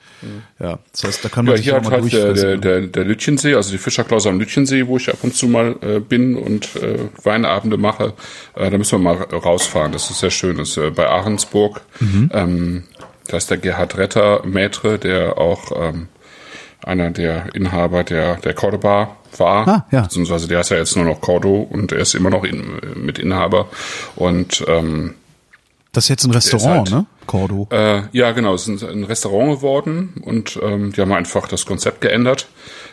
Ja, 0.59 0.79
das 0.91 1.03
heißt, 1.05 1.25
da 1.25 1.29
kann 1.29 1.45
man 1.45 1.53
Ja, 1.53 1.57
sich 1.57 1.65
hier 1.65 1.77
auch 1.77 1.83
hat 1.83 1.91
mal 1.91 2.01
halt 2.01 2.13
der, 2.13 2.33
der, 2.33 2.57
der, 2.57 2.81
der 2.81 3.05
Lütchensee, 3.05 3.55
also 3.55 3.71
die 3.71 3.77
Fischerklause 3.77 4.29
am 4.29 4.39
Lütchensee, 4.39 4.85
wo 4.87 4.97
ich 4.97 5.09
ab 5.09 5.19
und 5.21 5.33
zu 5.33 5.47
mal 5.47 5.77
äh, 5.81 5.99
bin 5.99 6.35
und 6.35 6.75
äh, 6.75 6.99
Weinabende 7.23 7.77
mache. 7.77 8.13
Äh, 8.55 8.69
da 8.69 8.77
müssen 8.77 9.01
wir 9.01 9.13
mal 9.13 9.23
rausfahren. 9.23 9.93
Das 9.93 10.09
ist 10.09 10.19
sehr 10.19 10.29
schön. 10.29 10.57
Das 10.57 10.71
ist 10.71 10.77
äh, 10.77 10.91
bei 10.91 11.07
Ahrensburg. 11.07 11.81
Mhm. 11.99 12.29
Ähm, 12.33 12.83
da 13.27 13.37
ist 13.37 13.49
der 13.49 13.57
Gerhard 13.57 13.97
Retter, 13.97 14.41
Maitre, 14.45 14.99
der 14.99 15.37
auch 15.37 15.71
ähm, 15.73 16.09
einer 16.83 17.11
der 17.11 17.55
Inhaber 17.55 18.03
der, 18.03 18.35
der 18.37 18.53
Cordoba 18.53 19.15
war. 19.37 19.67
Ah, 19.67 19.85
ja. 19.91 20.01
Beziehungsweise 20.01 20.47
der 20.47 20.61
ist 20.61 20.69
ja 20.69 20.77
jetzt 20.77 20.95
nur 20.97 21.05
noch 21.05 21.21
Cordo 21.21 21.61
und 21.61 21.93
er 21.93 21.99
ist 21.99 22.15
immer 22.15 22.29
noch 22.29 22.43
in, 22.43 22.79
mit 22.95 23.19
Inhaber. 23.19 23.69
Und 24.15 24.65
ähm, 24.67 25.13
Das 25.93 26.05
ist 26.05 26.09
jetzt 26.09 26.25
ein 26.25 26.31
Restaurant, 26.31 26.89
halt- 26.89 26.91
ne? 26.91 27.05
Cordo. 27.27 27.67
äh, 27.71 28.03
ja, 28.11 28.31
genau, 28.31 28.53
es 28.53 28.67
ist 28.67 28.83
ein 28.83 29.03
Restaurant 29.03 29.55
geworden 29.57 30.13
und 30.23 30.59
ähm, 30.61 30.91
die 30.93 31.01
haben 31.01 31.11
einfach 31.13 31.47
das 31.47 31.65
Konzept 31.65 32.01
geändert. 32.01 32.47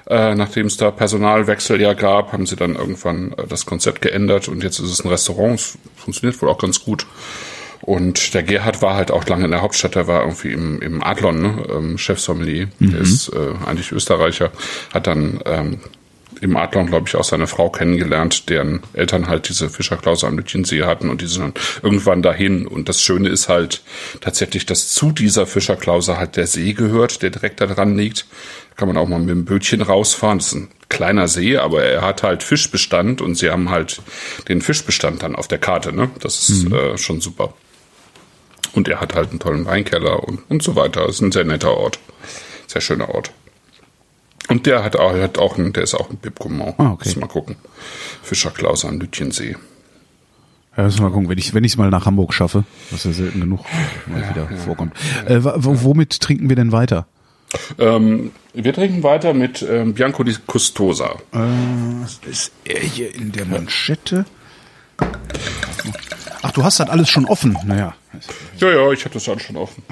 Äh, 0.09 0.35
nachdem 0.35 0.67
es 0.67 0.77
da 0.77 0.91
Personalwechsel 0.91 1.81
ja 1.81 1.93
gab, 1.95 2.33
haben 2.33 2.47
sie 2.47 2.57
dann 2.57 2.75
irgendwann 2.77 3.33
äh, 3.33 3.47
das 3.49 3.67
Konzept 3.67 4.01
geändert 4.03 4.49
und 4.49 4.63
jetzt 4.63 4.79
ist 4.81 4.91
es 4.91 5.05
ein 5.05 5.09
Restaurant. 5.09 5.59
Es 5.61 5.79
funktioniert 5.97 6.41
wohl 6.43 6.49
auch 6.49 6.59
ganz 6.59 6.83
gut. 6.85 7.07
Und 7.83 8.35
der 8.35 8.43
Gerhard 8.43 8.83
war 8.83 8.95
halt 8.97 9.11
auch 9.11 9.25
lange 9.27 9.45
in 9.45 9.51
der 9.53 9.63
Hauptstadt, 9.63 9.95
der 9.95 10.07
war 10.09 10.23
irgendwie 10.23 10.53
im, 10.53 10.83
im 10.83 11.03
Adlon, 11.03 11.41
ne? 11.41 11.65
ähm, 11.71 11.99
Chefsommelier, 11.99 12.69
der 12.81 13.01
ist 13.01 13.29
äh, 13.29 13.55
eigentlich 13.67 13.93
Österreicher, 13.93 14.51
hat 14.93 15.07
dann 15.07 15.41
ähm, 15.47 15.79
im 16.41 16.57
Adlon, 16.57 16.87
glaube 16.87 17.09
ich, 17.09 17.17
auch 17.17 17.25
seine 17.25 17.47
Frau 17.47 17.71
kennengelernt, 17.71 18.49
deren 18.49 18.81
Eltern 18.93 19.29
halt 19.29 19.49
diese 19.49 19.69
Fischerklause 19.69 20.27
am 20.27 20.37
Lütchensee 20.37 20.85
hatten 20.85 21.11
und 21.11 21.21
die 21.21 21.27
sind 21.27 21.43
dann 21.43 21.55
irgendwann 21.83 22.23
dahin. 22.23 22.67
Und 22.67 22.89
das 22.89 23.03
Schöne 23.03 23.29
ist 23.29 23.49
halt 23.49 23.83
tatsächlich, 24.21 24.67
dass 24.67 24.89
zu 24.89 25.13
dieser 25.13 25.47
Fischerklause 25.47 26.19
halt 26.19 26.37
der 26.37 26.47
See 26.47 26.73
gehört, 26.73 27.23
der 27.23 27.31
direkt 27.31 27.61
da 27.61 27.67
dran 27.67 27.97
liegt. 27.97 28.27
Da 28.71 28.77
kann 28.77 28.89
man 28.89 28.97
auch 28.97 29.09
mal 29.09 29.19
mit 29.19 29.31
dem 29.31 29.45
Bötchen 29.45 29.83
rausfahren. 29.83 30.39
Das 30.39 30.49
ist 30.49 30.55
ein 30.55 30.69
kleiner 30.89 31.29
See, 31.29 31.57
aber 31.57 31.83
er 31.85 32.03
hat 32.03 32.23
halt 32.23 32.43
Fischbestand 32.43 33.21
und 33.21 33.35
sie 33.35 33.51
haben 33.51 33.71
halt 33.71 34.01
den 34.49 34.63
Fischbestand 34.63 35.23
dann 35.23 35.37
auf 35.37 35.49
der 35.49 35.59
Karte. 35.59 35.93
Ne? 35.93 36.11
Das 36.21 36.49
ist 36.49 36.73
äh, 36.73 36.97
schon 36.99 37.21
super. 37.21 37.55
Und 38.73 38.89
er 38.89 39.01
hat 39.01 39.15
halt 39.15 39.31
einen 39.31 39.41
tollen 39.41 39.67
Weinkeller 39.67 40.23
und, 40.23 40.41
und 40.49 40.63
so 40.63 40.77
weiter. 40.77 41.07
Das 41.07 41.17
ist 41.17 41.21
ein 41.23 41.33
sehr 41.33 41.45
netter 41.45 41.77
Ort. 41.77 41.99
Sehr 42.67 42.81
schöner 42.81 43.09
Ort. 43.09 43.33
Und 44.49 44.67
der 44.67 44.83
hat 44.83 44.97
auch, 44.97 45.13
hat 45.15 45.39
auch 45.39 45.59
einen, 45.59 45.73
der 45.73 45.83
ist 45.83 45.95
auch 45.95 46.09
ein 46.11 46.19
Gourmand. 46.39 46.75
Ah, 46.79 46.93
okay. 46.93 47.15
Mal 47.19 47.27
gucken. 47.27 47.57
Fischerklaus 48.23 48.85
am 48.85 48.99
Lütchensee. 48.99 49.57
Ja, 50.77 50.85
müssen 50.85 50.99
wir 51.01 51.09
mal 51.09 51.13
gucken, 51.13 51.29
wenn 51.29 51.39
ich 51.39 51.53
wenn 51.55 51.65
ich 51.65 51.73
es 51.73 51.77
mal 51.79 51.91
nach 51.91 52.07
Hamburg 52.07 52.33
schaffe, 52.33 52.65
was 52.91 53.05
ja 53.05 53.13
selten 53.13 53.41
genug 53.41 53.61
mal 54.07 54.29
wieder 54.31 54.49
vorkommt. 54.59 54.95
Äh, 55.27 55.41
womit 55.43 56.21
trinken 56.21 56.49
wir 56.49 56.57
denn 56.57 56.73
weiter? 56.73 57.07
Ähm, 57.79 58.31
wir 58.55 58.73
trinken 58.73 59.03
weiter 59.03 59.35
mit 59.35 59.63
ähm, 59.63 59.95
Bianco 59.95 60.23
di 60.23 60.35
Custosa. 60.47 61.17
Was 61.33 62.21
ist 62.31 62.53
er 62.65 62.81
hier 62.81 63.15
in 63.15 63.33
der 63.33 63.47
Manschette? 63.47 64.25
Ach, 66.43 66.53
du 66.53 66.63
hast 66.63 66.79
das 66.81 66.89
alles 66.91 67.09
schon 67.09 67.27
offen. 67.27 67.57
Naja, 67.65 67.95
Ja, 68.59 68.71
ja, 68.71 68.93
ich 68.93 69.05
hatte 69.05 69.15
das 69.15 69.29
alles 69.29 69.43
schon 69.43 69.57
offen. 69.57 69.83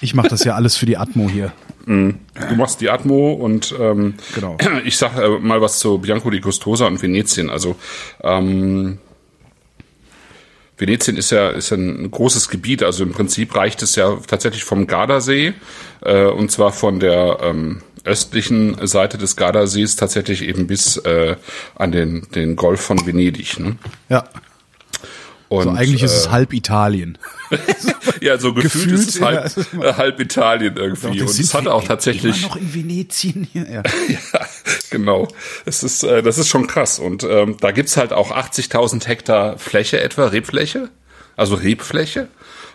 ich 0.00 0.14
mache 0.14 0.28
das 0.28 0.44
ja 0.44 0.54
alles 0.54 0.76
für 0.76 0.86
die 0.86 0.96
Atmo 0.96 1.28
hier. 1.28 1.52
Du 1.86 2.54
machst 2.56 2.80
die 2.80 2.90
Atmo 2.90 3.32
und 3.32 3.74
ähm, 3.78 4.14
Genau. 4.34 4.56
ich 4.84 4.96
sag 4.96 5.16
äh, 5.18 5.38
mal 5.38 5.60
was 5.60 5.78
zu 5.78 5.98
Bianco 5.98 6.30
di 6.30 6.40
Custosa 6.40 6.86
und 6.86 7.02
Venetien. 7.02 7.50
Also 7.50 7.76
ähm, 8.22 8.98
Venetien 10.76 11.16
ist 11.16 11.30
ja, 11.30 11.50
ist 11.50 11.70
ja 11.70 11.76
ein 11.76 12.10
großes 12.10 12.48
Gebiet, 12.48 12.82
also 12.82 13.04
im 13.04 13.12
Prinzip 13.12 13.54
reicht 13.54 13.82
es 13.82 13.94
ja 13.96 14.18
tatsächlich 14.26 14.64
vom 14.64 14.86
Gardasee 14.86 15.54
äh, 16.00 16.24
und 16.26 16.50
zwar 16.50 16.72
von 16.72 16.98
der 16.98 17.38
ähm, 17.42 17.82
östlichen 18.04 18.86
Seite 18.86 19.16
des 19.16 19.36
Gardasees 19.36 19.96
tatsächlich 19.96 20.42
eben 20.42 20.66
bis 20.66 20.96
äh, 20.98 21.36
an 21.74 21.92
den, 21.92 22.26
den 22.34 22.56
Golf 22.56 22.80
von 22.80 23.06
Venedig. 23.06 23.58
Ne? 23.60 23.76
Ja, 24.08 24.24
Und, 25.56 25.64
so 25.64 25.70
eigentlich 25.70 26.02
ist 26.02 26.12
es 26.12 26.26
äh, 26.26 26.30
halb 26.30 26.52
Italien. 26.52 27.18
ja, 28.20 28.38
so 28.38 28.52
gefühlt, 28.54 28.72
gefühlt, 28.72 29.00
ist 29.00 29.16
es 29.16 29.20
halb, 29.20 29.34
ja, 29.34 29.44
es 29.44 29.56
ist 29.56 29.74
äh, 29.74 29.94
halb 29.94 30.20
Italien 30.20 30.76
irgendwie. 30.76 31.22
Und 31.22 31.30
es 31.30 31.54
hat 31.54 31.66
auch 31.66 31.84
tatsächlich 31.84 32.38
immer 32.38 32.48
noch 32.48 32.56
in 32.56 32.74
Venetien 32.74 33.48
hier. 33.52 33.70
Ja. 33.70 33.82
Ja, 34.34 34.40
genau. 34.90 35.28
Das 35.64 35.82
ist, 35.82 36.02
äh, 36.02 36.22
das 36.22 36.38
ist 36.38 36.48
schon 36.48 36.66
krass. 36.66 36.98
Und 36.98 37.24
ähm, 37.24 37.56
da 37.60 37.70
gibt's 37.72 37.96
halt 37.96 38.12
auch 38.12 38.30
80.000 38.30 39.06
Hektar 39.06 39.58
Fläche 39.58 40.00
etwa, 40.00 40.26
Rebfläche, 40.26 40.90
also 41.36 41.54
Rebfläche. 41.54 42.28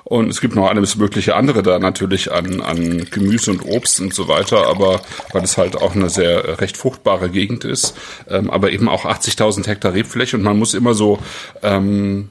Und 0.03 0.29
es 0.29 0.41
gibt 0.41 0.55
noch 0.55 0.67
alles 0.67 0.95
mögliche 0.95 1.35
andere 1.35 1.61
da 1.61 1.77
natürlich 1.77 2.31
an, 2.31 2.61
an 2.61 3.05
Gemüse 3.11 3.51
und 3.51 3.63
Obst 3.63 3.99
und 3.99 4.13
so 4.13 4.27
weiter, 4.27 4.67
aber 4.67 5.01
weil 5.33 5.43
es 5.43 5.57
halt 5.57 5.75
auch 5.75 5.95
eine 5.95 6.09
sehr 6.09 6.45
äh, 6.45 6.51
recht 6.53 6.77
fruchtbare 6.77 7.29
Gegend 7.29 7.65
ist, 7.65 7.95
ähm, 8.27 8.49
aber 8.49 8.71
eben 8.71 8.89
auch 8.89 9.05
80.000 9.05 9.67
Hektar 9.67 9.93
Rebfläche 9.93 10.37
und 10.37 10.43
man 10.43 10.57
muss 10.57 10.73
immer 10.73 10.93
so, 10.93 11.19
ähm, 11.61 12.29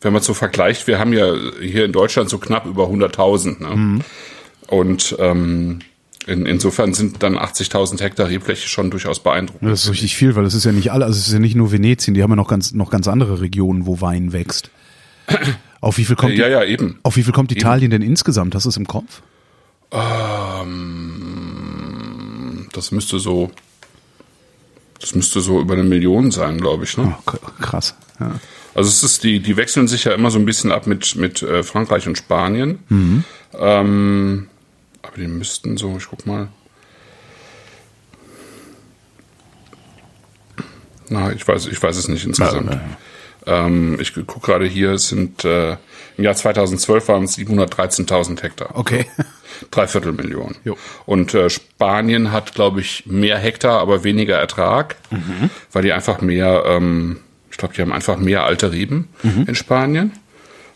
wenn 0.00 0.12
man 0.12 0.22
so 0.22 0.34
vergleicht, 0.34 0.86
wir 0.86 0.98
haben 0.98 1.12
ja 1.12 1.32
hier 1.60 1.84
in 1.84 1.92
Deutschland 1.92 2.30
so 2.30 2.38
knapp 2.38 2.66
über 2.66 2.84
100.000. 2.86 3.60
Ne? 3.60 4.00
Und 4.68 5.16
ähm, 5.18 5.80
in, 6.26 6.46
insofern 6.46 6.94
sind 6.94 7.22
dann 7.22 7.36
80.000 7.38 8.00
Hektar 8.00 8.28
Rebfläche 8.28 8.68
schon 8.68 8.90
durchaus 8.90 9.20
beeindruckend. 9.20 9.70
Das 9.70 9.84
ist 9.84 9.90
richtig 9.90 10.14
viel, 10.14 10.36
weil 10.36 10.44
es 10.44 10.54
ist 10.54 10.64
ja 10.64 10.72
nicht 10.72 10.92
alle, 10.92 11.04
also 11.06 11.18
es 11.18 11.26
ist 11.26 11.32
ja 11.32 11.38
nicht 11.38 11.56
nur 11.56 11.72
Venetien, 11.72 12.14
die 12.14 12.22
haben 12.22 12.30
ja 12.30 12.36
noch 12.36 12.48
ganz, 12.48 12.72
noch 12.72 12.90
ganz 12.90 13.08
andere 13.08 13.40
Regionen, 13.40 13.86
wo 13.86 14.00
Wein 14.00 14.32
wächst. 14.32 14.70
Auf 15.80 15.96
wie 15.98 16.04
viel 16.04 16.16
kommt, 16.16 16.34
Ja, 16.36 16.48
ja, 16.48 16.64
eben. 16.64 16.98
auf 17.04 17.14
wie 17.14 17.22
viel 17.22 17.32
kommt 17.32 17.52
Italien 17.52 17.92
denn 17.92 18.02
insgesamt? 18.02 18.52
Hast 18.56 18.64
du 18.64 18.68
es 18.68 18.76
im 18.76 18.88
Kopf? 18.88 19.22
Ähm, 21.28 22.68
das 22.72 22.90
müsste 22.90 23.18
so, 23.20 23.50
das 25.00 25.14
müsste 25.14 25.40
so 25.40 25.60
über 25.60 25.74
eine 25.74 25.84
Million 25.84 26.30
sein, 26.32 26.58
glaube 26.58 26.82
ich. 26.84 26.96
Ne? 26.96 27.14
Oh, 27.26 27.32
krass. 27.60 27.94
Ja. 28.18 28.32
Also 28.74 28.88
es 28.88 29.02
ist 29.02 29.24
die, 29.24 29.40
die 29.40 29.56
wechseln 29.56 29.88
sich 29.88 30.04
ja 30.04 30.12
immer 30.12 30.30
so 30.30 30.38
ein 30.38 30.44
bisschen 30.44 30.70
ab 30.72 30.86
mit 30.86 31.16
mit 31.16 31.42
äh, 31.42 31.62
Frankreich 31.62 32.06
und 32.06 32.16
Spanien. 32.18 32.78
Mhm. 32.88 33.24
Ähm, 33.58 34.48
aber 35.02 35.16
die 35.16 35.26
müssten 35.26 35.76
so, 35.76 35.96
ich 35.98 36.06
guck 36.08 36.26
mal. 36.26 36.48
Na, 41.08 41.32
ich 41.32 41.46
weiß, 41.46 41.66
ich 41.66 41.82
weiß 41.82 41.96
es 41.96 42.08
nicht 42.08 42.24
insgesamt. 42.26 42.70
Ja, 42.70 42.80
Ähm, 43.66 43.98
ich 44.00 44.12
gucke 44.14 44.40
gerade 44.40 44.66
hier, 44.66 44.92
es 44.92 45.08
sind 45.08 45.44
äh, 45.44 45.72
im 46.18 46.24
Jahr 46.24 46.34
2012 46.34 47.08
waren 47.08 47.24
es 47.24 47.38
713.000 47.38 48.42
Hektar. 48.42 48.76
Okay. 48.76 49.06
Dreiviertel 49.70 50.12
Millionen. 50.12 50.56
Jo. 50.64 50.76
Und 51.06 51.32
äh, 51.32 51.48
Spanien 51.48 52.30
hat, 52.30 52.54
glaube 52.54 52.80
ich, 52.80 53.06
mehr 53.06 53.38
Hektar, 53.38 53.80
aber 53.80 54.04
weniger 54.04 54.36
Ertrag, 54.36 54.96
Mhm. 55.10 55.48
weil 55.72 55.82
die 55.82 55.92
einfach 55.92 56.20
mehr, 56.20 56.64
ähm, 56.66 57.20
glaube, 57.58 57.74
die 57.74 57.82
haben 57.82 57.92
einfach 57.92 58.16
mehr 58.16 58.44
alte 58.44 58.72
Reben 58.72 59.08
Mhm. 59.22 59.44
in 59.46 59.54
Spanien. 59.54 60.12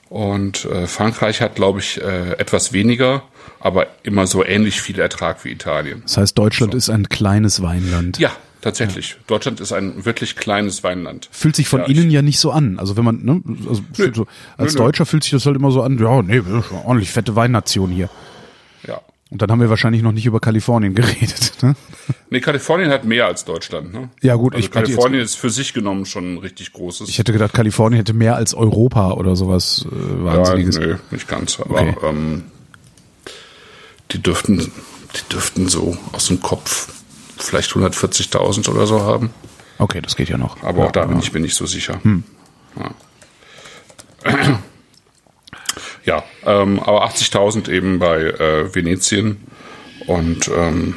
Und 0.09 0.67
äh, 0.67 0.87
Frankreich 0.87 1.41
hat, 1.41 1.55
glaube 1.55 1.79
ich, 1.81 1.99
äh, 2.03 2.33
etwas 2.33 2.73
weniger, 2.75 3.23
aber 3.61 3.87
immer 4.03 4.27
so 4.27 4.45
ähnlich 4.45 4.83
viel 4.83 5.01
Ertrag 5.01 5.43
wie 5.45 5.51
Italien. 5.51 6.03
Das 6.03 6.19
heißt, 6.19 6.37
Deutschland 6.37 6.75
ist 6.75 6.91
ein 6.91 7.09
kleines 7.09 7.63
Weinland. 7.63 8.19
Ja, 8.19 8.31
tatsächlich. 8.61 9.17
Deutschland 9.27 9.61
ist 9.61 9.73
ein 9.73 10.05
wirklich 10.05 10.37
kleines 10.37 10.85
Weinland. 10.85 11.29
Fühlt 11.33 11.57
sich 11.57 11.67
von 11.67 11.81
Ja, 11.81 11.87
innen 11.87 12.09
ich- 12.09 12.13
ja 12.13 12.21
nicht 12.21 12.39
so 12.41 12.51
an. 12.51 12.79
Also 12.79 12.97
wenn 12.99 13.05
man, 13.05 13.25
ne, 13.25 13.41
also 13.67 13.83
so, 14.13 14.27
als 14.59 14.75
Nö, 14.75 14.79
nö. 14.81 14.85
Deutscher 14.85 15.07
fühlt 15.07 15.23
sich 15.23 15.33
das 15.33 15.47
halt 15.47 15.57
immer 15.57 15.71
so 15.71 15.81
an, 15.83 15.99
ja, 15.99 16.21
nee, 16.21 16.35
wir 16.35 16.43
sind 16.45 16.65
schon 16.67 16.79
ordentlich 16.79 17.11
fette 17.11 17.35
Weinnation 17.35 17.91
hier. 17.91 18.11
Ja. 18.87 19.01
Und 19.33 19.41
dann 19.41 19.51
haben 19.51 19.61
wir 19.63 19.71
wahrscheinlich 19.71 20.03
noch 20.03 20.13
nicht 20.13 20.27
über 20.27 20.41
Kalifornien 20.41 20.95
geredet. 20.95 21.55
Ne? 21.63 21.75
Nee, 22.29 22.41
Kalifornien 22.41 22.91
hat 22.91 23.05
mehr 23.05 23.25
als 23.25 23.47
Deutschland. 23.47 23.91
Ne? 23.95 24.11
Ja, 24.21 24.35
gut, 24.35 24.55
also 24.55 24.63
ich 24.63 24.71
Kalifornien 24.71 25.23
ist 25.23 25.37
für 25.37 25.49
sich 25.49 25.73
genommen 25.73 26.05
schon 26.05 26.35
ein 26.35 26.39
richtig 26.39 26.75
großes. 26.75 27.09
Ich 27.09 27.19
hätte 27.19 27.33
gedacht, 27.33 27.55
Kalifornien 27.55 27.97
hätte 27.97 28.13
mehr 28.13 28.37
als 28.37 28.53
Europa 28.53 29.13
oder 29.13 29.35
sowas 29.35 29.87
äh, 29.91 29.95
Ja, 30.19 30.25
Wahnsinniges. 30.37 30.79
nö, 30.79 30.97
nicht 31.11 31.29
ganz. 31.29 31.59
Aber 31.61 31.81
Okay. 31.81 31.97
ähm, 32.05 32.43
die 34.11 34.23
dürften, 34.23 34.59
die 34.59 35.29
dürften 35.33 35.67
so 35.69 35.97
aus 36.13 36.27
dem 36.29 36.43
Kopf 36.43 36.93
vielleicht 37.39 37.71
140.000 37.73 38.69
oder 38.69 38.87
so 38.87 39.01
haben. 39.01 39.31
Okay, 39.79 40.03
das 40.03 40.15
geht 40.15 40.29
ja 40.29 40.37
noch. 40.37 40.63
Aber 40.63 40.85
auch 40.89 40.93
da 40.93 41.07
bin 41.07 41.19
ich 41.21 41.33
mir 41.33 41.41
nicht 41.41 41.55
so 41.57 41.65
sicher. 41.65 41.99
Hm. 42.03 42.23
Ja, 42.79 42.91
ja 46.05 46.23
ähm, 46.45 46.81
aber 46.81 47.07
80.000 47.07 47.71
eben 47.71 47.99
bei 47.99 48.21
äh, 48.23 48.75
Venetien 48.75 49.39
und 50.07 50.49
ähm, 50.49 50.95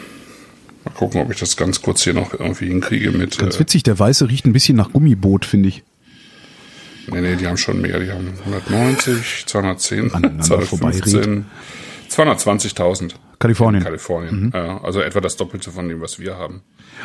mal 0.83 0.91
gucken, 0.93 1.21
ob 1.21 1.31
ich 1.31 1.39
das 1.39 1.57
ganz 1.57 1.81
kurz 1.81 2.03
hier 2.03 2.13
noch 2.13 2.33
irgendwie 2.33 2.67
hinkriege 2.67 3.11
mit. 3.11 3.37
Ganz 3.37 3.59
witzig, 3.59 3.83
der 3.83 3.97
Weiße 3.97 4.29
riecht 4.29 4.45
ein 4.45 4.53
bisschen 4.53 4.77
nach 4.77 4.91
Gummiboot, 4.91 5.45
finde 5.45 5.69
ich. 5.69 5.83
Nee, 7.07 7.21
nee, 7.21 7.35
die 7.35 7.47
haben 7.47 7.57
schon 7.57 7.81
mehr. 7.81 7.99
Die 7.99 8.11
haben 8.11 8.33
190, 8.45 9.45
210, 9.45 10.13
Aneinander 10.13 10.43
215, 10.43 11.45
220.000. 12.15 13.15
Kalifornien. 13.39 13.83
Kalifornien. 13.83 14.51
Ja, 14.53 14.81
also 14.81 15.01
etwa 15.01 15.19
das 15.19 15.35
Doppelte 15.35 15.71
von 15.71 15.89
dem, 15.89 16.01
was 16.01 16.19
wir 16.19 16.37
haben. 16.37 16.61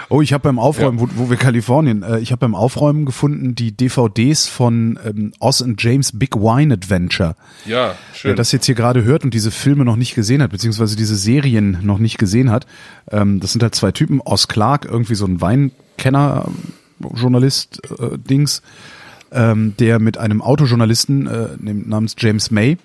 Oh, 0.09 0.21
ich 0.23 0.33
habe 0.33 0.43
beim 0.43 0.59
Aufräumen, 0.59 1.01
wo, 1.01 1.09
wo 1.15 1.31
wir 1.31 1.37
Kalifornien, 1.37 2.03
äh, 2.03 2.21
ich 2.21 2.31
habe 2.31 2.41
beim 2.41 2.55
Aufräumen 2.55 3.05
gefunden 3.05 3.55
die 3.55 3.77
DVDs 3.77 4.47
von 4.47 4.99
ähm, 5.05 5.33
Oz 5.41 5.63
and 5.63 5.83
James 5.83 6.17
Big 6.17 6.37
Wine 6.37 6.73
Adventure. 6.73 7.35
Ja, 7.67 7.97
schön. 8.15 8.31
Wer 8.31 8.37
das 8.37 8.53
jetzt 8.53 8.67
hier 8.67 8.77
gerade 8.77 9.03
hört 9.03 9.25
und 9.25 9.35
diese 9.35 9.51
Filme 9.51 9.85
noch 9.85 9.97
nicht 9.97 10.15
gesehen 10.15 10.43
hat, 10.43 10.53
beziehungsweise 10.53 10.97
diese 10.97 11.17
Serien 11.17 11.79
noch 11.83 11.99
nicht 11.99 12.19
gesehen 12.19 12.51
hat, 12.51 12.67
ähm, 13.11 13.41
das 13.41 13.53
sind 13.53 13.63
halt 13.63 13.75
zwei 13.75 13.91
Typen, 13.91 14.21
Oz 14.25 14.47
Clark, 14.47 14.85
irgendwie 14.85 15.17
so 15.17 15.27
ein 15.27 15.41
Weinkenner, 15.41 16.49
Journalist, 17.15 17.81
äh, 17.99 18.17
Dings, 18.19 18.63
ähm, 19.33 19.75
der 19.79 19.99
mit 19.99 20.19
einem 20.19 20.43
Autojournalisten 20.43 21.27
äh, 21.27 21.49
namens 21.59 22.15
James 22.19 22.51
May 22.51 22.79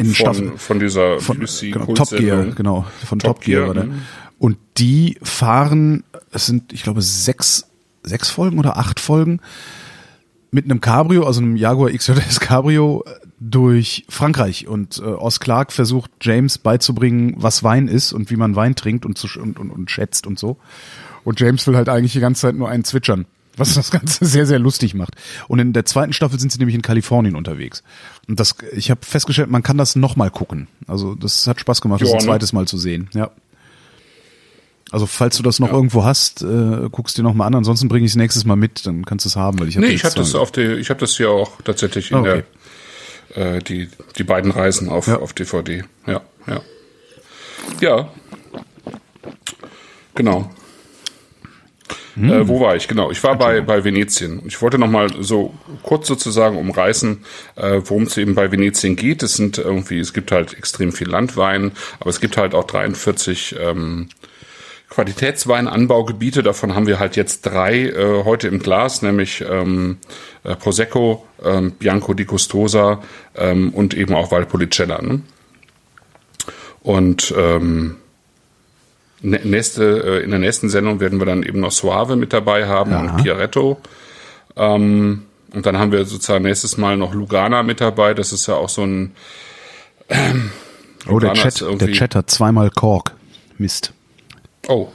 in 0.00 0.14
Staffel 0.14 0.48
von, 0.48 0.58
von 0.58 0.80
dieser 0.80 1.20
von 1.20 1.38
genau, 1.38 1.94
Top 1.94 2.10
Gear, 2.10 2.46
genau, 2.46 2.86
von 3.04 3.18
Top 3.18 3.36
Top, 3.36 3.44
Gear, 3.44 3.60
Gear, 3.60 3.68
war 3.68 3.74
der. 3.74 3.84
mhm. 3.84 4.02
Und 4.38 4.56
die 4.78 5.18
fahren, 5.22 6.02
es 6.32 6.46
sind, 6.46 6.72
ich 6.72 6.82
glaube, 6.82 7.02
sechs, 7.02 7.66
sechs 8.02 8.30
Folgen 8.30 8.58
oder 8.58 8.78
acht 8.78 8.98
Folgen 8.98 9.40
mit 10.50 10.64
einem 10.64 10.80
Cabrio, 10.80 11.26
also 11.26 11.40
einem 11.40 11.56
Jaguar 11.56 11.90
XJS 11.90 12.40
Cabrio 12.40 13.04
durch 13.38 14.04
Frankreich 14.08 14.66
und 14.66 14.98
äh, 14.98 15.02
Oz 15.02 15.40
Clark 15.40 15.72
versucht 15.72 16.10
James 16.20 16.58
beizubringen, 16.58 17.34
was 17.36 17.62
Wein 17.62 17.88
ist 17.88 18.12
und 18.12 18.30
wie 18.30 18.36
man 18.36 18.56
Wein 18.56 18.74
trinkt 18.74 19.06
und, 19.06 19.16
zu, 19.16 19.28
und, 19.40 19.58
und, 19.58 19.70
und 19.70 19.90
schätzt 19.90 20.26
und 20.26 20.38
so. 20.38 20.56
Und 21.24 21.40
James 21.40 21.66
will 21.66 21.76
halt 21.76 21.88
eigentlich 21.88 22.12
die 22.12 22.20
ganze 22.20 22.42
Zeit 22.42 22.54
nur 22.54 22.68
einen 22.68 22.84
zwitschern, 22.84 23.26
was 23.56 23.74
das 23.74 23.90
Ganze 23.90 24.24
sehr, 24.24 24.46
sehr 24.46 24.58
lustig 24.58 24.94
macht. 24.94 25.14
Und 25.48 25.58
in 25.58 25.72
der 25.72 25.84
zweiten 25.84 26.12
Staffel 26.12 26.38
sind 26.40 26.50
sie 26.52 26.58
nämlich 26.58 26.74
in 26.74 26.82
Kalifornien 26.82 27.36
unterwegs. 27.36 27.82
Und 28.28 28.40
das, 28.40 28.54
ich 28.72 28.90
habe 28.90 29.04
festgestellt, 29.04 29.50
man 29.50 29.62
kann 29.62 29.76
das 29.78 29.96
nochmal 29.96 30.30
gucken. 30.30 30.68
Also 30.86 31.14
das 31.14 31.46
hat 31.46 31.60
Spaß 31.60 31.80
gemacht, 31.80 32.00
das 32.00 32.08
Ja, 32.08 32.14
ein 32.14 32.20
ne? 32.20 32.24
zweites 32.26 32.52
Mal 32.52 32.66
zu 32.66 32.78
sehen. 32.78 33.08
Ja. 33.14 33.30
Also 34.92 35.06
falls 35.06 35.36
du 35.36 35.42
das 35.44 35.60
noch 35.60 35.68
Ja. 35.68 35.74
irgendwo 35.74 36.04
hast, 36.04 36.42
äh, 36.42 36.88
guckst 36.90 37.16
dir 37.16 37.22
noch 37.22 37.34
mal 37.34 37.46
an. 37.46 37.54
Ansonsten 37.54 37.88
bringe 37.88 38.06
ich 38.06 38.12
es 38.12 38.16
nächstes 38.16 38.44
Mal 38.44 38.56
mit, 38.56 38.86
dann 38.86 39.04
kannst 39.04 39.24
du 39.24 39.28
es 39.28 39.36
haben, 39.36 39.60
weil 39.60 39.68
ich 39.68 39.76
hab 39.76 39.84
Nee, 39.84 39.90
ich 39.90 40.04
habe 40.04 40.14
das 40.16 40.34
auf 40.34 40.50
die, 40.50 40.62
ich 40.62 40.90
habe 40.90 40.98
das 40.98 41.16
hier 41.16 41.30
auch 41.30 41.60
tatsächlich 41.62 42.10
in 42.10 42.16
okay. 42.18 42.42
der 43.36 43.56
äh, 43.56 43.62
die 43.62 43.88
die 44.18 44.24
beiden 44.24 44.50
Reisen 44.50 44.88
auf 44.88 45.06
Ja. 45.06 45.18
auf 45.20 45.32
DVD. 45.32 45.84
Ja, 46.08 46.20
ja. 46.48 46.60
Ja. 47.80 48.08
Genau. 50.16 50.50
Hm. 52.14 52.30
Äh, 52.30 52.48
wo 52.48 52.60
war 52.60 52.76
ich? 52.76 52.88
Genau, 52.88 53.10
ich 53.10 53.22
war 53.22 53.36
bei, 53.36 53.60
bei 53.60 53.84
Venetien. 53.84 54.42
Ich 54.46 54.60
wollte 54.62 54.78
noch 54.78 54.90
mal 54.90 55.10
so 55.20 55.54
kurz 55.82 56.06
sozusagen 56.08 56.56
umreißen, 56.56 57.24
äh, 57.56 57.80
worum 57.84 58.04
es 58.04 58.16
eben 58.16 58.34
bei 58.34 58.50
Venetien 58.50 58.96
geht. 58.96 59.22
Es 59.22 59.34
sind 59.34 59.58
irgendwie, 59.58 59.98
es 59.98 60.12
gibt 60.12 60.32
halt 60.32 60.54
extrem 60.54 60.92
viel 60.92 61.08
Landwein, 61.08 61.72
aber 62.00 62.10
es 62.10 62.20
gibt 62.20 62.36
halt 62.36 62.54
auch 62.54 62.64
43 62.64 63.56
ähm, 63.60 64.08
Qualitätsweinanbaugebiete. 64.90 66.42
Davon 66.42 66.74
haben 66.74 66.86
wir 66.86 66.98
halt 66.98 67.16
jetzt 67.16 67.42
drei 67.42 67.84
äh, 67.84 68.24
heute 68.24 68.48
im 68.48 68.58
Glas, 68.58 69.02
nämlich 69.02 69.44
ähm, 69.48 69.98
äh, 70.42 70.56
Prosecco, 70.56 71.24
ähm, 71.42 71.72
Bianco 71.72 72.12
di 72.12 72.26
Custosa 72.26 73.00
ähm, 73.36 73.70
und 73.70 73.94
eben 73.94 74.14
auch 74.14 74.32
Valpolicella. 74.32 75.00
Ne? 75.00 75.22
Und 76.82 77.32
ähm, 77.36 77.96
nächste, 79.22 80.18
äh, 80.20 80.24
in 80.24 80.30
der 80.30 80.38
nächsten 80.38 80.68
Sendung 80.68 81.00
werden 81.00 81.18
wir 81.18 81.26
dann 81.26 81.42
eben 81.42 81.60
noch 81.60 81.72
Suave 81.72 82.16
mit 82.16 82.32
dabei 82.32 82.66
haben 82.66 82.90
Ja. 82.92 83.00
und 83.00 83.22
Chiaretto. 83.22 83.78
Ähm, 84.56 85.22
und 85.52 85.66
dann 85.66 85.78
haben 85.78 85.92
wir 85.92 86.04
sozusagen 86.04 86.44
nächstes 86.44 86.76
Mal 86.76 86.96
noch 86.96 87.12
Lugana 87.14 87.62
mit 87.62 87.80
dabei. 87.80 88.14
Das 88.14 88.32
ist 88.32 88.46
ja 88.46 88.54
auch 88.54 88.68
so 88.68 88.82
ein 88.84 89.14
Oh, 91.08 91.18
der 91.18 91.32
Chat, 91.34 91.60
der 91.80 91.92
Chat 91.92 92.14
hat 92.14 92.30
zweimal 92.30 92.70
Kork. 92.70 93.12
Mist. 93.58 93.92
Oh. 94.68 94.88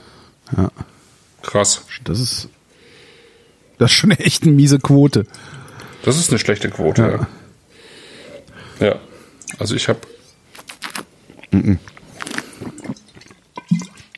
Ja. 0.56 0.70
Krass. 1.42 1.82
Das 2.04 2.20
ist, 2.20 2.48
das 3.78 3.90
ist 3.90 3.96
schon 3.96 4.10
echt 4.12 4.42
eine 4.42 4.52
miese 4.52 4.78
Quote. 4.78 5.26
Das 6.04 6.16
ist 6.18 6.30
eine 6.30 6.38
schlechte 6.38 6.70
Quote. 6.70 7.26
Ja. 8.80 8.86
ja. 8.86 8.96
Also 9.58 9.74
ich 9.74 9.88
habe 9.88 10.00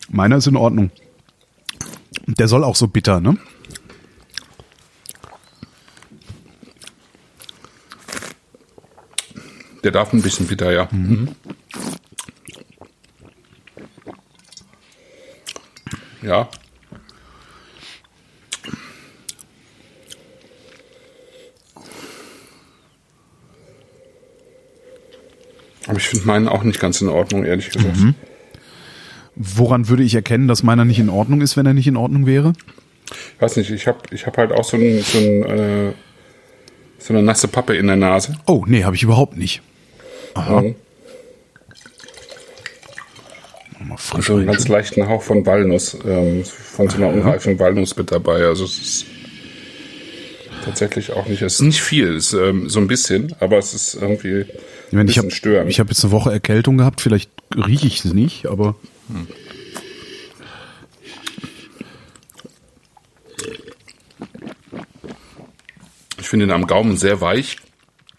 Meiner 0.08 0.36
ist 0.36 0.46
in 0.46 0.56
Ordnung. 0.56 0.90
Der 2.26 2.48
soll 2.48 2.64
auch 2.64 2.76
so 2.76 2.88
bitter, 2.88 3.20
ne? 3.20 3.36
Der 9.84 9.92
darf 9.92 10.12
ein 10.12 10.22
bisschen 10.22 10.46
bitter, 10.46 10.72
ja. 10.72 10.88
Mhm. 10.90 11.34
Ja. 16.22 16.48
Aber 25.86 25.96
ich 25.96 26.08
finde 26.08 26.26
meinen 26.26 26.48
auch 26.48 26.62
nicht 26.64 26.80
ganz 26.80 27.00
in 27.00 27.08
Ordnung, 27.08 27.44
ehrlich 27.44 27.70
gesagt. 27.70 27.96
Woran 29.40 29.88
würde 29.88 30.02
ich 30.02 30.14
erkennen, 30.16 30.48
dass 30.48 30.64
meiner 30.64 30.84
nicht 30.84 30.98
in 30.98 31.08
Ordnung 31.08 31.40
ist, 31.42 31.56
wenn 31.56 31.64
er 31.64 31.72
nicht 31.74 31.86
in 31.86 31.96
Ordnung 31.96 32.26
wäre? 32.26 32.54
Ich 33.36 33.40
weiß 33.40 33.56
nicht, 33.56 33.70
ich 33.70 33.86
habe 33.86 33.98
ich 34.10 34.26
hab 34.26 34.36
halt 34.36 34.50
auch 34.52 34.64
so, 34.64 34.76
ein, 34.76 35.00
so, 35.00 35.16
ein, 35.18 35.42
äh, 35.44 35.92
so 36.98 37.14
eine 37.14 37.22
nasse 37.22 37.46
Pappe 37.46 37.76
in 37.76 37.86
der 37.86 37.96
Nase. 37.96 38.34
Oh, 38.46 38.64
nee, 38.66 38.82
habe 38.84 38.96
ich 38.96 39.02
überhaupt 39.04 39.36
nicht. 39.36 39.62
Aha. 40.34 40.62
Mhm. 40.62 40.74
Mal 43.86 43.96
frisch 43.96 44.26
So 44.26 44.34
einen 44.34 44.46
ganz 44.46 44.66
leichten 44.66 45.08
Hauch 45.08 45.22
von 45.22 45.46
Walnuss, 45.46 45.96
ähm, 46.04 46.44
von 46.44 46.88
so 46.90 46.96
einer 46.96 47.08
unreifen 47.08 47.58
Walnuss 47.60 47.96
mit 47.96 48.10
dabei. 48.10 48.44
Also 48.44 48.64
es 48.64 48.78
ist 48.78 49.06
tatsächlich 50.64 51.12
auch 51.12 51.26
nicht, 51.28 51.42
es 51.42 51.54
ist 51.54 51.60
nicht 51.62 51.80
viel, 51.80 52.16
es 52.16 52.32
ist 52.32 52.40
ähm, 52.40 52.68
so 52.68 52.80
ein 52.80 52.88
bisschen, 52.88 53.34
aber 53.38 53.56
es 53.58 53.72
ist 53.74 53.94
irgendwie 53.94 54.40
Ich, 54.40 54.48
ein 54.92 54.96
meine, 54.96 55.02
ich 55.10 55.14
bisschen 55.16 55.22
habe 55.22 55.30
störend. 55.30 55.70
ich 55.70 55.78
hab 55.80 55.88
jetzt 55.88 56.02
eine 56.04 56.10
Woche 56.12 56.32
Erkältung 56.32 56.76
gehabt, 56.78 57.00
vielleicht 57.00 57.30
rieche 57.56 57.86
ich 57.86 58.04
es 58.04 58.12
nicht, 58.12 58.46
aber 58.46 58.74
ich 66.20 66.28
finde 66.28 66.46
ihn 66.46 66.50
am 66.52 66.66
Gaumen 66.66 66.96
sehr 66.96 67.20
weich. 67.20 67.58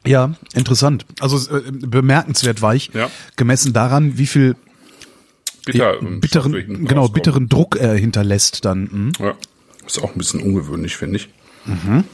ja, 0.06 0.34
interessant. 0.54 1.06
Also 1.20 1.56
äh, 1.56 1.62
bemerkenswert 1.72 2.62
weich, 2.62 2.92
Ja. 2.94 3.10
gemessen 3.36 3.74
daran, 3.74 4.18
wie 4.18 4.28
viel 4.28 4.56
Bitter, 5.66 6.00
ähm, 6.02 6.20
bitteren, 6.20 6.86
genau, 6.86 7.10
bitteren 7.10 7.50
Druck 7.50 7.76
er 7.76 7.94
hinterlässt 7.96 8.66
dann. 8.66 8.90
Hm? 8.90 9.12
Ja, 9.26 9.34
ist 9.86 10.02
auch 10.02 10.12
ein 10.14 10.18
bisschen 10.18 10.42
ungewöhnlich, 10.42 10.96
finde 10.98 11.18
ich. 11.18 11.30
Mhm. 11.66 12.06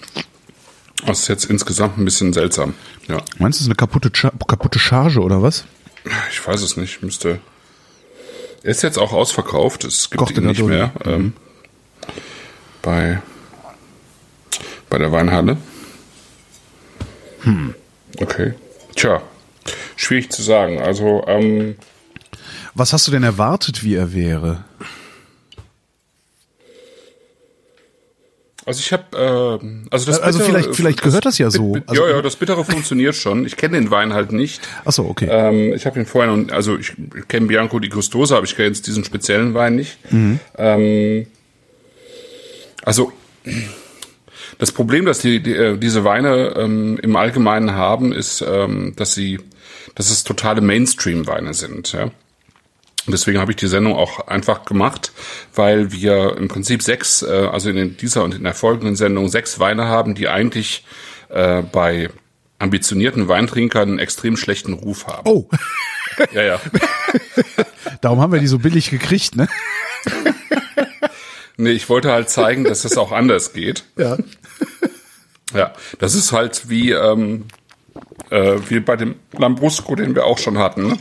Das 1.05 1.21
ist 1.21 1.27
jetzt 1.27 1.45
insgesamt 1.45 1.97
ein 1.97 2.05
bisschen 2.05 2.33
seltsam. 2.33 2.73
Ja, 3.07 3.21
Meinst 3.37 3.59
du, 3.59 3.61
es 3.61 3.61
ist 3.61 3.67
eine 3.67 3.75
kaputte, 3.75 4.11
Cha 4.11 4.31
kaputte 4.47 4.79
Charge 4.79 5.19
oder 5.21 5.41
was? 5.41 5.65
ich 6.31 6.45
weiß 6.45 6.61
es 6.63 6.77
nicht, 6.77 7.01
müsste. 7.03 7.39
Ist 8.65 8.81
jetzt 8.81 8.97
auch 8.97 9.13
ausverkauft, 9.13 9.83
es 9.83 10.09
gibt 10.09 10.17
Kochte 10.17 10.41
ihn 10.41 10.47
nicht 10.47 10.63
mehr. 10.63 10.91
Ähm, 11.05 11.33
bei, 12.81 13.21
bei 14.89 14.97
der 14.97 15.11
Weinhalle. 15.11 15.57
Hm. 17.41 17.75
Okay. 18.19 18.55
Tja, 18.95 19.21
schwierig 19.95 20.31
zu 20.31 20.41
sagen. 20.41 20.81
Also, 20.81 21.23
ähm, 21.27 21.75
Was 22.73 22.91
hast 22.91 23.05
du 23.07 23.11
denn 23.11 23.21
erwartet, 23.21 23.83
wie 23.83 23.93
er 23.93 24.13
wäre? 24.15 24.63
Also 28.67 28.79
ich 28.79 28.91
habe, 28.93 29.03
äh, 29.61 29.85
also 29.91 30.07
das 30.07 30.19
Also 30.19 30.39
Bittere- 30.39 30.51
vielleicht- 30.51 30.75
vielleicht 30.75 31.01
gehört 31.03 31.25
das 31.25 31.37
ja 31.37 31.51
so. 31.51 31.73
Bit- 31.73 31.83
Also- 31.87 32.07
ja, 32.07 32.15
ja, 32.15 32.21
das 32.23 32.35
Bittere 32.35 32.65
funktioniert 32.65 33.13
schon. 33.15 33.45
Ich 33.45 33.57
kenne 33.57 33.77
den 33.79 33.91
Wein 33.91 34.13
halt 34.13 34.31
nicht. 34.31 34.59
Ach 34.85 34.91
so, 34.91 35.05
okay. 35.05 35.27
Ähm, 35.29 35.73
ich 35.73 35.85
habe 35.85 35.99
ihn 35.99 36.05
vorher 36.07 36.35
noch, 36.35 36.51
also 36.51 36.75
ich 36.77 36.93
kenne 37.27 37.45
Bianco 37.45 37.77
di 37.79 37.89
Gustosa, 37.89 38.37
aber 38.37 38.45
ich 38.45 38.55
kenne 38.55 38.69
jetzt 38.69 38.87
diesen 38.87 39.03
speziellen 39.03 39.53
Wein 39.53 39.75
nicht. 39.75 39.97
Mhm. 40.11 40.39
Ähm, 40.57 41.27
also 42.83 43.11
das 44.57 44.71
Problem, 44.71 45.05
das 45.05 45.19
die, 45.19 45.41
die, 45.43 45.53
äh, 45.53 45.77
diese 45.77 46.03
Weine 46.03 46.55
ähm, 46.57 46.97
im 47.03 47.15
Allgemeinen 47.15 47.73
haben, 47.75 48.11
ist, 48.13 48.41
ähm, 48.47 48.93
dass 48.95 49.13
sie, 49.13 49.39
dass 49.93 50.09
es 50.09 50.23
totale 50.23 50.61
Mainstream-Weine 50.61 51.53
sind. 51.53 51.91
Ja? 51.93 52.09
Deswegen 53.07 53.39
habe 53.39 53.51
ich 53.51 53.57
die 53.57 53.67
Sendung 53.67 53.93
auch 53.95 54.27
einfach 54.27 54.65
gemacht, 54.65 55.11
weil 55.53 55.91
wir 55.91 56.37
im 56.37 56.47
Prinzip 56.47 56.81
sechs, 56.81 57.21
äh, 57.21 57.49
also 57.51 57.69
in 57.69 57.97
dieser 57.97 58.23
und 58.23 58.33
in 58.33 58.43
der 58.43 58.53
folgenden 58.53 58.95
Sendung 58.95 59.29
sechs 59.29 59.59
Weine 59.59 59.85
haben, 59.85 60.15
die 60.15 60.27
eigentlich 60.27 60.85
äh, 61.29 61.61
bei 61.61 62.09
ambitionierten 62.57 63.27
Weintrinkern 63.27 63.89
einen 63.89 63.99
extrem 63.99 64.37
schlechten 64.37 64.73
Ruf 64.73 65.07
haben. 65.07 65.29
Oh, 65.29 65.47
Ja, 66.33 66.43
ja. 66.43 66.61
darum 68.01 68.21
haben 68.21 68.31
wir 68.31 68.39
die 68.39 68.47
so 68.47 68.59
billig 68.59 68.89
gekriegt, 68.89 69.35
ne? 69.35 69.47
Nee, 71.57 71.71
ich 71.71 71.89
wollte 71.89 72.11
halt 72.11 72.29
zeigen, 72.29 72.65
dass 72.65 72.81
das 72.81 72.97
auch 72.97 73.11
anders 73.11 73.53
geht. 73.53 73.85
Ja. 73.97 74.17
Ja, 75.53 75.73
das 75.99 76.15
ist 76.15 76.33
halt 76.33 76.69
wie, 76.69 76.91
ähm, 76.91 77.45
äh, 78.29 78.57
wie 78.67 78.81
bei 78.81 78.97
dem 78.97 79.15
Lambrusco, 79.31 79.95
den 79.95 80.15
wir 80.15 80.25
auch 80.25 80.37
schon 80.37 80.57
hatten. 80.57 80.87
Ne? 80.87 80.97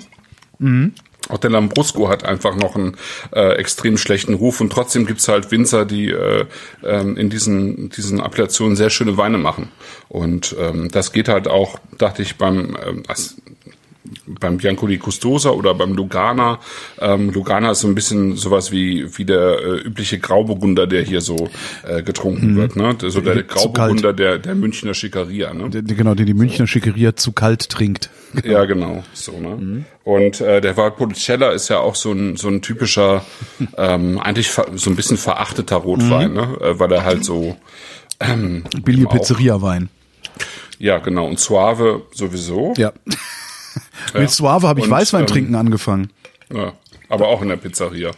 Mhm. 0.59 0.95
Auch 1.29 1.39
der 1.39 1.51
Lambrusco 1.51 2.09
hat 2.09 2.25
einfach 2.25 2.55
noch 2.55 2.77
einen 2.77 2.97
äh, 3.33 3.55
extrem 3.55 3.97
schlechten 3.97 4.35
Ruf 4.35 4.61
und 4.61 4.71
trotzdem 4.71 5.07
gibt's 5.07 5.29
halt 5.29 5.51
Winzer, 5.51 5.87
die 5.87 6.11
äh, 6.11 6.45
ähm, 6.85 7.17
in 7.17 7.31
diesen, 7.31 7.89
diesen 7.91 8.21
Appellationen 8.21 8.77
sehr 8.77 8.91
schöne 8.91 9.17
Weine 9.17 9.39
machen. 9.39 9.71
Und 10.09 10.55
ähm, 10.59 10.91
das 10.91 11.13
geht 11.13 11.29
halt 11.29 11.49
auch, 11.49 11.79
dachte 11.99 12.23
ich, 12.23 12.37
beim 12.37 12.77
ähm, 12.87 13.03
beim 14.27 14.59
Bianco 14.59 14.87
di 14.87 14.99
Custosa 14.99 15.51
oder 15.51 15.75
beim 15.75 15.95
Lugana. 15.95 16.59
Ähm, 17.01 17.31
Lugana 17.31 17.71
ist 17.71 17.81
so 17.81 17.89
ein 17.89 17.95
bisschen 17.95 18.37
sowas 18.37 18.71
wie, 18.71 19.07
wie 19.17 19.25
der 19.25 19.59
äh, 19.61 19.79
übliche 19.87 20.19
Grauburgunder, 20.19 20.87
der 20.87 21.03
hier 21.03 21.21
so 21.21 21.49
äh, 21.87 22.03
getrunken 22.03 22.57
wird. 22.57 22.77
Ne? 22.77 22.95
So 22.99 23.21
der 23.21 23.37
Zu 23.49 23.55
Grauburgunder 23.73 24.13
der, 24.13 24.39
der 24.39 24.55
Münchner 24.55 24.95
Schickeria. 24.95 25.55
Ne? 25.55 25.71
Der- 25.71 25.83
der- 25.83 25.97
Genau, 25.97 26.15
den 26.15 26.27
die 26.27 26.35
Münchner 26.35 26.67
Schickeria 26.67 27.17
zu 27.17 27.33
kalt 27.33 27.69
trinkt. 27.69 28.11
Ja, 28.45 28.65
genau. 28.65 29.05
So, 29.13 29.39
ne? 29.39 29.85
Und 30.03 30.41
äh, 30.41 30.61
der 30.61 30.77
Valpolicella 30.77 31.53
ist 31.53 31.69
ja 31.69 31.79
auch 31.79 31.95
so 31.95 32.11
ein, 32.11 32.37
so 32.37 32.49
ein 32.49 32.63
typischer, 32.63 33.25
ähm, 33.79 34.19
eigentlich 34.19 34.51
so 34.51 34.91
ein 34.91 34.97
bisschen 34.97 35.17
verachteter 35.19 35.77
Rotwein, 35.77 36.33
ne? 36.33 36.59
Äh, 36.61 36.81
weil 36.81 36.91
er 36.91 37.05
halt 37.05 37.25
so 37.25 37.57
ähm, 38.19 38.65
Billige 38.83 39.07
Pizzeria-Wein. 39.07 39.89
Ja, 40.81 40.99
genau. 40.99 41.29
Und 41.29 41.39
Suave 41.39 42.03
sowieso. 42.13 42.75
Ja. 42.77 42.93
Mit 44.15 44.31
Suave 44.31 44.67
habe 44.69 44.81
ich 44.81 44.87
Und, 44.87 44.93
Weißwein 44.93 45.23
ähm, 45.23 45.27
trinken 45.27 45.55
angefangen. 45.55 46.11
Ja, 46.53 46.73
aber 47.09 47.29
auch 47.29 47.43
in 47.43 47.49
der 47.49 47.57
Pizzeria. 47.57 48.11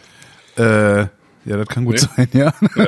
Äh, 0.57 1.01
ja, 1.01 1.57
das 1.57 1.69
kann 1.69 1.85
gut 1.85 1.95
Nee? 1.95 2.09
sein, 2.17 2.29
ja. 2.33 2.53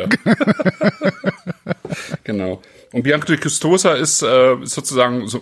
Genau. 2.24 2.62
Und 2.92 3.02
Bianco 3.02 3.26
di 3.32 3.38
Custosa 3.38 3.92
ist 3.92 4.22
äh, 4.22 4.56
sozusagen 4.62 5.28
so, 5.28 5.40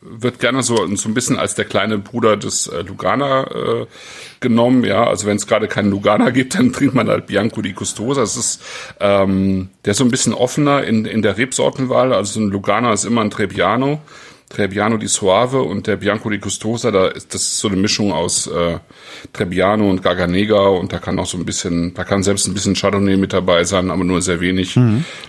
wird 0.00 0.38
gerne 0.38 0.62
so, 0.62 0.86
so 0.96 1.08
ein 1.08 1.14
bisschen 1.14 1.36
als 1.38 1.54
der 1.54 1.64
kleine 1.64 1.98
Bruder 1.98 2.36
des 2.36 2.66
äh, 2.68 2.82
Lugana 2.82 3.44
äh, 3.44 3.86
genommen. 4.40 4.84
Ja, 4.84 5.04
also 5.06 5.26
wenn 5.26 5.36
es 5.36 5.46
gerade 5.46 5.68
keinen 5.68 5.90
Lugana 5.90 6.30
gibt, 6.30 6.54
dann 6.54 6.72
trinkt 6.72 6.94
man 6.94 7.08
halt 7.08 7.26
Bianco 7.26 7.60
di 7.62 7.74
Custosa. 7.74 8.22
Es 8.22 8.36
ist 8.36 8.62
ähm, 9.00 9.68
der 9.84 9.92
ist 9.92 9.98
so 9.98 10.04
ein 10.04 10.10
bisschen 10.10 10.32
offener 10.32 10.84
in 10.84 11.04
in 11.04 11.22
der 11.22 11.36
Rebsortenwahl. 11.38 12.12
Also 12.12 12.40
ein 12.40 12.50
Lugana 12.50 12.92
ist 12.92 13.04
immer 13.04 13.20
ein 13.22 13.30
Trebbiano. 13.30 14.00
Trebbiano 14.50 14.96
di 14.96 15.06
Suave 15.06 15.62
und 15.62 15.86
der 15.86 15.94
Bianco 15.94 16.28
di 16.28 16.40
Custosa, 16.40 16.90
da 16.90 17.06
ist 17.06 17.32
das 17.32 17.42
ist 17.42 17.58
so 17.60 17.68
eine 17.68 17.76
Mischung 17.76 18.12
aus 18.12 18.48
äh, 18.48 18.78
Trebbiano 19.32 19.88
und 19.88 20.02
Garganega 20.02 20.66
und 20.66 20.92
da 20.92 20.98
kann 20.98 21.20
auch 21.20 21.26
so 21.26 21.38
ein 21.38 21.44
bisschen, 21.44 21.94
da 21.94 22.02
kann 22.02 22.24
selbst 22.24 22.48
ein 22.48 22.54
bisschen 22.54 22.74
Chardonnay 22.74 23.16
mit 23.16 23.32
dabei 23.32 23.62
sein, 23.62 23.92
aber 23.92 24.02
nur 24.02 24.20
sehr 24.20 24.40
wenig. 24.40 24.74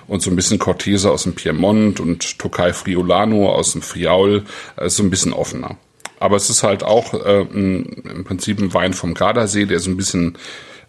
Und 0.07 0.23
so 0.23 0.31
ein 0.31 0.35
bisschen 0.35 0.57
Cortese 0.57 1.11
aus 1.11 1.23
dem 1.23 1.33
Piemont 1.33 1.99
und 1.99 2.39
Tokai 2.39 2.73
Friulano 2.73 3.51
aus 3.51 3.73
dem 3.73 3.83
Friaul, 3.83 4.43
äh, 4.75 4.87
ist 4.87 4.95
so 4.95 5.03
ein 5.03 5.11
bisschen 5.11 5.33
offener. 5.33 5.77
Aber 6.19 6.35
es 6.35 6.49
ist 6.49 6.63
halt 6.63 6.83
auch 6.83 7.13
äh, 7.13 7.41
ein, 7.41 7.85
im 8.03 8.23
Prinzip 8.23 8.59
ein 8.59 8.73
Wein 8.73 8.93
vom 8.93 9.13
Gardasee, 9.13 9.67
der 9.67 9.79
so 9.79 9.91
ein 9.91 9.97
bisschen 9.97 10.35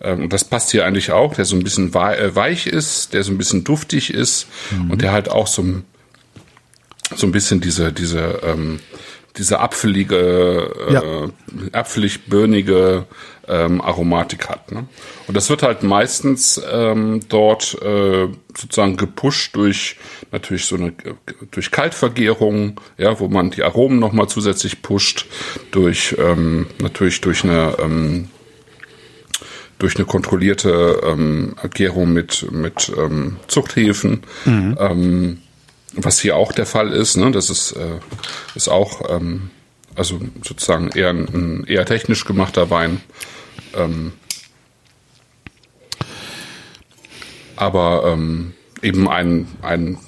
ähm, 0.00 0.22
und 0.22 0.32
das 0.32 0.44
passt 0.44 0.70
hier 0.70 0.86
eigentlich 0.86 1.12
auch, 1.12 1.34
der 1.34 1.44
so 1.44 1.54
ein 1.54 1.62
bisschen 1.62 1.92
äh, 1.94 2.34
weich 2.34 2.66
ist, 2.66 3.12
der 3.12 3.24
so 3.24 3.30
ein 3.30 3.38
bisschen 3.38 3.62
duftig 3.62 4.12
ist 4.12 4.46
und 4.88 5.02
der 5.02 5.12
halt 5.12 5.30
auch 5.30 5.46
so 5.46 5.62
ein 5.62 5.84
so 7.16 7.26
ein 7.26 7.32
bisschen 7.32 7.60
diese 7.60 7.92
diese 7.92 8.40
ähm, 8.44 8.80
diese 9.38 9.60
apfelige, 9.60 10.70
äh, 10.88 10.92
Ja. 10.92 11.02
apfelig 11.72 12.26
börnige 12.26 13.06
ähm, 13.48 13.80
Aromatik 13.80 14.48
hat. 14.50 14.70
Ne? 14.70 14.84
Und 15.26 15.34
das 15.36 15.48
wird 15.48 15.62
halt 15.62 15.82
meistens 15.82 16.60
ähm, 16.70 17.20
dort 17.30 17.74
äh, 17.82 18.28
sozusagen 18.54 18.98
gepusht 18.98 19.56
durch 19.56 19.96
natürlich 20.32 20.66
so 20.66 20.76
eine 20.76 20.92
durch 21.50 21.70
Kaltvergärung, 21.70 22.78
ja, 22.98 23.18
wo 23.20 23.28
man 23.28 23.50
die 23.50 23.62
Aromen 23.62 23.98
noch 23.98 24.12
mal 24.12 24.28
zusätzlich 24.28 24.82
pusht, 24.82 25.26
durch 25.70 26.14
ähm, 26.18 26.66
natürlich 26.80 27.20
durch 27.22 27.42
eine 27.42 27.76
ähm, 27.80 28.28
durch 29.78 29.96
eine 29.96 30.04
kontrollierte 30.04 31.00
ähm, 31.04 31.54
Gärung 31.72 32.12
mit 32.12 32.46
mit 32.52 32.92
ähm, 32.96 33.38
Zuchthäfen. 33.48 34.22
Ähm, 34.46 35.38
was 35.94 36.20
hier 36.20 36.36
auch 36.36 36.52
der 36.52 36.66
Fall 36.66 36.92
ist, 36.92 37.16
ne, 37.16 37.30
das 37.30 37.50
ist, 37.50 37.72
äh, 37.72 37.98
ist 38.54 38.68
auch 38.68 39.02
ähm, 39.10 39.50
also 39.94 40.20
sozusagen 40.42 40.88
eher 40.88 41.10
ein, 41.10 41.64
eher 41.66 41.84
technisch 41.84 42.24
gemachter 42.24 42.70
Wein. 42.70 43.00
Ähm, 43.74 44.12
aber 47.56 48.04
ähm, 48.06 48.54
eben 48.82 49.08
ein, 49.08 49.46
ein 49.60 49.98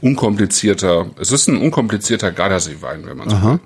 unkomplizierter, 0.00 1.10
es 1.20 1.32
ist 1.32 1.48
ein 1.48 1.58
unkomplizierter 1.58 2.32
Gardasee-Wein, 2.32 3.06
wenn 3.06 3.16
man 3.16 3.30
so 3.30 3.42
will. 3.42 3.60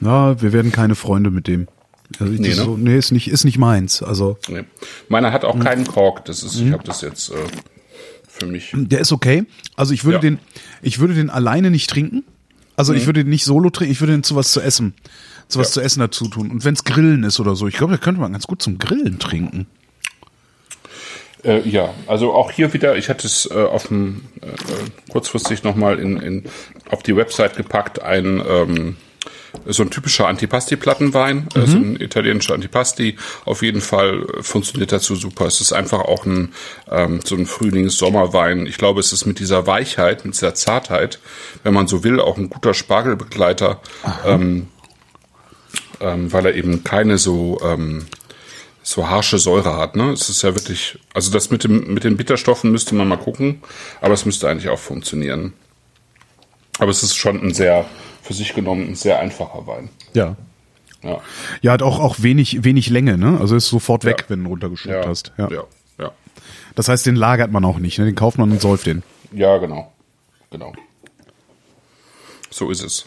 Na, 0.00 0.40
wir 0.40 0.52
werden 0.52 0.72
keine 0.72 0.94
Freunde 0.94 1.30
mit 1.30 1.46
dem. 1.46 1.68
Also 2.18 2.32
Nee, 2.32 2.48
ne? 2.48 2.54
so, 2.54 2.76
nee, 2.76 2.96
ist 2.98 3.12
nicht, 3.12 3.28
ist 3.30 3.44
nicht 3.44 3.58
meins. 3.58 4.02
Also, 4.02 4.38
Nee. 4.48 4.64
Meiner 5.08 5.32
hat 5.32 5.44
auch 5.44 5.58
keinen 5.60 5.86
Kork, 5.86 6.24
das 6.24 6.42
ist, 6.42 6.58
ich 6.58 6.72
habe 6.72 6.82
das 6.84 7.02
jetzt 7.02 7.30
äh, 7.30 7.34
für 8.40 8.46
mich. 8.46 8.70
der 8.74 9.00
ist 9.00 9.12
okay. 9.12 9.44
Also 9.76 9.94
ich 9.94 10.04
würde 10.04 10.16
Ja. 10.16 10.20
den, 10.20 10.38
ich 10.82 10.98
würde 10.98 11.14
den 11.14 11.30
alleine 11.30 11.70
nicht 11.70 11.88
trinken. 11.90 12.24
Also 12.76 12.94
ich 12.94 13.04
würde 13.06 13.22
den 13.24 13.30
nicht 13.30 13.44
solo 13.44 13.68
trinken, 13.70 13.92
ich 13.92 14.00
würde 14.00 14.12
den 14.14 14.22
zu 14.22 14.36
was 14.36 14.52
zu 14.52 14.60
essen, 14.62 14.94
zu 15.48 15.58
was 15.58 15.68
Ja. 15.68 15.72
zu 15.74 15.80
essen 15.82 16.00
dazu 16.00 16.28
tun. 16.28 16.50
Und 16.50 16.64
wenn's 16.64 16.84
Grillen 16.84 17.24
ist 17.24 17.38
oder 17.38 17.54
so, 17.54 17.68
ich 17.68 17.76
glaube, 17.76 17.92
da 17.92 17.98
könnte 17.98 18.20
man 18.20 18.32
ganz 18.32 18.46
gut 18.46 18.62
zum 18.62 18.78
Grillen 18.78 19.18
trinken. 19.18 19.66
Äh, 21.44 21.66
ja, 21.68 21.94
also 22.06 22.32
auch 22.34 22.50
hier 22.50 22.72
wieder, 22.74 22.96
ich 22.96 23.08
hatte 23.08 23.26
es 23.26 23.48
äh, 23.50 23.54
auf 23.54 23.86
dem 23.88 24.22
äh, 24.42 24.46
äh, 24.46 24.52
kurzfristig 25.10 25.62
nochmal 25.62 25.98
in, 25.98 26.16
in, 26.18 26.44
auf 26.90 27.02
die 27.02 27.16
Website 27.16 27.56
gepackt, 27.56 28.02
ein 28.02 28.42
ähm, 28.46 28.96
so 29.66 29.82
ein 29.82 29.90
typischer 29.90 30.28
Antipasti-Plattenwein, 30.28 31.48
äh, 31.54 31.66
so 31.66 31.76
ein 31.76 32.00
italienischer 32.00 32.54
Antipasti. 32.54 33.16
Auf 33.44 33.62
jeden 33.62 33.80
Fall 33.80 34.26
äh, 34.38 34.42
funktioniert 34.42 34.92
dazu 34.92 35.16
super. 35.16 35.46
Es 35.46 35.60
ist 35.60 35.72
einfach 35.72 36.00
auch 36.00 36.24
ein 36.26 36.52
ähm, 36.90 37.20
so 37.24 37.36
ein 37.36 37.46
Frühlings-Sommerwein. 37.46 38.66
Ich 38.66 38.78
glaube, 38.78 39.00
es 39.00 39.12
ist 39.12 39.26
mit 39.26 39.38
dieser 39.38 39.66
Weichheit, 39.66 40.24
mit 40.24 40.34
dieser 40.34 40.54
Zartheit, 40.54 41.18
wenn 41.62 41.74
man 41.74 41.86
so 41.86 42.04
will, 42.04 42.20
auch 42.20 42.36
ein 42.38 42.50
guter 42.50 42.74
Spargelbegleiter, 42.74 43.80
ähm, 44.26 44.68
ähm, 46.00 46.32
weil 46.32 46.46
er 46.46 46.54
eben 46.54 46.84
keine 46.84 47.18
so 47.18 47.60
ähm, 47.62 48.06
so 48.82 49.08
harsche 49.08 49.38
Säure 49.38 49.76
hat, 49.76 49.94
ne? 49.94 50.10
Es 50.10 50.28
ist 50.28 50.42
ja 50.42 50.54
wirklich, 50.54 50.98
also 51.12 51.30
das 51.30 51.50
mit 51.50 51.64
dem 51.64 51.92
mit 51.92 52.04
den 52.04 52.16
Bitterstoffen 52.16 52.72
müsste 52.72 52.94
man 52.94 53.08
mal 53.08 53.18
gucken, 53.18 53.62
aber 54.00 54.14
es 54.14 54.24
müsste 54.24 54.48
eigentlich 54.48 54.68
auch 54.68 54.78
funktionieren. 54.78 55.52
Aber 56.78 56.90
es 56.90 57.02
ist 57.02 57.14
schon 57.14 57.40
ein 57.42 57.52
sehr 57.52 57.84
für 58.22 58.34
sich 58.34 58.54
genommen 58.54 58.88
ein 58.88 58.94
sehr 58.94 59.18
einfacher 59.20 59.66
Wein. 59.66 59.88
Ja. 60.14 60.36
Ja. 61.02 61.20
Ja, 61.62 61.72
hat 61.72 61.82
auch, 61.82 61.98
auch 61.98 62.16
wenig, 62.18 62.62
wenig 62.64 62.90
Länge, 62.90 63.16
ne? 63.16 63.38
Also 63.40 63.56
ist 63.56 63.68
sofort 63.68 64.04
weg, 64.04 64.20
Ja. 64.22 64.24
wenn 64.28 64.44
du 64.44 64.50
runtergeschluckt 64.50 65.04
Ja, 65.04 65.08
hast. 65.08 65.32
ja, 65.38 65.48
Ja. 65.50 65.64
ja, 65.98 66.10
Das 66.74 66.88
heißt, 66.88 67.06
den 67.06 67.16
lagert 67.16 67.50
man 67.50 67.64
auch 67.64 67.78
nicht, 67.78 67.98
ne? 67.98 68.04
Den 68.04 68.14
kauft 68.14 68.36
man 68.38 68.50
und 68.52 68.60
säuft 68.60 68.86
den. 68.86 69.02
ja, 69.32 69.56
genau, 69.58 69.92
genau. 70.50 70.72
So 72.50 72.70
ist 72.70 72.82
es. 72.82 73.06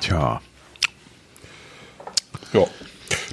Tja. 0.00 0.40
Ja. 2.52 2.64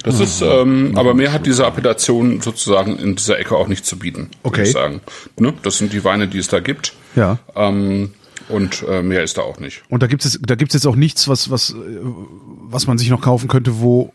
Das 0.02 0.20
ist, 0.20 0.42
ähm, 0.42 0.92
aber 0.96 1.14
mehr 1.14 1.32
hat 1.32 1.46
diese 1.46 1.64
Appellation 1.66 2.40
sozusagen 2.40 2.98
in 2.98 3.16
dieser 3.16 3.38
Ecke 3.38 3.56
auch 3.56 3.68
nicht 3.68 3.84
zu 3.86 3.98
bieten, 3.98 4.22
würde 4.22 4.30
Okay. 4.42 4.62
ich 4.64 4.72
sagen. 4.72 5.00
Ne? 5.38 5.54
Das 5.62 5.78
sind 5.78 5.92
die 5.92 6.04
Weine, 6.04 6.28
die 6.28 6.38
es 6.38 6.48
da 6.48 6.60
gibt. 6.60 6.92
Ja. 7.16 7.38
Ähm, 7.54 8.12
und 8.48 8.82
äh, 8.88 9.02
mehr 9.02 9.22
ist 9.22 9.38
da 9.38 9.42
auch 9.42 9.58
nicht. 9.58 9.82
Und 9.88 10.02
da 10.02 10.06
gibt 10.06 10.24
es, 10.24 10.38
da 10.42 10.54
gibt's 10.54 10.74
jetzt 10.74 10.86
auch 10.86 10.96
nichts, 10.96 11.28
was, 11.28 11.50
was, 11.50 11.70
äh, 11.70 11.74
was 11.74 12.86
man 12.86 12.98
sich 12.98 13.08
noch 13.10 13.20
kaufen 13.22 13.48
könnte, 13.48 13.80
wo 13.80 14.12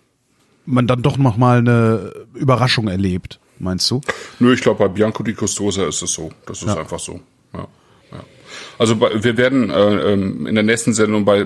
man 0.66 0.88
dann 0.88 1.02
doch 1.02 1.18
noch 1.18 1.38
mal 1.38 1.60
eine 1.60 2.12
Überraschung 2.34 2.88
erlebt, 2.88 3.40
meinst 3.60 3.90
du? 3.90 4.02
Nö, 4.40 4.54
ich 4.54 4.62
glaube, 4.62 4.80
bei 4.80 4.88
Bianco 4.88 5.24
di 5.24 5.34
Custosa 5.34 5.88
ist 5.88 6.02
es 6.02 6.14
so. 6.14 6.32
Das 6.48 6.62
ist 6.64 6.70
einfach 6.70 7.00
so. 7.00 7.20
Ja, 7.54 7.68
ja. 8.12 8.24
Also 8.80 8.96
bei, 8.96 9.24
wir 9.24 9.38
werden 9.38 9.70
äh, 9.70 10.14
ähm, 10.14 10.48
in 10.48 10.56
der 10.56 10.64
nächsten 10.64 10.94
Sendung 10.94 11.24
bei, 11.26 11.40
äh, 11.42 11.46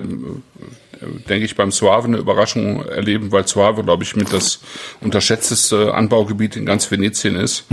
denke 1.28 1.44
ich, 1.44 1.56
beim 1.56 1.72
Suave 1.72 2.06
eine 2.06 2.18
Überraschung 2.18 2.84
erleben, 2.84 3.32
weil 3.32 3.46
Suave, 3.46 3.82
glaube 3.84 4.02
ich, 4.02 4.16
mit 4.16 4.32
das 4.32 4.60
unterschätzteste 5.00 5.94
Anbaugebiet 5.94 6.56
in 6.56 6.66
ganz 6.66 6.90
Venetien 6.90 7.36
ist. 7.36 7.64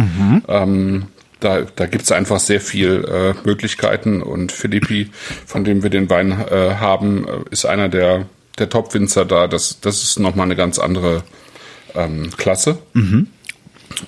Ähm, 0.47 1.07
da, 1.39 1.61
da 1.61 1.86
gibt's 1.86 2.11
einfach 2.11 2.39
sehr 2.39 2.61
viel 2.61 3.05
äh, 3.05 3.34
Möglichkeiten 3.45 4.21
und 4.21 4.51
Philippi, 4.51 5.11
von 5.45 5.63
dem 5.63 5.84
wir 5.84 5.89
den 5.89 6.09
Wein 6.09 6.32
äh, 6.32 6.75
haben, 6.75 7.28
äh, 7.28 7.32
ist 7.51 7.65
einer 7.65 7.89
der, 7.89 8.25
der 8.57 8.69
Top-Winzer 8.69 9.25
da. 9.25 9.47
Das, 9.47 9.80
das 9.80 10.03
ist 10.03 10.19
nochmal 10.19 10.45
eine 10.45 10.55
ganz 10.55 10.80
andere 10.80 11.23
ähm, 11.95 12.32
Klasse, 12.38 12.80
mhm. 12.93 13.28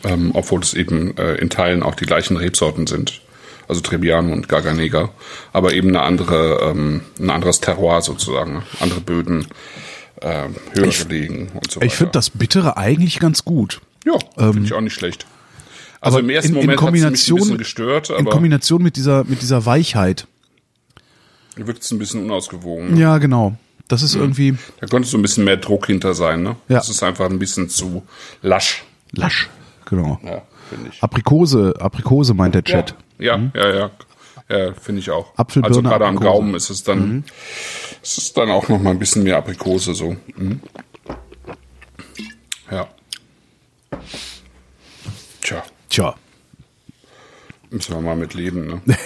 ähm, 0.03 0.31
obwohl 0.33 0.61
es 0.61 0.73
eben 0.73 1.15
äh, 1.17 1.35
in 1.35 1.49
Teilen 1.49 1.83
auch 1.83 1.95
die 1.95 2.05
gleichen 2.05 2.37
Rebsorten 2.37 2.87
sind. 2.87 3.21
Also 3.69 3.79
Trebbiano 3.81 4.33
und 4.33 4.49
Garganega, 4.49 5.09
aber 5.53 5.73
eben 5.73 5.89
eine 5.89 6.01
andere, 6.01 6.59
ähm, 6.71 7.01
ein 7.19 7.29
anderes 7.29 7.61
Terroir 7.61 8.01
sozusagen, 8.01 8.53
ne? 8.55 8.63
andere 8.81 8.99
Böden, 8.99 9.47
äh, 10.21 10.47
höher 10.73 10.87
Ich- 10.87 11.07
gelegen 11.07 11.51
und 11.53 11.69
so 11.71 11.77
weiter. 11.79 11.85
Ich 11.85 11.93
finde 11.93 12.11
das 12.13 12.31
Bittere 12.31 12.75
eigentlich 12.77 13.19
ganz 13.19 13.45
gut. 13.45 13.79
ja, 14.05 14.17
finde 14.35 14.63
ich 14.65 14.73
auch 14.73 14.81
nicht 14.81 14.93
schlecht. 14.95 15.25
Also 16.01 16.17
aber 16.17 16.23
im 16.23 16.29
ersten 16.31 16.53
in- 16.53 16.55
in 16.55 16.61
Moment 16.65 16.79
es 16.79 16.81
mich 16.81 16.87
ein 16.87 16.93
Kombination 17.03 17.37
bisschen 17.37 17.51
mit- 17.51 17.59
gestört, 17.59 18.09
In 18.09 18.15
aber 18.15 18.31
Kombination 18.31 18.81
mit 18.81 18.95
dieser, 18.95 19.23
mit 19.25 19.41
dieser 19.41 19.65
Weichheit. 19.65 20.25
wirkt 21.55 21.83
es 21.83 21.91
ein 21.91 21.99
bisschen 21.99 22.23
unausgewogen. 22.23 22.93
Ne? 22.95 23.01
Ja, 23.01 23.17
genau. 23.17 23.55
Das 23.87 24.01
ist 24.01 24.15
irgendwie 24.15 24.55
Da 24.79 24.87
könnte 24.87 25.07
so 25.07 25.17
ein 25.17 25.21
bisschen 25.21 25.43
mehr 25.43 25.57
Druck 25.57 25.87
hinter 25.87 26.13
sein. 26.13 26.41
Ne? 26.43 26.55
Ja. 26.69 26.77
Das 26.77 26.89
ist 26.89 27.03
einfach 27.03 27.25
ein 27.29 27.37
bisschen 27.39 27.69
zu 27.69 28.03
lasch, 28.41 28.83
lasch. 29.11 29.49
Genau. 29.85 30.19
ja, 30.23 30.41
finde 30.69 30.89
ich. 30.91 31.03
Aprikose, 31.03 31.73
Aprikose 31.79 32.33
meint 32.33 32.55
der 32.55 32.63
Chat. 32.63 32.95
Ja, 33.17 33.39
ja, 33.53 33.75
ja. 33.75 33.91
Ja, 34.49 34.73
finde 34.73 35.01
ich 35.01 35.11
auch. 35.11 35.37
Apfel, 35.37 35.63
also 35.63 35.83
gerade 35.83 36.05
am. 36.07 36.19
Gaumen 36.19 36.55
ist 36.55 36.71
es 36.71 36.83
dann, 36.83 37.23
ist 38.01 38.17
es 38.17 38.33
dann 38.33 38.49
auch 38.49 38.67
noch 38.67 38.81
mal 38.81 38.89
ein 38.89 38.99
bisschen 38.99 39.21
mehr 39.21 39.37
Aprikose 39.37 39.93
so. 39.93 40.15
Mhm. 40.35 40.59
Ja. 42.71 42.87
Tja, 45.41 45.63
Tja. 45.89 46.15
müssen 47.69 47.93
wir 47.93 48.01
mal 48.01 48.15
mit 48.15 48.33
leben. 48.33 48.81
Ne? 48.85 48.97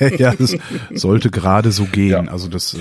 ja, 0.18 0.34
das 0.34 0.56
sollte 0.90 1.30
gerade 1.30 1.72
so 1.72 1.84
gehen. 1.84 2.26
Ja. 2.26 2.32
Also 2.32 2.48
das, 2.48 2.74
äh, 2.74 2.78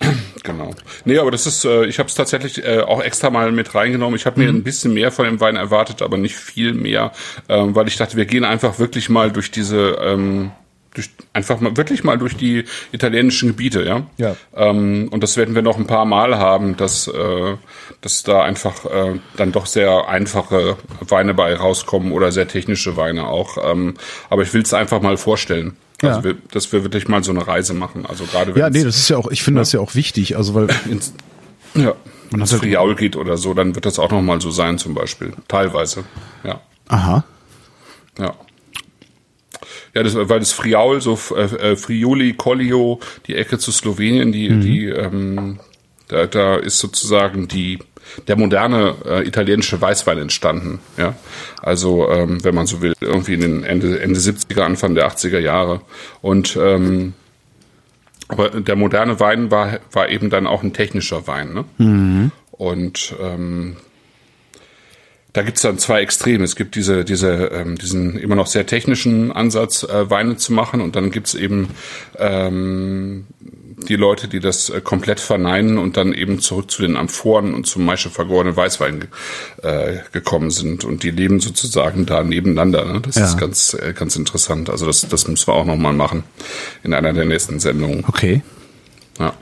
Genau. 0.44 0.70
Nee, 1.04 1.18
aber 1.18 1.30
das 1.30 1.46
ist, 1.46 1.64
äh, 1.64 1.84
ich 1.86 1.98
habe 1.98 2.08
es 2.08 2.14
tatsächlich 2.14 2.64
äh, 2.64 2.80
auch 2.80 3.02
extra 3.02 3.28
mal 3.28 3.52
mit 3.52 3.74
reingenommen. 3.74 4.16
Ich 4.16 4.24
habe 4.24 4.40
mir 4.40 4.48
ein 4.48 4.62
bisschen 4.62 4.94
mehr 4.94 5.12
von 5.12 5.26
dem 5.26 5.40
Wein 5.40 5.56
erwartet, 5.56 6.00
aber 6.00 6.16
nicht 6.16 6.36
viel 6.36 6.72
mehr, 6.72 7.12
ähm, 7.48 7.74
weil 7.74 7.88
ich 7.88 7.96
dachte, 7.96 8.16
wir 8.16 8.24
gehen 8.24 8.44
einfach 8.44 8.78
wirklich 8.78 9.10
mal 9.10 9.30
durch 9.30 9.50
diese, 9.50 9.98
ähm, 10.00 10.52
durch, 10.94 11.10
einfach 11.32 11.60
mal 11.60 11.76
wirklich 11.76 12.02
mal 12.02 12.18
durch 12.18 12.36
die 12.36 12.64
italienischen 12.92 13.50
Gebiete, 13.50 13.84
ja. 13.84 14.06
Ja. 14.16 14.36
Ähm, 14.56 15.08
und 15.10 15.22
das 15.22 15.36
werden 15.36 15.54
wir 15.54 15.62
noch 15.62 15.76
ein 15.76 15.86
paar 15.86 16.04
Mal 16.04 16.38
haben, 16.38 16.76
dass, 16.76 17.08
äh, 17.08 17.56
dass 18.00 18.22
da 18.22 18.42
einfach 18.42 18.84
äh, 18.86 19.20
dann 19.36 19.52
doch 19.52 19.66
sehr 19.66 20.08
einfache 20.08 20.76
Weine 21.00 21.34
bei 21.34 21.54
rauskommen 21.54 22.12
oder 22.12 22.32
sehr 22.32 22.48
technische 22.48 22.96
Weine 22.96 23.26
auch. 23.26 23.58
Ähm, 23.70 23.94
aber 24.30 24.42
ich 24.42 24.54
will 24.54 24.62
es 24.62 24.72
einfach 24.72 25.00
mal 25.00 25.16
vorstellen. 25.16 25.76
Ja. 26.02 26.10
Also 26.10 26.24
wir, 26.24 26.36
dass 26.52 26.72
wir 26.72 26.84
wirklich 26.84 27.08
mal 27.08 27.24
so 27.24 27.32
eine 27.32 27.46
Reise 27.46 27.74
machen. 27.74 28.06
Also 28.06 28.24
gerade 28.24 28.54
wenn 28.54 28.60
ja, 28.60 28.70
nee, 28.70 28.84
das 28.84 28.96
ist 28.96 29.08
ja 29.08 29.16
auch, 29.16 29.30
ich 29.30 29.42
finde 29.42 29.60
das 29.60 29.72
ja 29.72 29.80
auch 29.80 29.94
wichtig. 29.94 30.36
Also 30.36 30.54
weil, 30.54 30.68
ins, 30.88 31.12
ja, 31.74 31.94
wenn 32.30 32.40
es 32.40 32.52
Friaul 32.52 32.94
geht 32.94 33.16
oder 33.16 33.36
so, 33.36 33.52
dann 33.54 33.74
wird 33.74 33.84
das 33.86 33.98
auch 33.98 34.10
noch 34.10 34.22
mal 34.22 34.40
so 34.40 34.50
sein 34.50 34.78
zum 34.78 34.94
Beispiel. 34.94 35.32
Teilweise, 35.48 36.04
ja, 36.44 36.60
aha. 36.88 37.24
ja. 38.18 38.34
Ja, 39.94 40.02
das, 40.02 40.14
weil 40.14 40.38
das 40.38 40.52
Friaul, 40.52 41.00
so 41.00 41.18
äh, 41.34 41.42
äh, 41.72 41.76
Friuli, 41.76 42.34
Collio, 42.34 43.00
die 43.26 43.34
Ecke 43.34 43.58
zu 43.58 43.72
Slowenien, 43.72 44.30
die, 44.32 44.50
Mhm. 44.50 44.60
die, 44.60 44.84
ähm, 44.86 45.60
da, 46.08 46.26
da 46.26 46.56
ist 46.56 46.78
sozusagen 46.78 47.48
die 47.48 47.78
der 48.26 48.36
moderne 48.36 48.94
äh, 49.04 49.26
italienische 49.26 49.80
Weißwein 49.80 50.18
entstanden. 50.18 50.80
Ja, 50.96 51.14
also 51.62 52.08
ähm, 52.10 52.42
wenn 52.44 52.54
man 52.54 52.66
so 52.66 52.82
will, 52.82 52.94
irgendwie 53.00 53.34
in 53.34 53.40
den 53.40 53.64
Ende 53.64 54.00
Ende 54.00 54.18
70er, 54.18 54.62
Anfang 54.62 54.94
der 54.94 55.08
80er 55.08 55.38
Jahre 55.38 55.80
und 56.20 56.56
ähm, 56.60 57.14
aber 58.28 58.50
der 58.50 58.76
moderne 58.76 59.20
Wein 59.20 59.50
war, 59.50 59.80
war 59.90 60.10
eben 60.10 60.28
dann 60.28 60.46
auch 60.46 60.62
ein 60.62 60.74
technischer 60.74 61.26
Wein. 61.26 61.54
Ne? 61.54 61.64
Und 62.50 63.14
ähm, 63.20 63.76
da 65.32 65.42
gibt's 65.42 65.62
dann 65.62 65.78
zwei 65.78 66.00
Extreme. 66.02 66.44
Es 66.44 66.56
gibt 66.56 66.74
diese, 66.74 67.04
diese, 67.04 67.46
ähm, 67.46 67.76
diesen 67.76 68.18
immer 68.18 68.34
noch 68.34 68.46
sehr 68.46 68.66
technischen 68.66 69.32
Ansatz, 69.32 69.82
äh, 69.82 70.10
Weine 70.10 70.36
zu 70.36 70.52
machen. 70.52 70.80
Und 70.80 70.96
dann 70.96 71.10
gibt's 71.10 71.34
eben 71.34 71.70
ähm, 72.18 73.26
die 73.86 73.96
Leute, 73.96 74.28
die 74.28 74.40
das 74.40 74.70
äh, 74.70 74.80
komplett 74.80 75.20
verneinen 75.20 75.78
und 75.78 75.96
dann 75.96 76.12
eben 76.12 76.40
zurück 76.40 76.70
zu 76.70 76.82
den 76.82 76.96
Amphoren 76.96 77.54
und 77.54 77.66
zum 77.66 77.84
Maische 77.84 78.10
vergorenen 78.10 78.56
Weißwein 78.56 79.06
äh, 79.62 79.98
gekommen 80.12 80.50
sind. 80.50 80.84
Und 80.84 81.02
die 81.02 81.10
leben 81.10 81.40
sozusagen 81.40 82.04
da 82.06 82.22
nebeneinander. 82.24 82.84
Ne? 82.84 83.00
Das 83.00 83.16
Ja. 83.16 83.24
ist 83.26 83.38
ganz, 83.38 83.74
äh, 83.74 83.92
ganz 83.92 84.16
interessant. 84.16 84.70
Also 84.70 84.86
das, 84.86 85.06
das 85.08 85.28
müssen 85.28 85.46
wir 85.46 85.54
auch 85.54 85.64
nochmal 85.64 85.92
machen 85.92 86.24
in 86.82 86.92
einer 86.94 87.12
der 87.12 87.24
nächsten 87.24 87.60
Sendungen. 87.60 88.04
Okay. 88.08 88.42
Ja. 89.18 89.32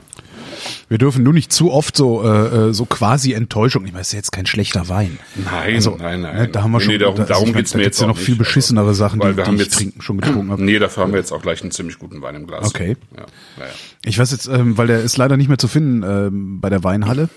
Wir 0.89 0.97
dürfen 0.97 1.21
nur 1.23 1.33
nicht 1.33 1.51
zu 1.51 1.69
oft 1.71 1.97
so 1.97 2.23
äh, 2.23 2.69
äh, 2.69 2.73
so 2.73 2.85
quasi 2.85 3.33
Enttäuschung. 3.33 3.85
Ich 3.85 3.91
meine, 3.91 4.01
es 4.03 4.07
ist 4.07 4.13
jetzt 4.13 4.31
kein 4.31 4.45
schlechter 4.45 4.87
Wein. 4.87 5.19
Nein, 5.35 5.75
Also, 5.75 5.97
nein, 5.99 6.21
nein. 6.21 6.35
ne, 6.37 6.47
da 6.47 6.63
haben 6.63 6.71
wir 6.71 6.77
Nee, 6.77 6.83
schon- 6.85 6.93
nee, 6.93 6.97
darum, 6.99 7.15
da- 7.17 7.21
also 7.23 7.33
darum 7.33 7.47
meine, 7.49 7.57
geht's 7.57 7.71
da 7.71 7.77
mir 7.77 7.83
gibt's 7.83 7.97
jetzt 7.97 8.01
ja 8.01 8.07
noch 8.07 8.17
viel 8.17 8.35
nicht. 8.35 8.37
beschissenere 8.39 8.93
Sachen, 8.95 9.19
weil 9.19 9.31
die- 9.31 9.37
wir 9.37 9.43
die 9.43 9.47
haben 9.49 9.55
ich 9.55 9.61
jetzt, 9.63 9.75
trinken- 9.75 10.01
schon 10.01 10.17
getrunken 10.21 10.49
habe. 10.51 10.63
Nee, 10.63 10.79
dafür 10.79 11.03
haben 11.03 11.11
wir 11.11 11.19
jetzt 11.19 11.33
auch 11.33 11.41
gleich 11.41 11.61
einen 11.61 11.71
ziemlich 11.71 11.99
guten 11.99 12.21
Wein 12.21 12.35
im 12.35 12.47
Glas. 12.47 12.65
Okay. 12.67 12.95
Ja, 13.17 13.21
ja, 13.57 13.65
ja. 13.65 13.71
Ich 14.05 14.17
weiß 14.17 14.31
jetzt, 14.31 14.47
ähm, 14.47 14.77
weil 14.77 14.87
der 14.87 15.01
ist 15.01 15.17
leider 15.17 15.35
nicht 15.35 15.49
mehr 15.49 15.57
zu 15.57 15.67
finden 15.67 16.03
ähm, 16.03 16.61
bei 16.61 16.69
der 16.69 16.83
Weinhalle. 16.85 17.27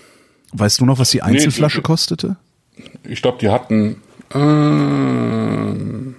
Weißt 0.53 0.79
du 0.79 0.85
noch, 0.85 0.97
was 0.97 1.09
die 1.11 1.21
Einzelflasche 1.21 1.79
die- 1.79 1.83
kostete? 1.83 2.37
Ich 3.03 3.21
glaube, 3.21 3.37
die 3.41 3.49
hatten 3.49 3.97
ähm, 4.33 6.15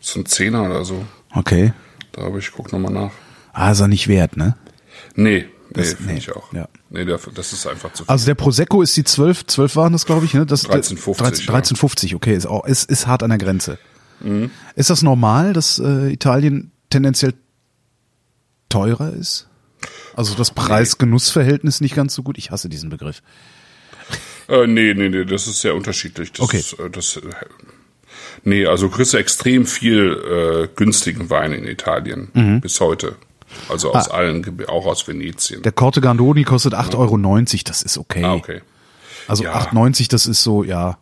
so 0.00 0.20
ein 0.20 0.26
Zehner 0.26 0.64
oder 0.64 0.84
so. 0.84 1.04
Okay. 1.32 1.72
Da 2.12 2.22
habe 2.22 2.38
ich, 2.40 2.50
guck 2.52 2.72
nochmal 2.72 2.92
nach. 2.92 3.10
Ah, 3.52 3.70
ist 3.70 3.80
er 3.80 3.88
nicht 3.88 4.08
wert, 4.08 4.36
ne? 4.36 4.56
Nee, 5.14 5.46
nee, 5.76 5.82
Das- 5.82 5.94
finde 5.94 6.12
nee, 6.12 6.18
ich 6.18 6.32
auch. 6.32 6.52
ja. 6.52 6.68
Nee, 6.90 7.04
das 7.04 7.52
ist 7.52 7.66
einfach 7.66 7.92
zu 7.92 8.04
viel. 8.04 8.10
Also 8.10 8.26
der 8.26 8.34
Prosecco 8.34 8.82
ist 8.82 8.96
die 8.96 9.04
12, 9.04 9.46
12 9.46 9.76
waren 9.76 9.92
das, 9.92 10.06
glaube 10.06 10.24
ich, 10.26 10.34
ne? 10.34 10.46
Das, 10.46 10.64
13,50, 10.68 11.16
13, 11.18 11.46
ja. 11.46 11.54
13,50, 11.54 12.14
okay, 12.14 12.34
ist, 12.34 12.46
auch, 12.46 12.64
ist, 12.66 12.90
ist 12.90 13.06
hart 13.06 13.22
an 13.22 13.30
der 13.30 13.38
Grenze. 13.38 13.78
Mhm. 14.20 14.50
Ist 14.76 14.90
das 14.90 15.02
normal, 15.02 15.52
dass 15.52 15.78
äh, 15.78 16.10
Italien 16.12 16.70
tendenziell 16.90 17.34
teurer 18.68 19.12
ist? 19.12 19.48
Also 20.14 20.34
das 20.34 20.52
Preis-Genuss-Verhältnis 20.52 21.80
nicht 21.80 21.94
ganz 21.94 22.14
so 22.14 22.22
gut? 22.22 22.38
Ich 22.38 22.50
hasse 22.50 22.68
diesen 22.68 22.90
Begriff. 22.90 23.22
Äh, 24.48 24.66
nee, 24.66 24.94
nee, 24.94 25.08
nee, 25.08 25.24
das 25.24 25.46
ist 25.46 25.60
sehr 25.60 25.74
unterschiedlich. 25.74 26.32
Das 26.32 26.40
Okay. 26.40 26.58
Ist, 26.58 26.74
äh, 26.78 26.90
das, 26.90 27.16
äh, 27.16 27.20
nee, 28.44 28.66
also 28.66 28.88
kriegst 28.88 29.12
du 29.14 29.16
extrem 29.16 29.66
viel 29.66 30.12
äh, 30.12 30.68
günstigen 30.76 31.30
Wein 31.30 31.52
in 31.52 31.66
Italien 31.66 32.28
Mhm. 32.34 32.60
bis 32.60 32.78
heute. 32.80 33.16
Also 33.68 33.92
aus 33.94 34.10
Ah. 34.10 34.14
allen, 34.14 34.64
auch 34.68 34.86
aus 34.86 35.06
Venetien. 35.08 35.62
Der 35.62 35.72
Corte 35.72 36.00
Gandoni 36.00 36.44
kostet 36.44 36.74
8,90 36.74 36.94
Euro, 36.98 37.62
das 37.64 37.82
ist 37.82 37.98
okay. 37.98 38.24
ah, 38.24 38.34
okay. 38.34 38.60
Also 39.26 39.44
Ja. 39.44 39.54
8,90, 39.54 40.08
das 40.08 40.26
ist 40.26 40.42
so, 40.42 40.64
ja. 40.64 40.98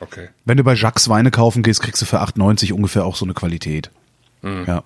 Okay. 0.00 0.28
Wenn 0.44 0.56
du 0.56 0.64
bei 0.64 0.74
Jacques 0.74 1.08
Weine 1.08 1.30
kaufen 1.30 1.62
gehst, 1.62 1.80
kriegst 1.80 2.02
du 2.02 2.06
für 2.06 2.20
8,90 2.20 2.72
ungefähr 2.72 3.04
auch 3.04 3.14
so 3.16 3.24
eine 3.24 3.34
Qualität. 3.34 3.90
Mhm. 4.42 4.64
Ja. 4.66 4.84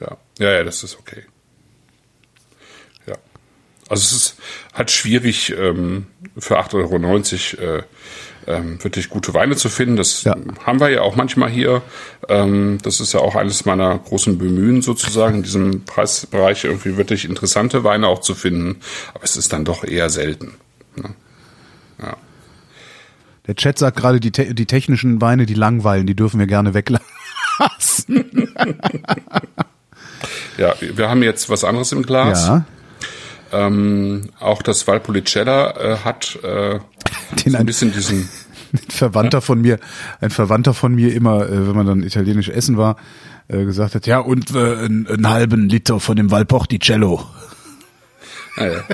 Ja. 0.00 0.16
ja, 0.38 0.50
ja, 0.52 0.64
das 0.64 0.82
ist 0.82 0.98
okay. 0.98 1.22
Ja. 3.06 3.14
Also 3.88 4.02
es 4.02 4.12
ist 4.12 4.36
halt 4.74 4.90
schwierig, 4.90 5.50
ähm, 5.56 6.06
für 6.38 6.58
8,90 6.58 7.58
Euro 7.58 7.76
äh, 7.78 7.82
ähm, 8.46 8.82
wirklich 8.82 9.08
gute 9.08 9.34
Weine 9.34 9.56
zu 9.56 9.68
finden. 9.68 9.96
Das 9.96 10.22
Ja. 10.24 10.36
haben 10.64 10.80
wir 10.80 10.88
ja 10.90 11.02
auch 11.02 11.16
manchmal 11.16 11.50
hier. 11.50 11.82
Ähm, 12.28 12.78
das 12.82 13.00
ist 13.00 13.12
ja 13.12 13.20
auch 13.20 13.34
eines 13.36 13.64
meiner 13.64 13.98
großen 13.98 14.38
Bemühen 14.38 14.82
sozusagen, 14.82 15.38
in 15.38 15.42
diesem 15.42 15.84
Preisbereich 15.84 16.64
irgendwie 16.64 16.96
wirklich 16.96 17.24
interessante 17.28 17.84
Weine 17.84 18.08
auch 18.08 18.20
zu 18.20 18.34
finden. 18.34 18.80
Aber 19.14 19.24
es 19.24 19.36
ist 19.36 19.52
dann 19.52 19.64
doch 19.64 19.84
eher 19.84 20.10
selten. 20.10 20.54
Ne? 20.96 21.10
Ja. 22.00 22.16
Der 23.46 23.54
Chat 23.54 23.78
sagt 23.78 23.96
gerade, 23.96 24.18
die, 24.20 24.32
te 24.32 24.54
die 24.54 24.66
technischen 24.66 25.20
Weine, 25.20 25.46
die 25.46 25.54
langweilen, 25.54 26.06
die 26.06 26.16
dürfen 26.16 26.40
wir 26.40 26.46
gerne 26.46 26.74
weglassen. 26.74 27.04
ja, 30.58 30.74
wir 30.80 31.08
haben 31.08 31.22
jetzt 31.22 31.48
was 31.48 31.64
anderes 31.64 31.92
im 31.92 32.02
Glas. 32.02 32.46
Ja. 32.46 32.64
Ähm, 33.52 34.30
auch 34.40 34.62
das 34.62 34.86
Valpolicella 34.86 35.70
äh, 35.76 35.96
hat 35.98 36.38
äh, 36.42 36.78
Den 37.44 37.52
so 37.52 37.58
ein- 37.58 37.66
bisschen 37.66 37.92
diesen 37.92 38.28
Ein 38.72 38.80
Verwandter 38.90 39.40
von 39.40 39.60
mir, 39.60 39.78
ein 40.20 40.30
Verwandter 40.30 40.74
von 40.74 40.94
mir 40.94 41.14
immer, 41.14 41.48
äh, 41.48 41.68
wenn 41.68 41.76
man 41.76 41.86
dann 41.86 42.02
italienisch 42.02 42.48
essen 42.48 42.76
war, 42.76 42.96
äh, 43.48 43.64
gesagt 43.64 43.94
hat, 43.94 44.06
ja, 44.06 44.18
und 44.18 44.50
äh, 44.54 44.58
einen, 44.58 45.06
einen 45.06 45.28
halben 45.28 45.68
Liter 45.68 46.00
von 46.00 46.16
dem 46.16 46.30
Valporticello. 46.32 47.24
Ah, 48.56 48.66
ja. 48.66 48.80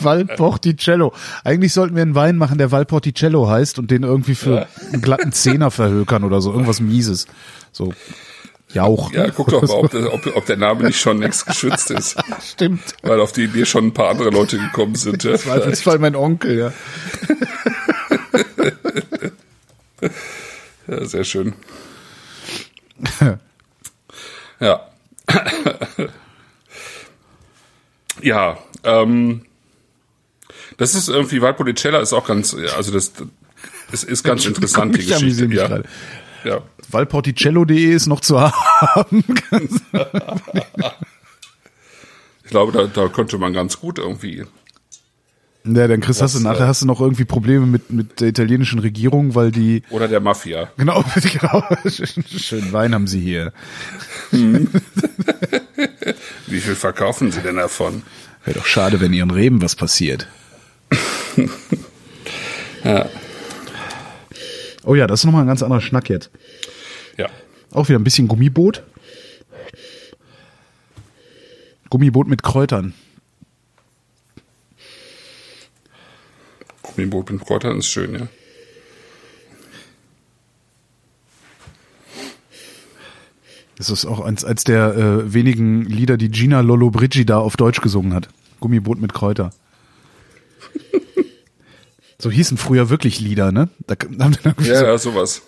Valporticello. 0.00 1.12
Eigentlich 1.44 1.72
sollten 1.72 1.94
wir 1.94 2.02
einen 2.02 2.14
Wein 2.14 2.36
machen, 2.36 2.58
der 2.58 2.72
Valporticello 2.72 3.48
heißt 3.48 3.78
und 3.78 3.90
den 3.90 4.02
irgendwie 4.02 4.34
für 4.34 4.66
einen 4.92 5.02
glatten 5.02 5.32
Zehner 5.32 5.70
verhökern 5.70 6.24
oder 6.24 6.40
so, 6.40 6.52
irgendwas 6.52 6.80
Mieses. 6.80 7.26
So 7.72 7.92
Jauch. 8.72 9.12
Ja, 9.12 9.30
guck 9.30 9.48
doch 9.48 9.62
mal, 9.62 9.70
ob, 9.74 9.90
der- 9.90 10.12
ob, 10.12 10.26
ob 10.34 10.46
der 10.46 10.56
Name 10.56 10.84
nicht 10.84 10.98
schon 11.00 11.18
längst 11.20 11.46
geschützt 11.46 11.90
ist. 11.90 12.16
Stimmt. 12.52 12.94
Weil 13.02 13.20
auf 13.20 13.32
die 13.32 13.44
Idee 13.44 13.66
schon 13.66 13.86
ein 13.88 13.94
paar 13.94 14.08
andere 14.10 14.30
Leute 14.30 14.58
gekommen 14.58 14.94
sind. 14.94 15.22
Ja. 15.24 15.36
Zweifelsfall 15.36 15.98
mein 15.98 16.16
Onkel, 16.16 16.58
ja. 16.58 16.72
Ja, 20.88 21.04
sehr 21.04 21.24
schön. 21.24 21.52
ja. 24.60 24.80
ja, 28.20 28.58
ähm, 28.84 29.46
das 30.76 30.94
ist 30.94 31.08
irgendwie, 31.08 31.40
Valpolicella 31.40 32.00
ist 32.00 32.12
auch 32.12 32.26
ganz, 32.26 32.54
also 32.76 32.92
das, 32.92 33.12
es 33.92 34.04
ist 34.04 34.24
ganz 34.24 34.44
interessant, 34.44 34.96
die 34.96 35.06
Geschichte. 35.06 35.46
Ja. 35.46 35.80
Ja. 36.44 36.62
Valporticello.de 36.90 37.92
ist 37.92 38.06
noch 38.06 38.20
zu 38.20 38.40
haben. 38.40 39.24
Ich 42.44 42.50
glaube, 42.50 42.72
da, 42.72 42.84
da 42.86 43.08
könnte 43.08 43.38
man 43.38 43.52
ganz 43.52 43.80
gut 43.80 43.98
irgendwie. 43.98 44.44
ja, 45.64 45.88
dann 45.88 46.00
Chris, 46.00 46.20
hast 46.20 46.34
du 46.34 46.40
nachher 46.40 46.64
äh, 46.64 46.68
hast 46.68 46.82
du 46.82 46.86
noch 46.86 47.00
irgendwie 47.00 47.24
Probleme 47.24 47.66
mit, 47.66 47.90
mit 47.90 48.20
der 48.20 48.28
italienischen 48.28 48.78
Regierung, 48.80 49.34
weil 49.34 49.50
die, 49.50 49.82
Oder 49.90 50.08
der 50.08 50.20
Mafia. 50.20 50.70
genau, 50.76 51.04
genau, 51.32 51.62
schön 52.36 52.72
Wein 52.72 52.94
haben 52.94 53.06
sie 53.06 53.20
hier. 53.20 53.52
Wie 54.30 54.66
viel 56.60 56.74
verkaufen 56.74 57.32
sie 57.32 57.40
denn 57.40 57.56
davon? 57.56 58.02
Wäre 58.44 58.58
doch 58.58 58.66
schade, 58.66 59.00
wenn 59.00 59.12
ihren 59.12 59.30
Reben 59.30 59.62
was 59.62 59.76
passiert. 59.76 60.26
Ja. 62.84 63.08
Oh 64.84 64.94
ja, 64.94 65.06
das 65.06 65.20
ist 65.20 65.24
nochmal 65.26 65.42
ein 65.42 65.48
ganz 65.48 65.62
anderer 65.62 65.80
Schnack 65.80 66.08
jetzt. 66.08 66.30
Ja. 67.16 67.28
Auch 67.72 67.88
wieder 67.88 67.98
ein 67.98 68.04
bisschen 68.04 68.28
Gummiboot. 68.28 68.82
Gummiboot 71.90 72.26
mit 72.26 72.42
Kräutern. 72.42 72.94
Gummiboot 76.82 77.30
mit 77.30 77.44
Kräutern 77.44 77.78
ist 77.78 77.86
schön, 77.86 78.14
ja. 78.14 78.28
Das 83.76 83.90
ist 83.90 84.04
auch 84.04 84.20
eins, 84.20 84.44
eins 84.44 84.64
der 84.64 84.94
äh, 84.94 85.34
wenigen 85.34 85.84
Lieder, 85.84 86.16
die 86.16 86.30
Gina 86.30 86.60
Lollobrigida 86.60 87.38
auf 87.38 87.56
Deutsch 87.56 87.80
gesungen 87.80 88.14
hat. 88.14 88.28
Gummiboot 88.60 89.00
mit 89.00 89.12
Kräuter. 89.12 89.50
So 92.22 92.30
hießen 92.30 92.56
früher 92.56 92.88
wirklich 92.88 93.18
Lieder, 93.18 93.50
ne? 93.50 93.68
Da 93.88 93.96
haben 94.20 94.36
dann 94.44 94.54
Ja, 94.60 94.78
so 94.78 94.84
ja, 94.84 94.96
sowas. 94.98 95.42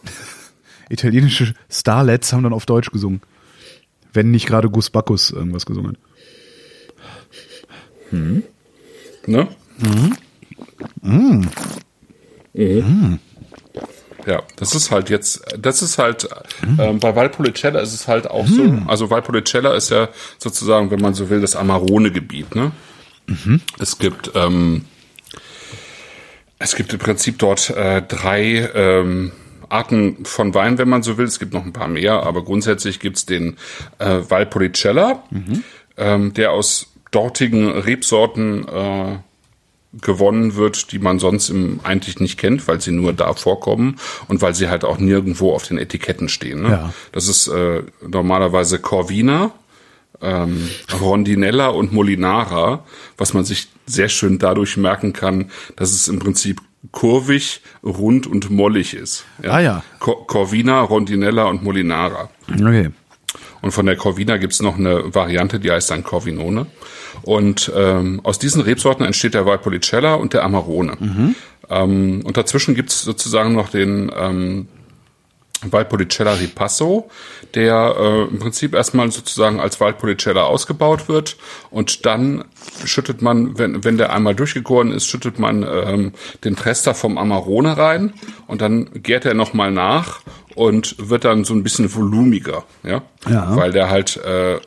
italienische 0.91 1.55
Starlets 1.71 2.33
haben 2.33 2.43
dann 2.43 2.53
auf 2.53 2.67
Deutsch 2.67 2.91
gesungen. 2.91 3.21
Wenn 4.13 4.33
nicht 4.33 4.47
gerade 4.47 4.69
Gus 4.69 4.91
Bacchus 4.91 5.31
irgendwas 5.31 5.67
gesungen 5.67 5.93
hat. 5.93 5.99
Ne? 9.27 9.49
Mhm. 9.83 10.17
Ja, 14.27 14.43
das 14.57 14.75
ist 14.75 14.91
halt 14.91 15.11
jetzt, 15.11 15.43
das 15.59 15.81
ist 15.83 15.99
halt, 15.99 16.29
ähm, 16.79 16.99
bei 16.99 17.15
Valpolicella 17.15 17.79
ist 17.81 17.93
es 17.93 18.09
halt 18.09 18.29
auch 18.29 18.47
so, 18.49 18.79
also 18.87 19.11
Valpolicella 19.11 19.75
ist 19.75 19.91
ja 19.91 20.09
sozusagen, 20.39 20.91
wenn 20.91 21.01
man 21.01 21.15
so 21.15 21.29
will, 21.31 21.41
das 21.41 21.55
Amarone-Gebiet, 21.57 22.55
ne? 22.57 22.73
Es 23.79 23.99
gibt, 23.99 24.33
ähm, 24.35 24.87
es 26.65 26.75
gibt 26.77 26.93
im 26.95 26.99
Prinzip 26.99 27.39
dort 27.39 27.71
äh, 27.71 28.01
drei 28.01 28.71
ähm, 28.75 29.33
Arten 29.69 30.25
von 30.25 30.55
Wein, 30.55 30.79
wenn 30.79 30.89
man 30.89 31.03
so 31.03 31.19
will. 31.19 31.27
Es 31.27 31.39
gibt 31.39 31.53
noch 31.53 31.65
ein 31.65 31.75
paar 31.75 31.89
mehr, 31.89 32.23
aber 32.23 32.43
grundsätzlich 32.43 33.01
gibt's 33.01 33.27
den 33.27 33.59
äh, 33.99 34.21
Valpolicella, 34.27 35.23
ähm, 35.99 36.33
der 36.33 36.53
aus 36.53 36.87
dortigen 37.11 37.69
Rebsorten 37.69 38.67
äh, 38.67 39.19
gewonnen 40.01 40.57
wird, 40.57 40.91
die 40.91 40.99
man 40.99 41.19
sonst 41.19 41.51
im, 41.51 41.81
eigentlich 41.83 42.19
nicht 42.19 42.39
kennt, 42.39 42.67
weil 42.67 42.81
sie 42.81 42.93
nur 42.93 43.13
da 43.13 43.35
vorkommen 43.35 43.97
und 44.29 44.41
weil 44.41 44.55
sie 44.55 44.69
halt 44.69 44.85
auch 44.85 44.99
nirgendwo 44.99 45.53
auf 45.53 45.69
den 45.69 45.77
Etiketten 45.77 46.31
stehen. 46.31 46.63
Ne? 46.63 46.71
Ja. 46.71 46.95
Das 47.13 47.29
ist 47.29 47.47
äh, 47.49 47.83
normalerweise 48.09 48.79
Corvina, 48.79 49.53
ähm, 50.23 50.69
Rondinella 51.01 51.69
und 51.69 51.93
Molinara, 51.93 52.85
was 53.19 53.35
man 53.35 53.45
sich 53.45 53.69
sehr 53.87 54.09
schön 54.09 54.39
dadurch 54.39 54.77
merken 54.77 55.13
kann, 55.13 55.51
dass 55.77 55.93
es 55.93 56.09
im 56.09 56.19
Prinzip 56.19 56.61
kurvig, 56.93 57.63
rund 57.83 58.27
und 58.27 58.51
mollig 58.51 58.95
ist. 58.95 59.25
Ah 59.43 59.61
ja. 59.61 59.83
Cor 59.99 60.27
Corvina, 60.27 60.81
Rondinella 60.81 61.45
und 61.45 61.63
Molinara. 61.63 62.31
Okay. 62.53 62.91
Und 63.63 63.71
von 63.71 63.87
der 63.87 63.97
Corvina 63.97 64.37
gibt's 64.37 64.61
noch 64.61 64.77
eine 64.77 65.15
Variante, 65.15 65.59
die 65.59 65.71
heißt 65.71 65.91
dann 65.91 66.05
Corvinone. 66.05 66.67
Und 67.23 67.73
ähm, 67.75 68.21
aus 68.23 68.39
diesen 68.39 68.61
Rebsorten 68.61 69.07
entsteht 69.07 69.33
der 69.35 69.47
Valpolicella 69.47 70.15
und 70.15 70.35
der 70.35 70.45
Amarone. 70.45 70.99
Ähm, 71.71 72.21
und 72.25 72.37
dazwischen 72.37 72.75
gibt's 72.75 73.03
sozusagen 73.03 73.55
noch 73.55 73.71
den 73.71 74.13
ähm, 74.15 74.69
Valpolicella 75.63 76.35
Ripasso, 76.35 77.09
der 77.55 77.95
äh, 77.99 78.23
im 78.25 78.39
Prinzip 78.39 78.75
erstmal 78.75 79.11
sozusagen 79.11 79.61
als 79.61 79.81
Valpolicella 79.81 80.43
ausgebaut 80.45 81.09
wird. 81.09 81.37
Und 81.71 82.05
dann 82.07 82.45
schüttet 82.85 83.23
man, 83.23 83.59
wenn, 83.59 83.85
wenn 83.85 83.97
der 83.97 84.13
einmal 84.13 84.35
durchgegoren 84.35 84.93
ist, 84.93 85.07
schüttet 85.07 85.39
man 85.39 85.63
ähm, 85.63 86.13
den 86.45 86.57
Trester 86.57 86.95
vom 86.95 87.17
Amarone 87.19 87.77
rein. 87.77 88.13
Und 88.47 88.61
dann 88.61 88.91
gärt 88.95 89.25
er 89.25 89.35
nochmal 89.35 89.71
nach 89.71 90.21
und 90.55 90.97
wird 90.99 91.25
dann 91.25 91.45
so 91.45 91.55
ein 91.55 91.63
bisschen 91.63 91.93
volumiger, 91.95 92.65
ja, 92.83 93.03
Ja. 93.29 93.57
weil 93.57 93.73
der 93.73 93.91
halt 93.91 94.17
äh, 94.19 94.59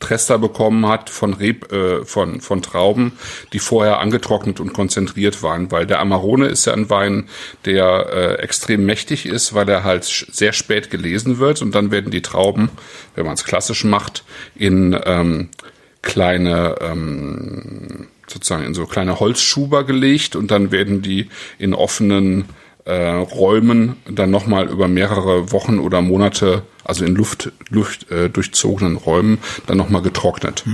Trester 0.00 0.38
bekommen 0.38 0.86
hat 0.88 1.10
von 1.10 1.34
Reb, 1.34 1.70
äh, 1.72 2.04
von 2.04 2.40
von 2.40 2.62
Trauben, 2.62 3.12
die 3.52 3.58
vorher 3.58 4.00
angetrocknet 4.00 4.58
und 4.58 4.72
konzentriert 4.72 5.42
waren, 5.42 5.70
weil 5.70 5.86
der 5.86 6.00
Amarone 6.00 6.46
ist 6.46 6.64
ja 6.64 6.72
ein 6.72 6.90
Wein, 6.90 7.28
der 7.66 8.06
äh, 8.12 8.34
extrem 8.42 8.84
mächtig 8.84 9.26
ist, 9.26 9.54
weil 9.54 9.68
er 9.68 9.84
halt 9.84 10.04
sehr 10.04 10.52
spät 10.52 10.90
gelesen 10.90 11.38
wird. 11.38 11.62
Und 11.62 11.74
dann 11.74 11.90
werden 11.90 12.10
die 12.10 12.22
Trauben, 12.22 12.70
wenn 13.14 13.26
man 13.26 13.34
es 13.34 13.44
klassisch 13.44 13.84
macht, 13.84 14.24
in 14.56 14.98
ähm, 15.04 15.50
kleine 16.02 16.76
ähm, 16.80 18.08
sozusagen 18.26 18.64
in 18.64 18.74
so 18.74 18.86
kleine 18.86 19.20
Holzschuber 19.20 19.84
gelegt. 19.84 20.34
Und 20.34 20.50
dann 20.50 20.72
werden 20.72 21.02
die 21.02 21.28
in 21.58 21.74
offenen 21.74 22.46
äh, 22.84 23.10
Räumen 23.10 23.96
dann 24.08 24.30
nochmal 24.30 24.68
über 24.68 24.88
mehrere 24.88 25.52
Wochen 25.52 25.78
oder 25.78 26.00
Monate, 26.00 26.62
also 26.84 27.04
in 27.04 27.14
Luft, 27.14 27.52
Luft 27.68 28.10
äh, 28.10 28.28
durchzogenen 28.28 28.96
Räumen, 28.96 29.38
dann 29.66 29.76
nochmal 29.76 30.02
getrocknet. 30.02 30.64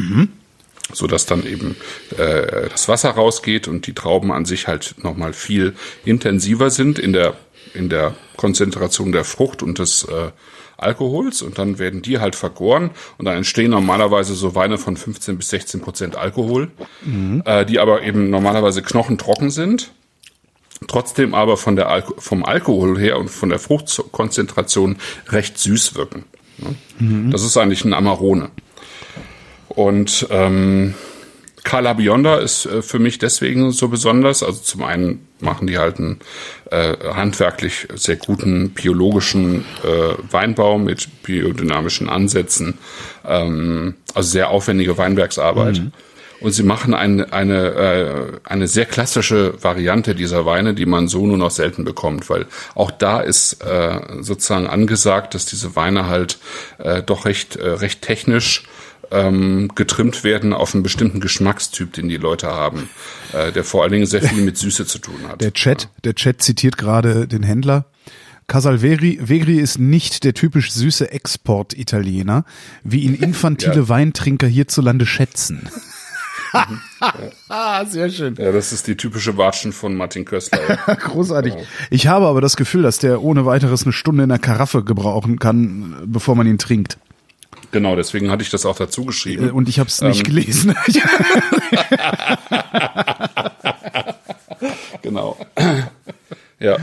So 0.92 1.08
dass 1.08 1.26
dann 1.26 1.44
eben 1.44 1.74
äh, 2.16 2.68
das 2.68 2.88
Wasser 2.88 3.10
rausgeht 3.10 3.66
und 3.66 3.88
die 3.88 3.92
Trauben 3.92 4.30
an 4.30 4.44
sich 4.44 4.68
halt 4.68 4.94
nochmal 5.02 5.32
viel 5.32 5.74
intensiver 6.04 6.70
sind 6.70 7.00
in 7.00 7.12
der, 7.12 7.34
in 7.74 7.88
der 7.88 8.14
Konzentration 8.36 9.10
der 9.10 9.24
Frucht 9.24 9.64
und 9.64 9.80
des 9.80 10.04
äh, 10.04 10.30
Alkohols. 10.76 11.42
Und 11.42 11.58
dann 11.58 11.80
werden 11.80 12.02
die 12.02 12.20
halt 12.20 12.36
vergoren 12.36 12.90
und 13.18 13.24
dann 13.24 13.36
entstehen 13.36 13.72
normalerweise 13.72 14.34
so 14.34 14.54
Weine 14.54 14.78
von 14.78 14.96
15 14.96 15.38
bis 15.38 15.48
16 15.48 15.80
Prozent 15.80 16.16
Alkohol, 16.16 16.70
äh, 17.44 17.66
die 17.66 17.80
aber 17.80 18.02
eben 18.02 18.30
normalerweise 18.30 18.80
knochentrocken 18.82 19.50
sind 19.50 19.90
trotzdem 20.88 21.34
aber 21.34 21.56
von 21.56 21.76
der 21.76 21.88
Alko 21.88 22.14
vom 22.18 22.44
Alkohol 22.44 22.98
her 22.98 23.18
und 23.18 23.28
von 23.28 23.48
der 23.48 23.58
Fruchtkonzentration 23.58 24.96
recht 25.28 25.58
süß 25.58 25.94
wirken. 25.94 26.24
ne? 26.58 26.74
Das 27.30 27.42
ist 27.42 27.56
eigentlich 27.56 27.84
ein 27.84 27.92
Amarone. 27.94 28.50
Und 29.68 30.26
ähm, 30.30 30.94
Cala 31.66 31.94
Bionda 31.94 32.36
ist 32.36 32.64
äh, 32.66 32.80
für 32.80 33.00
mich 33.00 33.18
deswegen 33.18 33.72
so 33.72 33.88
besonders. 33.88 34.44
Also 34.44 34.60
zum 34.60 34.84
einen 34.84 35.26
machen 35.40 35.66
die 35.66 35.78
halt 35.78 35.98
einen 35.98 36.20
äh, 36.70 36.96
handwerklich 37.12 37.88
sehr 37.94 38.16
guten 38.16 38.70
biologischen 38.70 39.64
äh, 39.84 40.14
Weinbau 40.30 40.78
mit 40.78 41.22
biodynamischen 41.24 42.08
Ansätzen. 42.08 42.78
Ähm, 43.24 43.94
also 44.14 44.30
sehr 44.30 44.50
aufwendige 44.50 44.96
Weinbergsarbeit. 44.96 45.82
Und 46.40 46.52
sie 46.52 46.62
machen 46.62 46.92
eine, 46.94 47.32
eine, 47.32 47.64
äh, 47.64 48.32
eine 48.44 48.68
sehr 48.68 48.84
klassische 48.84 49.54
Variante 49.62 50.14
dieser 50.14 50.44
Weine, 50.44 50.74
die 50.74 50.86
man 50.86 51.08
so 51.08 51.26
nur 51.26 51.38
noch 51.38 51.50
selten 51.50 51.84
bekommt, 51.84 52.28
weil 52.28 52.46
auch 52.74 52.90
da 52.90 53.20
ist 53.20 53.62
äh, 53.64 54.00
sozusagen 54.20 54.66
angesagt, 54.66 55.34
dass 55.34 55.46
diese 55.46 55.76
Weine 55.76 56.06
halt 56.06 56.38
äh, 56.78 57.02
doch 57.02 57.24
recht, 57.24 57.56
äh, 57.56 57.68
recht 57.68 58.02
technisch 58.02 58.64
ähm, 59.10 59.70
getrimmt 59.74 60.24
werden 60.24 60.52
auf 60.52 60.74
einen 60.74 60.82
bestimmten 60.82 61.20
Geschmackstyp, 61.20 61.92
den 61.92 62.08
die 62.08 62.16
Leute 62.16 62.48
haben, 62.48 62.88
äh, 63.32 63.52
der 63.52 63.64
vor 63.64 63.82
allen 63.82 63.92
Dingen 63.92 64.06
sehr 64.06 64.22
viel 64.22 64.42
mit 64.42 64.58
Süße 64.58 64.84
zu 64.86 64.98
tun 64.98 65.20
hat. 65.28 65.40
Der 65.40 65.52
Chat, 65.52 65.88
der 66.04 66.14
Chat 66.14 66.42
zitiert 66.42 66.76
gerade 66.76 67.26
den 67.28 67.42
Händler. 67.42 67.86
Casalveri 68.48 69.18
Vegri 69.22 69.58
ist 69.58 69.78
nicht 69.78 70.22
der 70.22 70.32
typisch 70.34 70.70
süße 70.72 71.10
Export-Italiener, 71.10 72.44
wie 72.84 73.00
ihn 73.00 73.14
infantile 73.14 73.74
Ja. 73.74 73.88
Weintrinker 73.88 74.46
hierzulande 74.46 75.04
schätzen. 75.06 75.68
ah, 77.48 77.84
sehr 77.84 78.10
schön. 78.10 78.34
Ja, 78.38 78.52
das 78.52 78.72
ist 78.72 78.86
die 78.86 78.96
typische 78.96 79.36
Watschen 79.36 79.72
von 79.72 79.94
Martin 79.96 80.24
Köstler. 80.24 80.60
ja. 80.86 80.94
Großartig. 80.94 81.54
Ich 81.90 82.06
habe 82.06 82.26
aber 82.26 82.40
das 82.40 82.56
Gefühl, 82.56 82.82
dass 82.82 82.98
der 82.98 83.22
ohne 83.22 83.46
weiteres 83.46 83.82
eine 83.84 83.92
Stunde 83.92 84.22
in 84.24 84.28
der 84.28 84.38
Karaffe 84.38 84.82
gebrauchen 84.84 85.38
kann, 85.38 85.96
bevor 86.06 86.34
man 86.36 86.46
ihn 86.46 86.58
trinkt. 86.58 86.98
genau, 87.72 87.96
deswegen 87.96 88.30
hatte 88.30 88.42
ich 88.42 88.50
das 88.50 88.64
auch 88.66 88.76
dazu 88.76 89.02
Äh, 89.02 89.06
geschrieben. 89.06 89.50
Und 89.50 89.68
ich 89.68 89.78
habe 89.78 89.88
es 89.88 90.00
nicht 90.00 90.26
Ähm. 90.28 90.34
gelesen. 90.34 90.74
Genau. 95.02 95.36
Ja, 96.58 96.78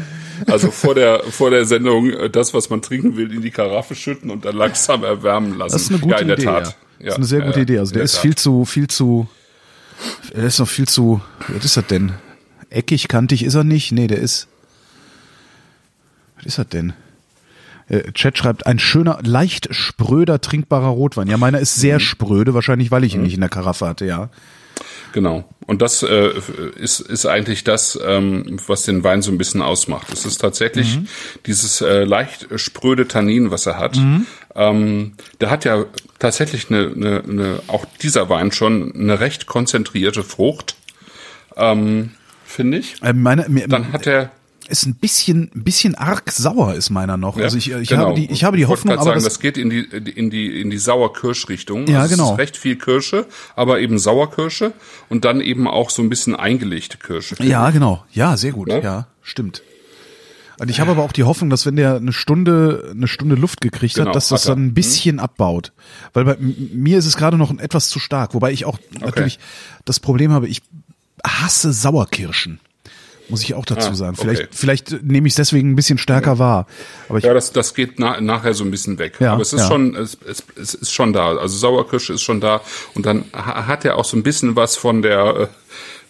also 0.48 0.70
vor 0.72 0.94
der, 0.96 1.24
vor 1.24 1.50
der 1.50 1.66
Sendung 1.66 2.10
äh, 2.12 2.30
das, 2.30 2.54
was 2.54 2.70
man 2.70 2.82
trinken 2.82 3.18
will, 3.18 3.34
in 3.34 3.42
die 3.42 3.50
Karaffe 3.52 3.96
schütten 3.96 4.30
und 4.30 4.46
dann 4.46 4.56
langsam 4.56 5.04
erwärmen 5.04 5.58
lassen. 5.58 5.74
Das 5.74 5.82
ist 5.84 5.90
eine 5.90 6.00
gute 6.00 6.14
ja, 6.16 6.20
in 6.22 6.28
der 6.28 6.38
Idee. 6.38 6.46
Tat. 6.46 6.66
Ja. 6.68 6.74
Ja. 7.00 7.06
Das 7.06 7.14
ist 7.14 7.16
eine 7.18 7.26
sehr 7.26 7.42
gute 7.42 7.58
Ja, 7.60 7.64
Idee. 7.64 7.80
Also 7.80 7.92
der 7.94 8.00
der 8.00 8.06
ist 8.06 8.14
Tat. 8.14 8.22
viel 8.22 8.36
zu, 8.36 8.66
viel 8.66 8.88
zu, 8.88 9.28
er 10.34 10.44
ist 10.44 10.60
noch 10.60 10.68
viel 10.68 10.88
zu, 10.88 11.22
was 11.48 11.66
ist 11.66 11.78
das 11.78 11.88
denn? 11.88 12.14
Eckig, 12.70 13.08
kantig 13.08 13.44
ist 13.44 13.54
er 13.56 13.64
nicht? 13.64 13.92
Nee, 13.92 14.08
der 14.08 14.18
ist, 14.20 14.48
was 16.38 16.46
ist 16.46 16.58
das 16.58 16.68
denn? 16.70 16.94
Äh, 17.90 18.12
Chat 18.14 18.38
schreibt, 18.38 18.66
ein 18.66 18.80
schöner, 18.80 19.20
leicht 19.24 19.74
spröder, 19.76 20.40
trinkbarer 20.42 20.88
Rotwein. 20.88 21.28
Ja, 21.28 21.38
meiner 21.38 21.60
ist 21.60 21.78
Mhm. 21.78 21.82
sehr 21.82 22.00
spröde, 22.00 22.54
wahrscheinlich, 22.54 22.92
weil 22.92 23.04
ich 23.04 23.14
ihn 23.16 23.22
nicht 23.24 23.36
in 23.36 23.42
der 23.42 23.50
Karaffe 23.50 23.86
hatte, 23.88 24.06
ja. 24.06 24.30
Genau. 25.12 25.48
Und 25.68 25.82
das 25.84 26.02
äh, 26.02 26.32
ist, 26.78 27.00
ist 27.02 27.26
eigentlich 27.28 27.64
das, 27.64 27.98
ähm, 28.04 28.58
was 28.66 28.84
den 28.84 29.04
Wein 29.04 29.22
so 29.22 29.32
ein 29.32 29.38
bisschen 29.38 29.62
ausmacht. 29.62 30.12
Es 30.12 30.26
ist 30.26 30.40
tatsächlich 30.40 30.98
Mhm. 30.98 31.08
dieses 31.46 31.82
äh, 31.82 32.04
leicht 32.06 32.48
spröde 32.56 33.08
Tannin, 33.08 33.52
was 33.52 33.66
er 33.68 33.78
hat. 33.78 33.98
Ähm, 34.56 35.14
der 35.42 35.50
hat 35.50 35.66
ja 35.66 35.86
tatsächlich 36.20 36.70
eine, 36.70 36.92
eine, 36.96 37.24
eine, 37.24 37.60
auch 37.68 37.86
dieser 38.02 38.30
Wein 38.30 38.52
schon 38.52 38.94
eine 38.96 39.20
recht 39.20 39.46
konzentrierte 39.46 40.24
Frucht, 40.24 40.76
ähm, 41.58 42.12
finde 42.46 42.78
ich. 42.78 43.02
Äh, 43.02 43.14
meine, 43.14 43.48
mir, 43.50 43.68
Dann 43.68 43.92
hat 43.92 44.08
er 44.08 44.32
ist 44.70 44.86
ein 44.86 44.96
bisschen, 44.96 45.52
ein 45.54 45.64
bisschen 45.64 45.96
arg 45.96 46.32
sauer 46.32 46.74
ist 46.74 46.90
meiner 46.90 47.18
noch. 47.18 47.38
Ja, 47.38 47.44
also 47.44 47.58
ich, 47.58 47.72
ich 47.72 47.90
genau. 47.90 48.10
habe 48.10 48.14
die, 48.16 48.32
ich 48.32 48.44
habe 48.44 48.58
die 48.58 48.66
Hoffnung, 48.66 48.94
aber 48.94 49.04
sagen, 49.04 49.16
das, 49.16 49.26
das 49.26 49.40
geht 49.40 49.58
in 49.58 49.70
die 49.70 49.82
in 49.82 50.30
die 50.30 50.62
in 50.62 50.70
die 50.70 50.78
Sauerkirschrichtung. 50.78 51.88
Ja, 51.88 52.02
also 52.02 52.16
genau. 52.16 52.28
Es 52.28 52.32
ist 52.32 52.38
recht 52.40 52.58
viel 52.58 52.78
Kirsche, 52.78 53.26
aber 53.56 53.80
eben 53.80 54.00
Sauerkirsche 54.00 54.74
und 55.10 55.26
dann 55.26 55.42
eben 55.42 55.68
auch 55.68 55.90
so 55.90 56.02
ein 56.02 56.10
bisschen 56.10 56.36
eingelegte 56.36 56.98
Kirsche. 56.98 57.36
Ja, 57.44 57.70
genau. 57.72 58.06
Ja, 58.14 58.38
sehr 58.38 58.52
gut. 58.52 58.70
Ne? 58.70 58.82
Ja, 58.82 59.08
stimmt. 59.22 59.64
Und 60.60 60.70
ich 60.70 60.80
habe 60.80 60.92
aber 60.92 61.04
auch 61.04 61.12
die 61.12 61.24
Hoffnung, 61.24 61.50
dass 61.50 61.66
wenn 61.66 61.76
der 61.76 61.96
eine 61.96 62.14
Stunde, 62.14 62.92
eine 62.92 63.08
Stunde 63.08 63.36
Luft 63.36 63.62
gekriegt 63.62 63.96
Genau, 63.96 64.08
hat, 64.08 64.16
dass 64.16 64.30
das 64.30 64.44
dann 64.44 64.66
ein 64.68 64.74
bisschen 64.74 65.20
abbaut. 65.20 65.72
Weil 66.14 66.26
bei 66.26 66.38
mir 66.40 66.98
ist 66.98 67.06
es 67.06 67.18
gerade 67.18 67.38
noch 67.38 67.58
etwas 67.60 67.90
zu 67.90 68.00
stark. 68.00 68.34
Wobei 68.34 68.52
ich 68.52 68.66
auch 68.66 68.78
natürlich 69.00 69.40
das 69.86 70.00
Problem 70.00 70.32
habe, 70.32 70.48
ich 70.48 70.62
hasse 71.26 71.74
Sauerkirschen. 71.74 72.60
Muss 73.30 73.42
ich 73.42 73.54
auch 73.54 73.66
dazu 73.66 73.90
Ah, 73.92 73.96
sagen. 73.96 74.18
okay. 74.20 74.22
Vielleicht, 74.36 74.56
vielleicht 74.56 75.04
nehme 75.04 75.28
ich 75.28 75.32
es 75.32 75.38
deswegen 75.38 75.72
ein 75.72 75.76
bisschen 75.78 75.98
stärker 75.98 76.40
wahr. 76.40 76.68
Aber 77.08 77.18
ich, 77.20 77.24
Ja, 77.24 77.34
das, 77.34 77.54
das 77.54 77.74
geht 77.74 77.98
na, 77.98 78.20
nachher 78.20 78.54
so 78.54 78.66
ein 78.66 78.70
bisschen 78.70 79.00
weg. 79.00 79.16
Ja, 79.22 79.32
Aber 79.34 79.42
es 79.42 79.54
ist 79.54 79.62
ja. 79.62 79.68
schon, 79.70 79.96
es, 79.96 80.18
es, 80.28 80.44
es 80.62 80.74
ist 80.74 80.92
schon 80.92 81.14
da. 81.14 81.30
Also 81.38 81.58
Sauerkirsche 81.58 82.14
ist 82.14 82.22
schon 82.22 82.42
da. 82.42 82.60
Und 82.96 83.06
dann 83.06 83.24
ha- 83.34 83.66
hat 83.66 83.86
er 83.86 83.98
auch 83.98 84.04
so 84.06 84.18
ein 84.18 84.24
bisschen 84.24 84.58
was 84.58 84.76
von 84.76 85.02
der, 85.02 85.36
äh, 85.38 85.48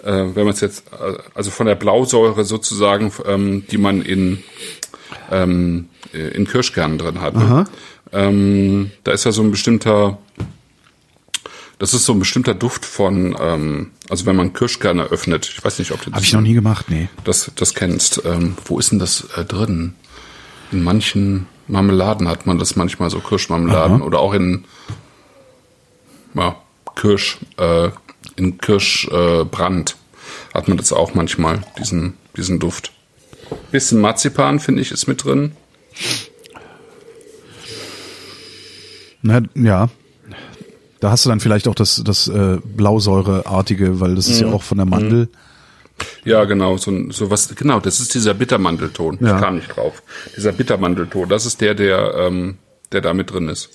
wenn 0.04 0.43
man 0.45 0.54
es 0.54 0.62
jetzt, 0.62 0.86
äh, 0.91 1.18
also 1.34 1.51
von 1.51 1.66
der 1.66 1.76
Blausäure 1.76 2.43
sozusagen, 2.43 3.12
ähm, 3.26 3.66
die 3.72 3.78
man 3.78 4.01
in, 4.01 4.43
ähm, 5.32 5.89
äh, 6.14 6.30
in 6.30 6.45
Kirschkernen 6.45 6.97
drin 6.97 7.22
hat. 7.22 7.36
Ne? 7.36 7.66
Ähm, 8.12 8.91
da 9.04 9.12
ist 9.12 9.24
ja 9.24 9.32
so 9.32 9.41
ein 9.41 9.51
bestimmter, 9.51 10.18
das 11.80 11.93
ist 11.93 12.06
so 12.06 12.14
ein 12.14 12.20
bestimmter 12.20 12.54
Duft 12.54 12.86
von, 12.86 13.36
ähm, 13.39 13.91
also 14.10 14.26
wenn 14.26 14.36
man 14.36 14.54
Kirschkerne 14.54 15.04
öffnet. 15.06 15.49
Ich 15.58 15.64
weiß 15.64 15.80
nicht, 15.80 15.91
ob 15.91 16.01
du 16.01 16.10
das 16.10 16.16
habe 16.16 16.26
ich 16.26 16.34
noch 16.34 16.41
nie 16.41 16.54
gemacht, 16.54 16.86
nee. 16.89 17.10
das, 17.24 17.51
das 17.56 17.74
kennst. 17.74 18.22
Ähm, 18.26 18.56
wo 18.66 18.80
ist 18.80 18.91
denn 18.91 18.99
das 18.99 19.28
äh, 19.36 19.45
drin? 19.45 19.95
In 20.72 20.84
manchen 20.84 21.47
Marmeladen 21.68 22.28
hat 22.28 22.45
man 22.45 22.60
das 22.60 22.76
manchmal 22.76 23.10
so 23.10 23.20
Kirschmarmeladen 23.20 24.01
oder 24.01 24.20
auch 24.20 24.34
in 24.34 24.66
ja, 26.34 26.56
Kirsch, 26.95 27.38
äh, 27.58 27.89
in 28.36 28.57
Kirschbrand 28.57 29.91
äh, 29.91 30.53
hat 30.53 30.67
man 30.67 30.77
das 30.77 30.91
auch 30.93 31.13
manchmal, 31.13 31.61
diesen, 31.79 32.13
diesen 32.38 32.59
Duft. 32.59 32.91
Bisschen 33.71 33.99
Marzipan, 34.01 34.59
finde 34.59 34.81
ich, 34.81 34.91
ist 34.91 35.07
mit 35.07 35.23
drin. 35.23 35.51
Na, 39.21 39.41
ja. 39.55 39.89
Da 40.99 41.11
hast 41.11 41.25
du 41.25 41.29
dann 41.29 41.39
vielleicht 41.39 41.67
auch 41.67 41.75
das, 41.75 42.01
das 42.05 42.27
äh, 42.27 42.57
Blausäureartige, 42.63 43.99
weil 43.99 44.15
das 44.15 44.27
ist 44.27 44.41
Mhm. 44.41 44.47
ja 44.47 44.53
auch 44.53 44.63
von 44.63 44.77
der 44.77 44.86
Mandel. 44.86 45.29
Ja, 46.25 46.45
genau, 46.45 46.77
so, 46.77 47.11
so 47.11 47.29
was, 47.29 47.53
genau, 47.55 47.79
das 47.79 47.99
ist 47.99 48.15
dieser 48.15 48.34
Bittermandelton. 48.34 49.17
Ja. 49.21 49.36
Ich 49.36 49.41
kam 49.41 49.55
nicht 49.55 49.75
drauf. 49.75 50.01
Dieser 50.36 50.51
Bittermandelton, 50.51 51.29
das 51.29 51.45
ist 51.45 51.61
der, 51.61 51.75
der, 51.75 52.15
ähm, 52.17 52.57
der 52.91 53.01
da 53.01 53.13
mit 53.13 53.31
drin 53.31 53.49
ist. 53.49 53.69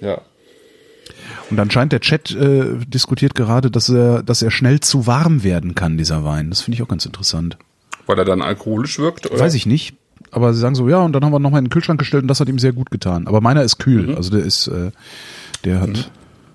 Ja. 0.00 0.20
Und 1.52 1.58
dann 1.58 1.70
scheint 1.70 1.92
der 1.92 2.00
Chat 2.00 2.30
äh, 2.30 2.78
diskutiert 2.86 3.34
gerade, 3.34 3.70
dass 3.70 3.90
er, 3.90 4.22
dass 4.22 4.40
er 4.40 4.50
schnell 4.50 4.80
zu 4.80 5.06
warm 5.06 5.42
werden 5.42 5.74
kann, 5.74 5.98
dieser 5.98 6.24
Wein. 6.24 6.48
Das 6.48 6.62
finde 6.62 6.76
ich 6.76 6.82
auch 6.82 6.88
ganz 6.88 7.04
interessant. 7.04 7.58
Weil 8.06 8.18
er 8.18 8.24
dann 8.24 8.40
alkoholisch 8.40 8.98
wirkt, 8.98 9.30
oder? 9.30 9.38
Weiß 9.38 9.52
ich 9.52 9.66
nicht. 9.66 9.94
Aber 10.30 10.54
sie 10.54 10.60
sagen 10.60 10.74
so, 10.74 10.88
ja, 10.88 11.00
und 11.02 11.12
dann 11.12 11.22
haben 11.22 11.32
wir 11.32 11.38
nochmal 11.40 11.58
in 11.58 11.66
den 11.66 11.70
Kühlschrank 11.70 11.98
gestellt 11.98 12.22
und 12.22 12.28
das 12.28 12.40
hat 12.40 12.48
ihm 12.48 12.58
sehr 12.58 12.72
gut 12.72 12.90
getan. 12.90 13.26
Aber 13.26 13.42
meiner 13.42 13.62
ist 13.64 13.76
kühl. 13.78 14.06
Mhm. 14.08 14.16
Also 14.16 14.30
der 14.30 14.40
ist, 14.40 14.66
äh, 14.68 14.92
der 15.64 15.82
hat, 15.82 16.10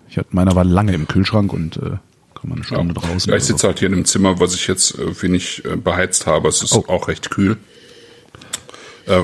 ich 0.09 0.17
hatte, 0.17 0.29
meiner 0.31 0.55
war 0.55 0.63
lange 0.65 0.93
im 0.95 1.07
Kühlschrank 1.07 1.53
und 1.53 1.77
äh, 1.77 1.81
kann 2.33 2.49
man 2.49 2.53
eine 2.53 2.63
Stunde 2.63 2.95
draußen. 2.95 3.29
Ja, 3.31 3.37
ich 3.37 3.43
oder 3.43 3.45
so. 3.45 3.53
sitze 3.53 3.67
halt 3.67 3.77
hier 3.77 3.89
in 3.89 3.93
einem 3.93 4.05
Zimmer, 4.05 4.39
was 4.39 4.55
ich 4.55 4.65
jetzt 4.67 4.97
äh, 4.97 5.21
wenig 5.21 5.63
äh, 5.63 5.75
beheizt 5.75 6.25
habe. 6.25 6.47
Es 6.49 6.63
ist 6.63 6.73
Oh. 6.73 6.85
auch 6.87 7.07
recht 7.07 7.29
kühl. 7.29 7.57
Äh, 9.05 9.21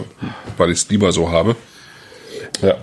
weil 0.57 0.69
ich 0.69 0.77
es 0.83 0.89
lieber 0.89 1.11
so 1.11 1.31
habe. 1.31 1.55
Ja. 2.61 2.75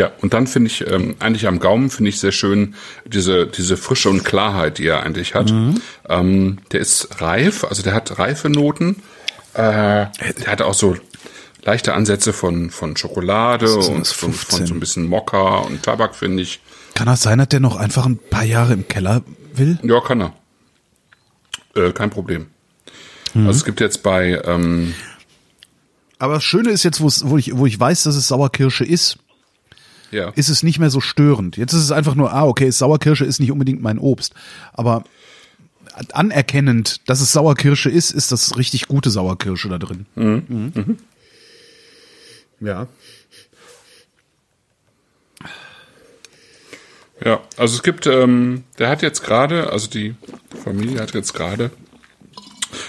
Ja, 0.00 0.10
und 0.22 0.32
dann 0.32 0.46
finde 0.46 0.68
ich, 0.68 0.90
ähm, 0.90 1.14
eigentlich 1.18 1.46
am 1.46 1.58
Gaumen 1.58 1.90
finde 1.90 2.08
ich 2.08 2.18
sehr 2.18 2.32
schön 2.32 2.74
diese, 3.04 3.46
diese 3.46 3.76
Frische 3.76 4.08
und 4.08 4.24
Klarheit, 4.24 4.78
die 4.78 4.86
er 4.86 5.02
eigentlich 5.02 5.34
hat. 5.34 5.50
Mhm. 5.50 5.82
Ähm, 6.08 6.58
der 6.72 6.80
ist 6.80 7.20
reif, 7.20 7.64
also 7.64 7.82
der 7.82 7.92
hat 7.92 8.18
reife 8.18 8.48
Noten. 8.48 9.02
Äh, 9.52 9.58
der 9.58 10.46
hat 10.46 10.62
auch 10.62 10.72
so 10.72 10.96
leichte 11.64 11.92
Ansätze 11.92 12.32
von, 12.32 12.70
von 12.70 12.96
Schokolade 12.96 13.74
und 13.74 14.06
von, 14.06 14.32
von 14.32 14.32
15? 14.32 14.66
so 14.68 14.72
ein 14.72 14.80
bisschen 14.80 15.06
Mokka 15.06 15.58
und 15.58 15.82
Tabak, 15.82 16.14
finde 16.14 16.44
ich. 16.44 16.60
Kann 16.94 17.04
das 17.04 17.20
sein, 17.20 17.36
dass 17.36 17.48
der 17.48 17.60
noch 17.60 17.76
einfach 17.76 18.06
ein 18.06 18.16
paar 18.16 18.44
Jahre 18.44 18.72
im 18.72 18.88
Keller 18.88 19.20
will? 19.52 19.78
Ja, 19.82 20.00
kann 20.00 20.22
er. 20.22 20.32
Äh, 21.74 21.92
kein 21.92 22.08
Problem. 22.08 22.46
Mhm. 23.34 23.48
Also 23.48 23.58
es 23.58 23.64
gibt 23.66 23.80
jetzt 23.82 24.02
bei, 24.02 24.40
ähm, 24.46 24.94
Aber 26.18 26.32
das 26.32 26.44
Schöne 26.44 26.70
ist 26.70 26.84
jetzt, 26.84 27.02
wo, 27.02 27.36
ich, 27.36 27.54
wo 27.54 27.66
ich 27.66 27.78
weiß, 27.78 28.04
dass 28.04 28.16
es 28.16 28.28
Sauerkirsche 28.28 28.86
ist, 28.86 29.18
ja, 30.10 30.30
ist 30.30 30.48
es 30.48 30.62
nicht 30.62 30.78
mehr 30.78 30.90
so 30.90 31.00
störend. 31.00 31.56
Jetzt 31.56 31.72
ist 31.72 31.82
es 31.82 31.92
einfach 31.92 32.14
nur, 32.14 32.32
ah, 32.32 32.46
okay, 32.46 32.70
Sauerkirsche 32.70 33.24
ist 33.24 33.40
nicht 33.40 33.52
unbedingt 33.52 33.82
mein 33.82 33.98
Obst. 33.98 34.34
Aber 34.72 35.04
anerkennend, 36.12 37.08
dass 37.08 37.20
es 37.20 37.32
Sauerkirsche 37.32 37.90
ist, 37.90 38.10
ist 38.10 38.32
das 38.32 38.56
richtig 38.56 38.88
gute 38.88 39.10
Sauerkirsche 39.10 39.68
da 39.68 39.78
drin. 39.78 40.06
Mhm. 40.14 40.98
Ja. 42.60 42.86
ja, 47.24 47.40
also 47.56 47.76
es 47.76 47.82
gibt, 47.82 48.06
ähm, 48.06 48.64
der 48.78 48.88
hat 48.88 49.02
jetzt 49.02 49.22
gerade, 49.22 49.70
also 49.72 49.88
die 49.88 50.14
Familie 50.62 51.00
hat 51.00 51.14
jetzt 51.14 51.32
gerade 51.32 51.70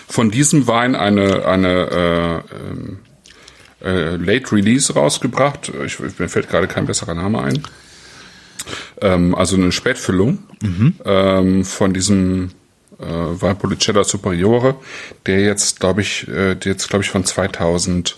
von 0.07 0.29
diesem 0.29 0.67
Wein 0.67 0.95
eine, 0.95 1.45
eine 1.45 2.43
äh, 2.51 2.55
ähm, 2.55 2.99
äh, 3.83 4.15
Late 4.15 4.51
Release 4.51 4.93
rausgebracht. 4.93 5.71
Ich, 5.85 5.99
mir 5.99 6.29
fällt 6.29 6.49
gerade 6.49 6.67
kein 6.67 6.85
besserer 6.85 7.13
Name 7.15 7.41
ein. 7.41 7.63
Ähm, 9.01 9.35
also 9.35 9.55
eine 9.55 9.71
Spätfüllung 9.71 10.39
ähm, 11.05 11.65
von 11.65 11.93
diesem 11.93 12.51
äh, 12.99 13.05
Valpolicella 13.05 14.03
Superiore, 14.03 14.75
der 15.25 15.41
jetzt, 15.41 15.79
glaube 15.79 16.01
ich, 16.01 16.27
äh, 16.27 16.55
der 16.55 16.71
jetzt, 16.73 16.89
glaube 16.89 17.03
ich, 17.03 17.09
von 17.09 17.25
2006 17.25 18.15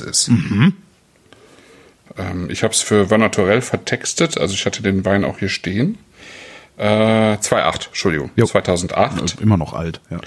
ist. 0.00 0.28
Ähm, 2.18 2.48
ich 2.50 2.62
habe 2.62 2.74
es 2.74 2.82
für 2.82 3.10
Van 3.10 3.20
Naturel 3.20 3.62
vertextet, 3.62 4.38
also 4.38 4.54
ich 4.54 4.66
hatte 4.66 4.82
den 4.82 5.04
Wein 5.04 5.24
auch 5.24 5.38
hier 5.38 5.48
stehen. 5.48 5.98
Äh, 6.76 7.38
2008, 7.38 7.86
Entschuldigung, 7.88 8.30
Jo. 8.36 8.46
2008. 8.46 9.40
Immer 9.40 9.56
noch 9.56 9.72
alt, 9.72 10.00
ja. 10.10 10.18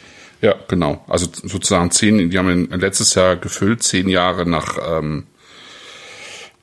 Ja, 0.42 0.56
genau. 0.68 1.04
Also 1.08 1.28
sozusagen 1.32 1.92
zehn, 1.92 2.30
die 2.30 2.38
haben 2.38 2.70
letztes 2.72 3.14
Jahr 3.16 3.36
gefüllt, 3.36 3.84
zehn 3.84 4.08
Jahre 4.08 4.46
nach, 4.46 4.78
ähm, 4.88 5.28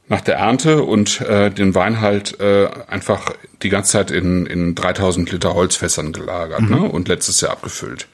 nach 0.08 0.22
der 0.22 0.36
Ernte 0.36 0.82
und 0.82 1.20
äh, 1.20 1.50
den 1.50 1.74
Wein 1.74 2.00
halt 2.00 2.40
äh, 2.40 2.68
einfach 2.88 3.32
die 3.62 3.68
ganze 3.68 3.92
Zeit 3.92 4.10
in, 4.10 4.46
in 4.46 4.74
3000 4.74 5.30
Liter 5.30 5.54
Holzfässern 5.54 6.12
gelagert 6.12 6.62
ne? 6.62 6.82
und 6.82 7.08
letztes 7.08 7.40
Jahr 7.40 7.52
abgefüllt. 7.52 8.06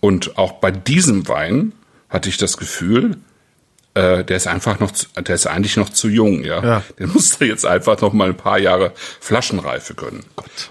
Und 0.00 0.38
auch 0.38 0.52
bei 0.52 0.70
diesem 0.70 1.26
Wein 1.26 1.72
hatte 2.08 2.28
ich 2.28 2.36
das 2.36 2.56
Gefühl, 2.56 3.16
äh, 3.98 4.24
der 4.24 4.36
ist 4.36 4.46
einfach 4.46 4.78
noch, 4.78 4.92
der 5.16 5.34
ist 5.34 5.46
eigentlich 5.46 5.76
noch 5.76 5.88
zu 5.88 6.08
jung, 6.08 6.44
ja. 6.44 6.62
Ja. 6.62 6.82
Der 6.98 7.06
musste 7.14 7.44
jetzt 7.44 7.66
einfach 7.66 8.00
noch 8.00 8.12
mal 8.12 8.28
ein 8.28 8.36
paar 8.36 8.58
Jahre 8.58 8.92
Flaschenreife 9.20 9.94
können. 9.94 10.24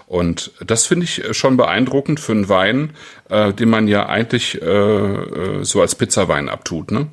Und 0.06 0.52
das 0.64 0.86
finde 0.86 1.04
ich 1.04 1.22
äh, 1.22 1.34
schon 1.34 1.56
beeindruckend 1.56 2.20
für 2.20 2.32
einen 2.32 2.48
Wein, 2.48 2.94
äh, 3.28 3.52
den 3.52 3.68
man 3.68 3.86
ja 3.86 4.06
eigentlich 4.06 4.60
äh, 4.62 4.66
äh, 4.66 5.64
so 5.64 5.82
als 5.82 5.94
Pizzawein 5.94 6.48
abtut, 6.48 6.90
ne? 6.90 7.08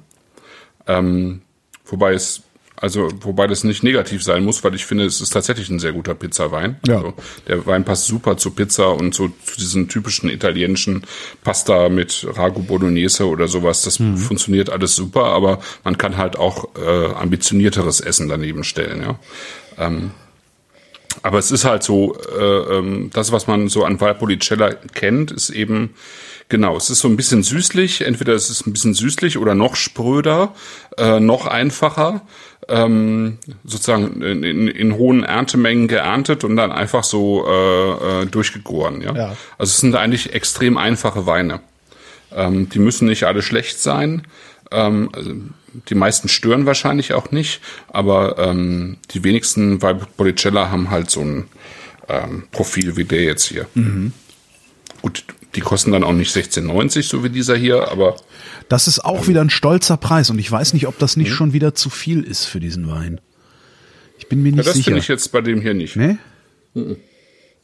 Ähm, 0.88 1.41
wobei 1.86 2.13
es 2.13 2.43
Also, 2.78 3.09
wobei 3.21 3.47
das 3.47 3.63
nicht 3.63 3.84
negativ 3.84 4.23
sein 4.23 4.43
muss, 4.43 4.63
weil 4.63 4.76
ich 4.76 4.86
finde, 4.86 5.05
es 5.05 5.21
ist 5.21 5.30
tatsächlich 5.32 5.69
ein 5.69 5.80
sehr 5.80 5.93
guter 5.93 6.13
Pizzawein. 6.13 6.78
Ja. 6.86 6.97
Also, 6.97 7.13
der 7.47 7.65
Wein 7.65 7.86
passt 7.86 8.05
super 8.07 8.38
zu 8.38 8.51
Pizza 8.51 8.91
und 8.91 9.15
so 9.15 9.30
zu 9.43 9.57
diesen 9.57 9.88
typischen 9.88 10.30
italienischen 10.30 11.03
Pasta 11.43 11.89
mit 11.89 12.28
Ragu 12.36 12.61
Bolognese 12.61 13.28
oder 13.28 13.47
sowas. 13.47 13.84
Das 13.84 13.97
funktioniert 13.97 14.69
alles 14.69 14.95
super, 14.95 15.26
aber 15.26 15.59
man 15.84 15.97
kann 15.97 16.17
halt 16.17 16.36
auch 16.36 16.69
äh, 16.76 17.13
ambitionierteres 17.13 18.01
Essen 18.01 18.28
daneben 18.28 18.63
stellen, 18.63 19.01
ja. 19.01 19.19
Ähm, 19.78 20.11
aber 21.23 21.39
es 21.39 21.51
ist 21.51 21.65
halt 21.65 21.84
so, 21.84 22.17
äh, 22.38 22.78
ähm, 22.78 23.09
das, 23.13 23.32
was 23.32 23.47
man 23.47 23.69
so 23.69 23.84
an 23.84 23.99
Valpolicella 23.99 24.73
kennt, 24.73 25.32
ist 25.32 25.49
eben, 25.49 25.95
genau, 26.50 26.78
es 26.78 26.89
ist 26.89 27.00
so 27.00 27.08
ein 27.08 27.16
bisschen 27.16 27.43
süßlich, 27.43 28.02
entweder 28.02 28.34
es 28.34 28.50
ist 28.50 28.68
ein 28.68 28.74
bisschen 28.74 28.93
süßlich 28.93 29.38
oder 29.38 29.56
noch 29.56 29.76
spröder, 29.76 30.54
äh, 30.98 31.20
noch 31.20 31.48
einfacher, 31.48 32.22
ähm, 32.68 33.38
sozusagen 33.64 34.22
in, 34.22 34.43
in, 34.43 34.68
in 34.68 34.96
hohen 34.96 35.24
Erntemengen 35.24 35.88
geerntet 35.88 36.43
und 36.43 36.56
dann 36.56 36.72
einfach 36.72 37.04
so 37.04 37.46
äh, 37.48 38.22
äh, 38.22 38.26
durchgegoren. 38.26 39.02
Ja? 39.02 39.16
Ja. 39.16 39.38
Also 39.58 39.72
es 39.72 39.78
sind 39.78 39.96
eigentlich 39.96 40.34
extrem 40.34 40.78
einfache 40.78 41.26
Weine. 41.26 41.62
Ähm, 42.34 42.70
die 42.70 42.80
müssen 42.80 43.08
nicht 43.08 43.24
alle 43.24 43.41
schlecht 43.41 43.80
sein. 43.80 44.24
Ähm, 44.72 45.10
also 45.14 45.32
die 45.89 45.96
meisten 45.96 46.30
stören 46.30 46.66
wahrscheinlich 46.66 47.14
auch 47.14 47.32
nicht, 47.32 47.62
aber 47.89 48.38
ähm, 48.39 48.98
die 49.12 49.24
wenigsten 49.24 49.82
Valpolicella 49.82 50.72
haben 50.72 50.89
halt 50.89 51.10
so 51.10 51.22
ein 51.22 51.48
ähm, 52.08 52.43
Profil 52.52 52.96
wie 52.98 53.04
der 53.04 53.24
jetzt 53.24 53.46
hier. 53.46 53.68
Gut, 55.02 55.26
die 55.56 55.62
kosten 55.62 55.91
dann 55.91 56.03
auch 56.03 56.14
nicht 56.14 56.36
16,90 56.36 57.03
so 57.03 57.24
wie 57.24 57.30
dieser 57.30 57.56
hier, 57.56 57.89
aber 57.89 58.16
Das 58.70 58.88
ist 58.88 59.03
auch 59.03 59.28
wieder 59.28 59.41
ein 59.41 59.49
stolzer 59.49 59.97
Preis 59.97 60.30
und 60.30 60.39
ich 60.39 60.51
weiß 60.51 60.74
nicht, 60.74 60.88
ob 60.88 60.99
das 60.99 61.18
nicht 61.18 61.32
schon 61.32 61.53
wieder 61.53 61.74
zu 61.76 61.89
viel 61.89 62.24
ist 62.24 62.45
für 62.45 62.60
diesen 62.60 62.89
Wein. 62.89 63.22
Ich 64.18 64.28
bin 64.28 64.43
mir 64.43 64.49
ja, 64.49 64.56
nicht 64.58 64.68
das 64.68 64.76
sicher. 64.76 64.86
finde 64.86 64.99
ich 64.99 65.08
jetzt 65.08 65.32
bei 65.32 65.41
dem 65.41 65.62
hier 65.62 65.74
nicht. 65.74 65.95
Nee? 65.95 66.18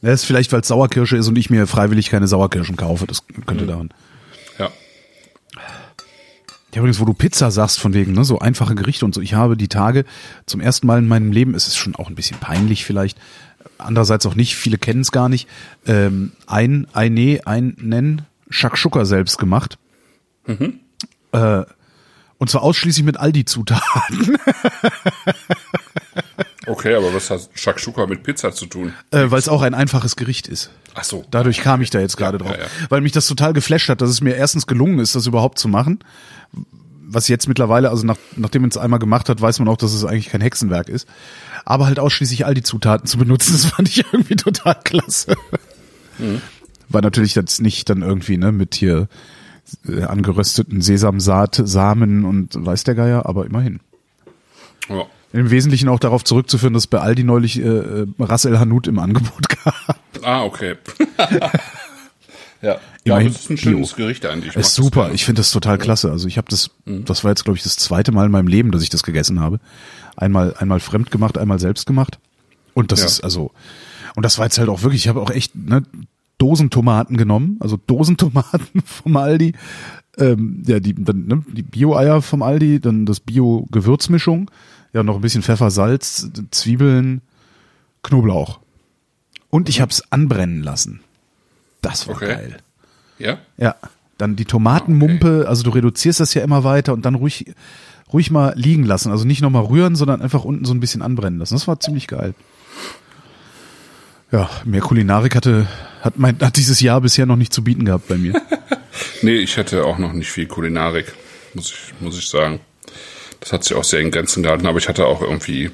Das 0.00 0.20
ist 0.20 0.24
vielleicht, 0.24 0.52
weil 0.52 0.60
es 0.60 0.68
Sauerkirsche 0.68 1.16
ist 1.16 1.28
und 1.28 1.36
ich 1.36 1.50
mir 1.50 1.66
freiwillig 1.66 2.10
keine 2.10 2.26
Sauerkirschen 2.26 2.76
kaufe. 2.76 3.06
Das 3.06 3.22
könnte 3.46 3.66
daran. 3.66 3.90
Ja. 4.58 4.70
Ja, 6.74 6.78
übrigens, 6.78 7.00
wo 7.00 7.04
du 7.04 7.12
Pizza 7.12 7.50
sagst, 7.50 7.78
von 7.78 7.92
wegen, 7.92 8.12
ne, 8.12 8.24
so 8.24 8.38
einfache 8.38 8.74
Gerichte 8.74 9.04
und 9.04 9.14
so. 9.14 9.20
Ich 9.20 9.34
habe 9.34 9.58
die 9.58 9.68
Tage 9.68 10.04
zum 10.46 10.60
ersten 10.60 10.86
Mal 10.86 10.98
in 10.98 11.06
meinem 11.06 11.30
Leben, 11.30 11.54
es 11.54 11.66
ist 11.66 11.76
schon 11.76 11.94
auch 11.94 12.08
ein 12.08 12.14
bisschen 12.14 12.38
peinlich 12.38 12.86
vielleicht, 12.86 13.18
andererseits 13.78 14.26
auch 14.26 14.34
nicht, 14.34 14.56
viele 14.56 14.78
kennen 14.78 15.00
es 15.00 15.12
gar 15.12 15.28
nicht, 15.28 15.48
ähm, 15.86 16.32
ein, 16.46 16.86
ein, 16.92 17.14
nee, 17.14 17.40
ein 17.44 17.76
Nennen, 17.80 18.22
Shakshuka 18.50 19.04
selbst 19.04 19.38
gemacht. 19.38 19.78
Äh, 20.46 21.62
und 22.38 22.50
zwar 22.50 22.62
ausschließlich 22.62 23.04
mit 23.04 23.16
Aldi-Zutaten, 23.18 24.36
Okay, 26.66 26.94
aber 26.94 27.12
was 27.12 27.28
hat 27.30 27.48
Shakshuka 27.54 28.06
mit 28.06 28.22
Pizza 28.22 28.52
zu 28.52 28.66
tun? 28.66 28.92
äh, 29.10 29.30
weil 29.30 29.38
es 29.40 29.48
auch 29.48 29.62
ein 29.62 29.74
einfaches 29.74 30.14
Gericht 30.14 30.46
ist. 30.46 30.70
Ach 30.94 31.02
so. 31.02 31.24
Dadurch 31.30 31.60
kam 31.60 31.80
ich 31.80 31.90
da 31.90 31.98
jetzt 31.98 32.16
gerade 32.16 32.38
Ja, 32.38 32.44
drauf. 32.44 32.56
ja, 32.56 32.62
ja. 32.62 32.68
Weil 32.88 33.00
mich 33.00 33.10
das 33.12 33.26
total 33.26 33.52
geflasht 33.52 33.88
hat, 33.88 34.00
dass 34.00 34.10
es 34.10 34.20
mir 34.20 34.36
erstens 34.36 34.66
gelungen 34.68 35.00
ist, 35.00 35.16
das 35.16 35.26
überhaupt 35.26 35.58
zu 35.58 35.66
machen. 35.68 35.98
Was 37.12 37.28
jetzt 37.28 37.46
mittlerweile, 37.46 37.90
also 37.90 38.06
nach, 38.06 38.16
nachdem 38.36 38.62
man 38.62 38.70
es 38.70 38.78
einmal 38.78 38.98
gemacht 38.98 39.28
hat, 39.28 39.40
weiß 39.40 39.58
man 39.58 39.68
auch, 39.68 39.76
dass 39.76 39.92
es 39.92 40.04
eigentlich 40.04 40.30
kein 40.30 40.40
Hexenwerk 40.40 40.88
ist. 40.88 41.06
Aber 41.64 41.86
halt 41.86 41.98
ausschließlich 41.98 42.46
all 42.46 42.54
die 42.54 42.62
Zutaten 42.62 43.06
zu 43.06 43.18
benutzen, 43.18 43.52
das 43.52 43.66
fand 43.66 43.88
ich 43.88 44.04
irgendwie 44.12 44.36
total 44.36 44.76
klasse. 44.82 45.36
Mhm. 46.18 46.40
War 46.88 47.02
natürlich 47.02 47.34
jetzt 47.34 47.60
nicht 47.60 47.90
dann 47.90 48.02
irgendwie, 48.02 48.38
ne, 48.38 48.50
mit 48.50 48.74
hier 48.74 49.08
äh, 49.86 50.02
angerösteten 50.04 50.80
Sesamsaat, 50.80 51.60
Samen 51.64 52.24
und 52.24 52.54
weiß 52.54 52.84
der 52.84 52.94
Geier, 52.94 53.26
aber 53.26 53.46
immerhin. 53.46 53.80
Ja. 54.88 55.06
Im 55.32 55.50
Wesentlichen 55.50 55.88
auch 55.88 55.98
darauf 55.98 56.24
zurückzuführen, 56.24 56.74
dass 56.74 56.86
bei 56.86 56.98
Aldi 56.98 57.24
neulich 57.24 57.58
äh, 57.58 57.62
äh, 57.62 58.06
Ras 58.18 58.44
El 58.44 58.58
Hanout 58.58 58.82
im 58.86 58.98
Angebot 58.98 59.48
gab. 59.64 59.98
Ah, 60.22 60.44
okay. 60.44 60.76
ja. 62.62 62.78
ja, 63.04 63.14
Immerhin 63.18 63.32
das 63.32 63.42
ist 63.42 63.50
ein 63.50 63.56
schönes 63.58 63.92
Bio. 63.92 64.04
Gericht 64.06 64.24
eigentlich. 64.26 64.50
Ich 64.50 64.56
Ist 64.56 64.74
super. 64.74 65.10
Ich 65.12 65.24
finde 65.24 65.40
das 65.40 65.50
total 65.50 65.78
klasse. 65.78 66.10
Also 66.10 66.28
ich 66.28 66.38
habe 66.38 66.48
das, 66.50 66.70
Mhm. 66.84 67.04
das 67.04 67.24
war 67.24 67.30
jetzt 67.32 67.44
glaube 67.44 67.56
ich 67.58 67.62
das 67.62 67.76
zweite 67.76 68.12
Mal 68.12 68.26
in 68.26 68.32
meinem 68.32 68.46
Leben, 68.48 68.70
dass 68.70 68.82
ich 68.82 68.88
das 68.88 69.02
gegessen 69.02 69.40
habe. 69.40 69.60
Einmal, 70.16 70.54
einmal 70.58 70.80
fremd 70.80 71.10
gemacht, 71.10 71.36
einmal 71.38 71.58
selbst 71.58 71.86
gemacht. 71.86 72.18
Und 72.74 72.92
das 72.92 73.00
Ja. 73.00 73.06
ist 73.06 73.20
also, 73.24 73.50
und 74.14 74.22
das 74.24 74.38
war 74.38 74.46
jetzt 74.46 74.58
halt 74.58 74.68
auch 74.68 74.82
wirklich. 74.82 75.02
Ich 75.02 75.08
habe 75.08 75.20
auch 75.20 75.30
echt 75.30 75.54
ne, 75.54 75.82
Dosentomaten 76.38 77.16
genommen, 77.16 77.56
also 77.60 77.76
Dosentomaten 77.76 78.80
vom 78.84 79.16
Aldi. 79.16 79.52
Ähm, 80.18 80.62
ja, 80.66 80.78
die, 80.80 80.94
dann, 80.94 81.26
ne, 81.26 81.42
die 81.50 81.62
Bio-Eier 81.62 82.20
vom 82.22 82.42
Aldi, 82.42 82.80
dann 82.80 83.06
das 83.06 83.20
Bio-Gewürzmischung, 83.20 84.50
ja 84.92 85.02
noch 85.02 85.14
ein 85.16 85.20
bisschen 85.22 85.42
Pfeffer, 85.42 85.70
Salz, 85.70 86.28
Zwiebeln, 86.50 87.22
Knoblauch. 88.02 88.60
Und 89.48 89.68
ich 89.68 89.80
habe 89.80 89.90
es 89.90 90.02
anbrennen 90.12 90.62
lassen. 90.62 91.00
Das 91.82 92.08
war 92.08 92.16
Okay. 92.16 92.26
geil. 92.28 92.56
Ja? 93.18 93.38
Ja, 93.58 93.74
dann 94.18 94.34
die 94.36 94.44
Tomatenmumpe, 94.46 95.44
also 95.48 95.62
du 95.62 95.70
reduzierst 95.70 96.20
das 96.20 96.32
ja 96.34 96.42
immer 96.42 96.64
weiter 96.64 96.92
und 96.92 97.04
dann 97.04 97.14
ruhig, 97.14 97.52
ruhig 98.12 98.30
mal 98.30 98.54
liegen 98.56 98.84
lassen. 98.84 99.10
Also 99.12 99.24
nicht 99.24 99.42
nochmal 99.42 99.64
rühren, 99.64 99.94
sondern 99.96 100.22
einfach 100.22 100.44
unten 100.44 100.64
so 100.64 100.72
ein 100.72 100.80
bisschen 100.80 101.02
anbrennen 101.02 101.38
lassen. 101.38 101.54
Das 101.54 101.68
war 101.68 101.78
ziemlich 101.80 102.06
geil. 102.08 102.34
Ja, 104.30 104.48
mehr 104.64 104.80
Kulinarik 104.80 105.34
hatte, 105.36 105.66
hat 106.00 106.18
mein, 106.18 106.38
hat 106.40 106.56
dieses 106.56 106.80
Jahr 106.80 107.00
bisher 107.02 107.26
noch 107.26 107.36
nicht 107.36 107.52
zu 107.52 107.62
bieten 107.62 107.84
gehabt 107.84 108.08
bei 108.08 108.16
mir. 108.16 108.40
Nee, 109.22 109.36
ich 109.36 109.56
hätte 109.56 109.84
auch 109.84 109.98
noch 109.98 110.12
nicht 110.12 110.30
viel 110.30 110.46
Kulinarik, 110.46 111.14
muss 111.54 111.70
ich, 111.72 111.94
muss 112.00 112.18
ich 112.18 112.28
sagen. 112.28 112.60
Das 113.40 113.52
hat 113.52 113.64
sich 113.64 113.74
auch 113.76 113.84
sehr 113.84 114.00
in 114.00 114.10
Grenzen 114.10 114.42
gehalten, 114.42 114.66
aber 114.66 114.78
ich 114.78 114.88
hatte 114.88 115.06
auch 115.06 115.22
irgendwie 115.22 115.70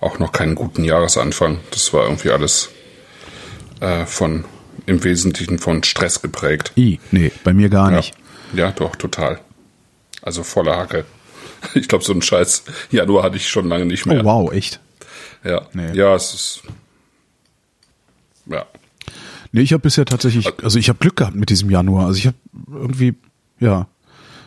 auch 0.00 0.18
noch 0.18 0.32
keinen 0.32 0.54
guten 0.54 0.84
Jahresanfang. 0.84 1.58
Das 1.70 1.92
war 1.92 2.04
irgendwie 2.04 2.30
alles 2.30 2.70
äh, 3.80 4.04
von 4.06 4.44
im 4.86 5.02
Wesentlichen 5.04 5.58
von 5.58 5.82
Stress 5.82 6.22
geprägt. 6.22 6.72
I, 6.76 6.98
nee, 7.10 7.32
bei 7.44 7.52
mir 7.52 7.68
gar 7.68 7.90
Ja, 7.90 7.96
nicht. 7.98 8.14
ja 8.54 8.70
doch, 8.72 8.96
total. 8.96 9.40
Also 10.22 10.42
voller 10.42 10.76
Hacke. 10.76 11.04
Ich 11.74 11.88
glaube, 11.88 12.02
so 12.02 12.12
einen 12.12 12.22
Scheiß 12.22 12.64
Januar 12.90 13.22
hatte 13.24 13.36
ich 13.36 13.46
schon 13.48 13.68
lange 13.68 13.84
nicht 13.84 14.06
mehr. 14.06 14.22
Oh 14.22 14.24
wow, 14.24 14.52
echt. 14.52 14.80
Ja, 15.44 15.66
Nee. 15.74 15.92
ja, 15.92 16.14
es 16.14 16.32
ist. 16.32 16.62
Ja. 18.46 18.64
Nee, 19.52 19.60
ich 19.60 19.72
habe 19.74 19.82
bisher 19.82 20.06
tatsächlich, 20.06 20.48
also 20.62 20.78
ich 20.78 20.88
habe 20.88 20.98
Glück 21.00 21.16
gehabt 21.16 21.36
mit 21.36 21.50
diesem 21.50 21.68
Januar. 21.70 22.06
Also 22.06 22.18
ich 22.18 22.26
habe 22.26 22.36
irgendwie, 22.72 23.14
ja, 23.58 23.88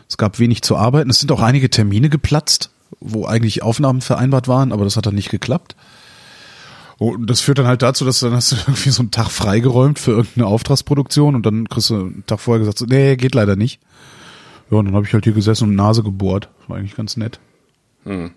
es 0.08 0.16
gab 0.16 0.38
wenig 0.40 0.62
zu 0.62 0.76
arbeiten. 0.76 1.08
Es 1.10 1.20
sind 1.20 1.30
auch 1.30 1.40
einige 1.40 1.70
Termine 1.70 2.08
geplatzt, 2.08 2.70
wo 3.00 3.26
eigentlich 3.26 3.62
Aufnahmen 3.62 4.00
vereinbart 4.00 4.48
waren, 4.48 4.72
aber 4.72 4.82
das 4.84 4.96
hat 4.96 5.06
dann 5.06 5.14
nicht 5.14 5.30
geklappt. 5.30 5.76
Und 6.98 7.28
das 7.28 7.40
führt 7.40 7.58
dann 7.58 7.66
halt 7.66 7.82
dazu, 7.82 8.04
dass 8.04 8.20
du 8.20 8.26
dann 8.26 8.36
hast 8.36 8.52
du 8.52 8.56
irgendwie 8.66 8.90
so 8.90 9.02
einen 9.02 9.10
Tag 9.10 9.30
freigeräumt 9.30 9.98
für 9.98 10.12
irgendeine 10.12 10.46
Auftragsproduktion 10.46 11.34
und 11.34 11.44
dann 11.44 11.68
kriegst 11.68 11.90
du 11.90 11.94
einen 11.96 12.24
Tag 12.26 12.40
vorher 12.40 12.60
gesagt, 12.60 12.78
so, 12.78 12.86
nee, 12.86 13.16
geht 13.16 13.34
leider 13.34 13.56
nicht. 13.56 13.80
Ja, 14.70 14.78
und 14.78 14.86
dann 14.86 14.94
habe 14.94 15.04
ich 15.06 15.12
halt 15.12 15.24
hier 15.24 15.32
gesessen 15.34 15.68
und 15.68 15.74
Nase 15.74 16.02
gebohrt. 16.02 16.48
War 16.68 16.76
eigentlich 16.78 16.96
ganz 16.96 17.16
nett. 17.16 17.38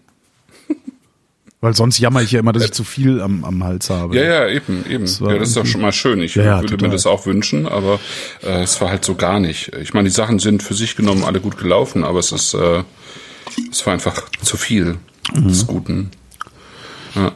Weil 1.60 1.74
sonst 1.76 1.98
jammer 1.98 2.22
ich 2.22 2.32
ja 2.32 2.40
immer, 2.40 2.54
dass 2.54 2.66
ich 2.66 2.72
zu 2.72 2.84
viel 2.84 3.20
am, 3.20 3.44
am 3.44 3.64
Hals 3.64 3.90
habe. 3.90 4.16
Ja, 4.16 4.24
ja, 4.24 4.48
eben, 4.48 4.86
eben. 4.88 5.20
war 5.22 5.34
ja, 5.34 5.40
das 5.40 5.50
ist 5.50 5.58
doch 5.58 5.66
schon 5.66 5.82
mal 5.82 5.92
schön. 5.92 6.22
Ich 6.22 6.36
Ja, 6.36 6.44
ja, 6.44 6.56
würde 6.62 6.68
total. 6.74 6.90
mir 6.90 6.94
das 6.94 7.08
auch 7.08 7.26
wünschen, 7.26 7.68
aber 7.68 8.00
äh, 8.44 8.62
es 8.62 8.80
war 8.80 8.90
halt 8.90 9.04
so 9.04 9.16
gar 9.16 9.40
nicht. 9.40 9.74
Ich 9.76 9.94
meine, 9.94 10.08
die 10.08 10.14
Sachen 10.14 10.38
sind 10.38 10.62
für 10.62 10.76
sich 10.76 10.96
genommen 10.96 11.24
alle 11.24 11.40
gut 11.42 11.58
gelaufen, 11.58 12.04
aber 12.04 12.20
es 12.20 12.32
ist, 12.32 12.54
äh, 12.54 12.84
es 13.72 13.86
war 13.88 13.94
einfach 13.94 14.30
zu 14.42 14.56
viel 14.56 14.98
des 15.36 15.64
Mhm. 15.64 15.68
Guten. 15.68 16.12
Ja. 17.16 17.32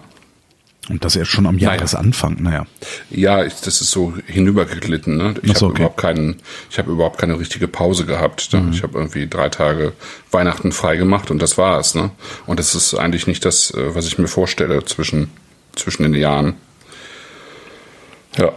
Und 0.89 1.05
das 1.05 1.15
erst 1.15 1.31
schon 1.31 1.45
am. 1.45 1.57
Jahresanfang, 1.59 2.37
naja. 2.41 2.65
Ja, 3.11 3.45
ich, 3.45 3.53
das 3.61 3.81
ist 3.81 3.91
so 3.91 4.13
hinübergeglitten. 4.25 5.15
Ne? 5.15 5.35
Ich 5.43 5.57
so, 5.57 5.67
habe 5.67 5.73
okay. 5.73 5.81
überhaupt 5.83 5.97
keinen, 6.01 6.41
ich 6.69 6.79
habe 6.79 6.91
überhaupt 6.91 7.19
keine 7.19 7.39
richtige 7.39 7.67
Pause 7.67 8.05
gehabt. 8.05 8.51
Ne? 8.53 8.71
Ich 8.73 8.81
habe 8.81 8.97
irgendwie 8.97 9.27
drei 9.27 9.49
Tage 9.49 9.93
Weihnachten 10.31 10.71
frei 10.71 10.97
gemacht 10.97 11.29
und 11.29 11.39
das 11.39 11.57
war's. 11.57 11.93
Ne? 11.93 12.09
Und 12.47 12.57
das 12.59 12.73
ist 12.73 12.95
eigentlich 12.95 13.27
nicht 13.27 13.45
das, 13.45 13.71
äh, 13.71 13.95
was 13.95 14.07
ich 14.07 14.17
mir 14.17 14.27
vorstelle 14.27 14.83
zwischen 14.83 15.29
zwischen 15.75 16.03
den 16.03 16.15
Jahren. 16.15 16.55
Ja. 18.37 18.51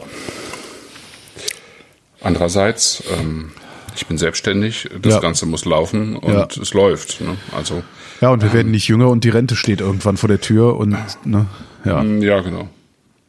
Andererseits, 2.20 3.02
ähm, 3.18 3.52
ich 3.94 4.06
bin 4.06 4.18
selbstständig. 4.18 4.88
Das 5.00 5.14
Ja. 5.14 5.20
Ganze 5.20 5.46
muss 5.46 5.64
laufen 5.64 6.16
und 6.16 6.32
Ja. 6.34 6.48
es 6.60 6.72
läuft. 6.74 7.20
Ne? 7.20 7.36
Also 7.56 7.82
Ja, 8.24 8.30
und 8.30 8.42
wir 8.42 8.54
werden 8.54 8.70
nicht 8.70 8.88
jünger 8.88 9.10
und 9.10 9.22
die 9.22 9.28
Rente 9.28 9.54
steht 9.54 9.82
irgendwann 9.82 10.16
vor 10.16 10.30
der 10.30 10.40
Tür 10.40 10.78
und 10.78 10.96
ne, 11.26 11.44
ja. 11.84 12.02
Mm, 12.02 12.22
Ja, 12.22 12.40
genau. 12.40 12.70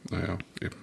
Naja, 0.09 0.37
eben. 0.61 0.75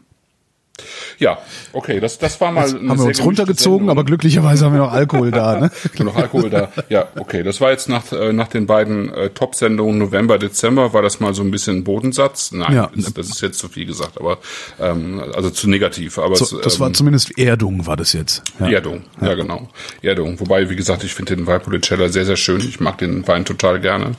Ja, 1.19 1.39
okay, 1.73 2.01
das, 2.01 2.19
das 2.19 2.41
war 2.41 2.51
mal. 2.51 2.63
Jetzt 2.63 2.75
haben 2.75 2.99
wir 2.99 3.05
uns 3.05 3.23
runtergezogen, 3.23 3.79
Sendung. 3.81 3.91
aber 3.91 4.05
glücklicherweise 4.05 4.65
haben 4.65 4.73
wir 4.73 4.81
noch 4.81 4.93
Alkohol 4.93 5.31
da, 5.31 5.61
ne? 5.61 5.71
Noch 5.99 6.17
Alkohol 6.17 6.51
da. 6.51 6.73
Ja, 6.89 7.09
okay. 7.17 7.43
Das 7.43 7.61
war 7.61 7.71
jetzt 7.71 7.89
nach, 7.89 8.11
äh, 8.13 8.33
nach 8.33 8.49
den 8.49 8.67
beiden 8.67 9.13
äh, 9.13 9.31
Top-Sendungen 9.31 9.99
November, 9.99 10.39
Dezember, 10.39 10.93
war 10.93 11.03
das 11.03 11.21
mal 11.21 11.35
so 11.35 11.43
ein 11.43 11.51
bisschen 11.51 11.85
Bodensatz. 11.85 12.53
Nein, 12.53 12.75
Ja. 12.75 12.91
das, 12.97 13.13
das 13.13 13.29
ist 13.29 13.41
jetzt 13.43 13.59
zu 13.59 13.69
viel 13.69 13.87
gesagt, 13.87 14.19
aber 14.19 14.39
ähm, 14.81 15.23
also 15.35 15.51
zu 15.51 15.69
negativ. 15.69 16.19
Aber 16.19 16.35
So, 16.37 16.57
es, 16.57 16.63
das 16.65 16.81
war 16.81 16.89
ähm, 16.89 16.95
zumindest 16.95 17.39
Erdung, 17.39 17.87
war 17.87 17.97
das 17.97 18.15
jetzt. 18.15 18.43
Ja. 18.59 18.69
Erdung, 18.71 19.05
ja. 19.21 19.35
genau. 19.35 19.69
Erdung. 20.01 20.41
Wobei, 20.41 20.71
wie 20.71 20.77
gesagt, 20.77 21.05
ich 21.05 21.15
finde 21.15 21.37
den 21.37 21.47
Valpolicella 21.47 22.09
sehr, 22.09 22.25
sehr 22.25 22.37
schön. 22.37 22.61
Ich 22.61 22.81
mag 22.81 22.99
den 22.99 23.27
Wein 23.29 23.45
total 23.45 23.79
gerne. 23.81 24.13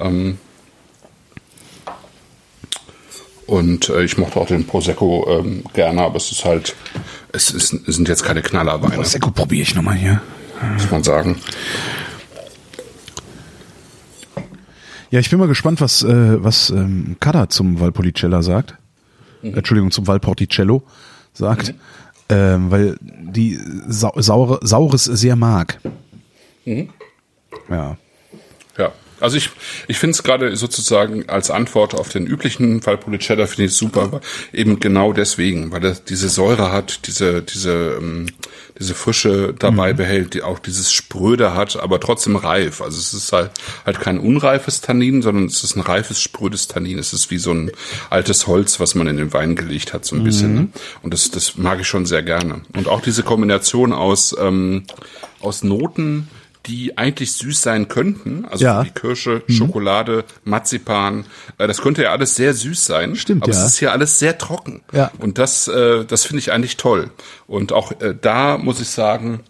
Ähm, 0.00 0.38
Und 3.46 3.88
äh, 3.88 4.02
ich 4.04 4.16
mochte 4.18 4.40
auch 4.40 4.46
den 4.46 4.66
Prosecco 4.66 5.26
ähm, 5.28 5.64
gerne, 5.74 6.02
aber 6.02 6.16
es 6.16 6.30
ist 6.30 6.44
halt, 6.44 6.74
es, 7.32 7.50
ist, 7.50 7.72
es 7.72 7.96
sind 7.96 8.08
jetzt 8.08 8.24
keine 8.24 8.42
Knallerweine, 8.42 8.94
Prosecco 8.94 9.30
probiere 9.30 9.62
ich 9.62 9.74
nochmal 9.74 9.96
hier. 9.96 10.22
muss 10.74 10.90
man 10.90 11.02
sagen. 11.02 11.36
Ja, 15.10 15.20
ich 15.20 15.28
bin 15.28 15.38
mal 15.38 15.48
gespannt, 15.48 15.80
was, 15.80 16.02
äh, 16.02 16.42
was 16.42 16.70
ähm, 16.70 17.16
Kada 17.20 17.48
zum 17.48 17.80
Valpolicella 17.80 18.42
sagt. 18.42 18.76
Entschuldigung, 19.42 19.90
zum 19.90 20.06
Valporticello 20.06 20.84
sagt. 21.32 21.74
Ähm, 22.28 22.70
weil 22.70 22.96
die 23.00 23.58
Sau 23.88 24.12
saure, 24.16 24.60
Saures 24.62 25.04
sehr 25.04 25.36
mag. 25.36 25.80
Ja. 26.64 26.84
Ja, 27.68 27.96
also 29.22 29.36
ich, 29.36 29.50
ich 29.88 29.98
finde 29.98 30.12
es 30.12 30.22
gerade 30.22 30.56
sozusagen 30.56 31.28
als 31.28 31.50
Antwort 31.50 31.94
auf 31.94 32.08
den 32.08 32.26
üblichen 32.26 32.84
Valpolicella 32.84 33.46
finde 33.46 33.64
ich 33.64 33.74
super, 33.74 34.02
aber 34.02 34.20
eben 34.52 34.80
genau 34.80 35.12
deswegen, 35.12 35.72
weil 35.72 35.84
er 35.84 35.94
diese 35.94 36.28
Säure 36.28 36.72
hat, 36.72 37.06
diese, 37.06 37.42
diese, 37.42 37.98
ähm, 37.98 38.26
diese 38.78 38.94
Frische 38.94 39.54
dabei 39.58 39.92
behält, 39.92 40.34
die 40.34 40.42
auch 40.42 40.58
dieses 40.58 40.92
Spröde 40.92 41.54
hat, 41.54 41.76
aber 41.76 42.00
trotzdem 42.00 42.36
reif. 42.36 42.80
Also 42.80 42.98
es 42.98 43.14
ist 43.14 43.32
halt, 43.32 43.50
halt 43.86 44.00
kein 44.00 44.18
unreifes 44.18 44.80
Tannin, 44.80 45.22
sondern 45.22 45.46
es 45.46 45.62
ist 45.62 45.76
ein 45.76 45.82
reifes, 45.82 46.20
sprödes 46.20 46.68
Tannin. 46.68 46.98
Es 46.98 47.12
ist 47.12 47.30
wie 47.30 47.38
so 47.38 47.52
ein 47.52 47.70
altes 48.10 48.46
Holz, 48.46 48.80
was 48.80 48.94
man 48.94 49.06
in 49.06 49.18
den 49.18 49.32
Wein 49.32 49.56
gelegt 49.56 49.92
hat, 49.92 50.04
so 50.04 50.16
ein 50.16 50.24
bisschen. 50.24 50.54
Ne? 50.54 50.68
Und 51.02 51.14
das, 51.14 51.30
das 51.30 51.56
mag 51.56 51.80
ich 51.80 51.86
schon 51.86 52.06
sehr 52.06 52.22
gerne. 52.22 52.62
Und 52.74 52.88
auch 52.88 53.00
diese 53.00 53.22
Kombination 53.22 53.92
aus, 53.92 54.34
ähm, 54.38 54.84
aus 55.40 55.62
Noten, 55.62 56.28
die 56.66 56.96
eigentlich 56.96 57.32
süß 57.32 57.60
sein 57.60 57.88
könnten, 57.88 58.44
also 58.44 58.64
Ja. 58.64 58.84
wie 58.84 58.90
Kirsche, 58.90 59.42
Schokolade, 59.48 60.24
Marzipan, 60.44 61.24
äh, 61.58 61.66
das 61.66 61.80
könnte 61.82 62.02
ja 62.02 62.10
alles 62.12 62.36
sehr 62.36 62.54
süß 62.54 62.86
sein. 62.86 63.16
Stimmt, 63.16 63.42
aber 63.42 63.52
ja. 63.52 63.58
es 63.58 63.64
ist 63.66 63.78
hier 63.78 63.92
alles 63.92 64.18
sehr 64.18 64.38
trocken. 64.38 64.82
Ja. 64.92 65.10
Und 65.18 65.38
das, 65.38 65.66
äh, 65.68 66.04
das 66.04 66.24
finde 66.24 66.38
ich 66.38 66.52
eigentlich 66.52 66.76
toll. 66.76 67.10
Und 67.46 67.72
auch 67.72 67.92
äh, 68.00 68.14
da 68.20 68.58
muss 68.58 68.80
ich 68.80 68.88
sagen, 68.88 69.40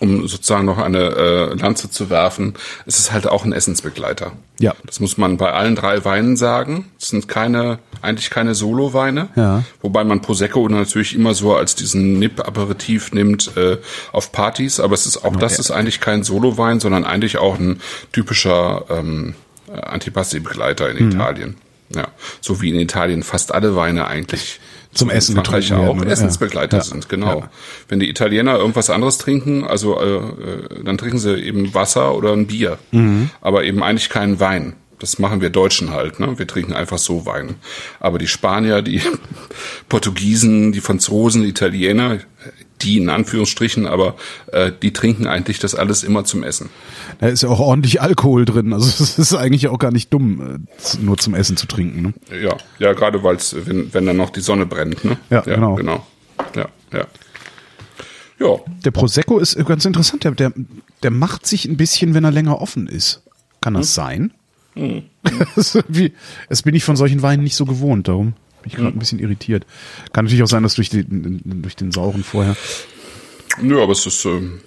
um 0.00 0.26
sozusagen 0.26 0.64
noch 0.64 0.78
eine 0.78 0.98
äh, 0.98 1.54
Lanze 1.54 1.90
zu 1.90 2.08
werfen, 2.08 2.54
es 2.86 2.98
ist 2.98 3.12
halt 3.12 3.26
auch 3.26 3.44
ein 3.44 3.52
Essensbegleiter. 3.52 4.32
Ja. 4.58 4.74
Das 4.86 4.98
muss 4.98 5.18
man 5.18 5.36
bei 5.36 5.52
allen 5.52 5.76
drei 5.76 6.04
Weinen 6.06 6.36
sagen. 6.38 6.90
Es 6.98 7.08
sind 7.10 7.28
keine, 7.28 7.78
eigentlich 8.02 8.30
keine 8.30 8.54
Solo-Weine. 8.54 9.28
Ja. 9.36 9.64
Wobei 9.82 10.04
man 10.04 10.20
Prosecco 10.22 10.68
natürlich 10.68 11.14
immer 11.14 11.34
so 11.34 11.54
als 11.54 11.74
diesen 11.74 12.18
Nip-Aperitif 12.18 13.12
nimmt 13.12 13.56
äh, 13.56 13.78
auf 14.12 14.32
Partys. 14.32 14.80
Aber 14.80 14.94
es 14.94 15.06
ist 15.06 15.24
auch, 15.24 15.36
das 15.36 15.58
ist 15.58 15.70
eigentlich 15.70 16.00
kein 16.00 16.22
Solo-Wein, 16.22 16.80
sondern 16.80 17.04
eigentlich 17.04 17.38
auch 17.38 17.58
ein 17.58 17.80
typischer 18.12 18.84
ähm, 18.90 19.34
Antipasti-Begleiter 19.90 20.90
in 20.90 21.06
Mhm. 21.06 21.12
Italien. 21.12 21.56
Ja, 21.94 22.06
so 22.40 22.60
wie 22.62 22.70
in 22.70 22.78
Italien 22.78 23.22
fast 23.24 23.52
alle 23.52 23.74
Weine 23.74 24.06
eigentlich 24.06 24.60
Zum 24.94 25.10
Essen 25.10 25.34
Frankreich 25.34 25.72
auch 25.72 25.96
werden? 25.96 26.08
Essensbegleiter 26.08 26.78
Ja. 26.78 26.82
sind, 26.84 27.08
genau. 27.08 27.40
Ja. 27.40 27.50
Wenn 27.88 27.98
die 28.00 28.08
Italiener 28.08 28.56
irgendwas 28.56 28.90
anderes 28.90 29.18
trinken, 29.18 29.64
also 29.64 30.00
äh, 30.00 30.16
äh, 30.16 30.84
dann 30.84 30.98
trinken 30.98 31.18
sie 31.18 31.34
eben 31.36 31.74
Wasser 31.74 32.14
oder 32.14 32.32
ein 32.32 32.46
Bier, 32.46 32.78
Mhm. 32.92 33.30
aber 33.40 33.64
eben 33.64 33.82
eigentlich 33.82 34.08
keinen 34.08 34.38
Wein. 34.40 34.74
Das 35.00 35.18
machen 35.18 35.40
wir 35.40 35.50
Deutschen 35.50 35.90
halt, 35.90 36.20
ne? 36.20 36.38
Wir 36.38 36.46
trinken 36.46 36.74
einfach 36.74 36.98
so 36.98 37.26
Wein. 37.26 37.56
Aber 37.98 38.18
die 38.18 38.28
Spanier, 38.28 38.82
die 38.82 39.02
Portugiesen, 39.88 40.72
die 40.72 40.80
Franzosen, 40.80 41.42
die 41.42 41.48
Italiener, 41.48 42.18
die 42.82 42.98
in 42.98 43.08
Anführungsstrichen, 43.08 43.86
aber 43.86 44.16
äh, 44.52 44.70
die 44.82 44.92
trinken 44.92 45.26
eigentlich 45.26 45.58
das 45.58 45.74
alles 45.74 46.02
immer 46.02 46.24
zum 46.24 46.42
Essen. 46.42 46.70
Da 47.18 47.28
ist 47.28 47.42
ja 47.42 47.48
auch 47.48 47.60
ordentlich 47.60 48.00
Alkohol 48.00 48.44
drin. 48.44 48.72
Also 48.72 48.86
es 49.02 49.18
ist 49.18 49.34
eigentlich 49.34 49.68
auch 49.68 49.78
gar 49.78 49.90
nicht 49.90 50.12
dumm, 50.12 50.60
äh, 50.66 50.96
nur 51.02 51.18
zum 51.18 51.34
Essen 51.34 51.56
zu 51.56 51.66
trinken. 51.66 52.02
Ne? 52.02 52.14
Ja, 52.42 52.56
ja, 52.78 52.92
gerade 52.92 53.22
weil 53.22 53.36
es, 53.36 53.54
wenn, 53.66 53.92
wenn 53.92 54.06
dann 54.06 54.16
noch 54.16 54.30
die 54.30 54.40
Sonne 54.40 54.66
brennt, 54.66 55.04
ne? 55.04 55.18
Ja, 55.30 55.40
genau. 55.40 55.74
genau. 55.74 56.06
Ja, 56.54 56.68
ja. 56.92 57.06
Ja, 58.38 58.56
Der 58.86 58.90
Prosecco 58.90 59.38
ist 59.38 59.54
ganz 59.66 59.84
interessant. 59.84 60.24
Der, 60.24 60.30
der, 60.30 60.52
der 61.02 61.10
macht 61.10 61.46
sich 61.46 61.66
ein 61.66 61.76
bisschen, 61.76 62.14
wenn 62.14 62.24
er 62.24 62.30
länger 62.30 62.62
offen 62.62 62.86
ist. 62.86 63.22
Kann 63.60 63.74
das 63.74 63.94
sein? 63.94 64.32
Irgendwie- 65.74 66.12
das 66.48 66.62
bin 66.62 66.74
ich 66.74 66.84
von 66.84 66.96
solchen 66.96 67.22
Weinen 67.22 67.42
nicht 67.44 67.56
so 67.56 67.64
gewohnt. 67.66 68.08
Darum 68.08 68.32
bin 68.62 68.70
ich 68.70 68.74
gerade 68.76 68.88
ein 68.96 68.98
bisschen 68.98 69.18
irritiert. 69.18 69.66
Kann 70.12 70.24
natürlich 70.24 70.42
auch 70.42 70.48
sein, 70.48 70.62
dass 70.62 70.74
durch, 70.74 70.88
die, 70.90 71.04
durch 71.08 71.76
den 71.76 71.92
sauren 71.92 72.24
vorher. 72.24 72.56
Nö, 73.60 73.82
aber 73.82 73.92
es 73.92 74.06
ist 74.06 74.24
ähm, 74.24 74.60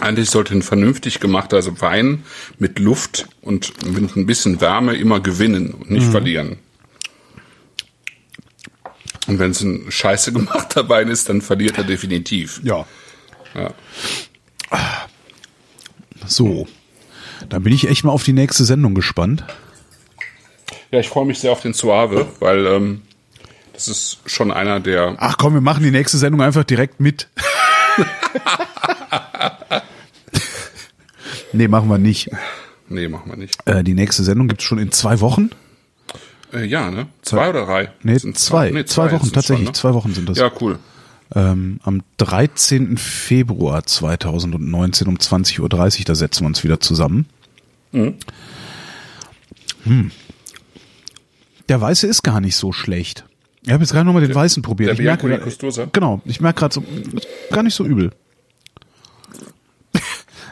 eigentlich 0.00 0.30
sollte 0.30 0.54
ein 0.54 0.62
vernünftig 0.62 1.20
gemachter 1.20 1.56
also 1.56 1.80
Wein 1.80 2.24
mit 2.58 2.78
Luft 2.78 3.28
und 3.42 3.72
mit 3.86 4.16
ein 4.16 4.26
bisschen 4.26 4.60
Wärme 4.60 4.94
immer 4.96 5.20
gewinnen 5.20 5.70
und 5.72 5.90
Mhm. 5.90 5.96
nicht 5.96 6.06
verlieren. 6.10 6.56
Und 9.26 9.38
wenn 9.38 9.52
es 9.52 9.60
ein 9.62 9.86
scheiße 9.90 10.32
gemachter 10.32 10.88
Wein 10.88 11.08
ist, 11.08 11.28
dann 11.28 11.40
verliert 11.42 11.78
er 11.78 11.84
definitiv. 11.84 12.60
Ja. 12.64 12.86
Ja. 13.54 13.72
So. 16.26 16.66
Dann 17.48 17.62
bin 17.62 17.72
ich 17.72 17.88
echt 17.88 18.04
mal 18.04 18.12
auf 18.12 18.24
die 18.24 18.32
nächste 18.32 18.64
Sendung 18.64 18.94
gespannt. 18.94 19.44
Ja, 20.90 21.00
ich 21.00 21.08
freue 21.08 21.26
mich 21.26 21.38
sehr 21.38 21.52
auf 21.52 21.60
den 21.60 21.72
Suave, 21.72 22.26
weil 22.40 22.66
ähm, 22.66 23.02
das 23.72 23.88
ist 23.88 24.18
schon 24.26 24.52
einer 24.52 24.80
der. 24.80 25.16
Ach 25.18 25.36
komm, 25.36 25.54
wir 25.54 25.60
machen 25.60 25.82
die 25.82 25.90
nächste 25.90 26.18
Sendung 26.18 26.42
einfach 26.42 26.64
direkt 26.64 27.00
mit. 27.00 27.28
nee, 31.52 31.68
machen 31.68 31.88
wir 31.88 31.98
nicht. 31.98 32.30
Nee, 32.88 33.08
machen 33.08 33.30
wir 33.30 33.36
nicht. 33.36 33.58
Äh, 33.66 33.82
die 33.82 33.94
nächste 33.94 34.22
Sendung 34.22 34.48
gibt's 34.48 34.64
schon 34.64 34.78
in 34.78 34.92
zwei 34.92 35.20
Wochen. 35.20 35.50
Äh, 36.52 36.66
ja, 36.66 36.90
ne? 36.90 37.08
Zwei 37.22 37.50
oder 37.50 37.66
drei? 37.66 37.90
Nee, 38.02 38.18
Sind 38.18 38.38
zwei. 38.38 38.70
Nee, 38.70 38.84
zwei 38.84 39.10
Wochen, 39.10 39.32
tatsächlich. 39.32 39.58
schon, 39.58 39.64
ne? 39.66 39.72
Zwei 39.72 39.94
Wochen 39.94 40.14
sind 40.14 40.28
das. 40.28 40.38
Ja, 40.38 40.50
cool. 40.60 40.78
Ähm, 41.34 41.80
am 41.82 42.02
13. 42.18 42.96
Februar 42.96 43.84
2019 43.84 45.08
um 45.08 45.16
20.30 45.16 45.60
Uhr, 45.60 46.04
da 46.04 46.14
setzen 46.14 46.44
wir 46.44 46.46
uns 46.46 46.62
wieder 46.62 46.80
zusammen. 46.80 47.26
Mhm. 47.94 48.14
Hm. 49.84 50.10
Der 51.68 51.80
Weiße 51.80 52.06
ist 52.06 52.22
gar 52.22 52.40
nicht 52.40 52.56
so 52.56 52.72
schlecht. 52.72 53.24
Ich 53.62 53.70
habe 53.72 53.82
jetzt 53.82 53.92
gerade 53.92 54.04
nochmal 54.04 54.26
den 54.26 54.34
Weißen 54.34 54.62
probiert. 54.62 54.90
der 54.90 54.94
ich 54.98 55.04
merke, 55.04 55.28
di 55.28 55.50
Custosa? 55.50 55.88
genau, 55.92 56.20
ich 56.26 56.40
merke 56.40 56.58
gerade 56.60 56.74
so, 56.74 56.84
gar 57.50 57.62
nicht 57.62 57.74
so 57.74 57.84
übel. 57.86 58.10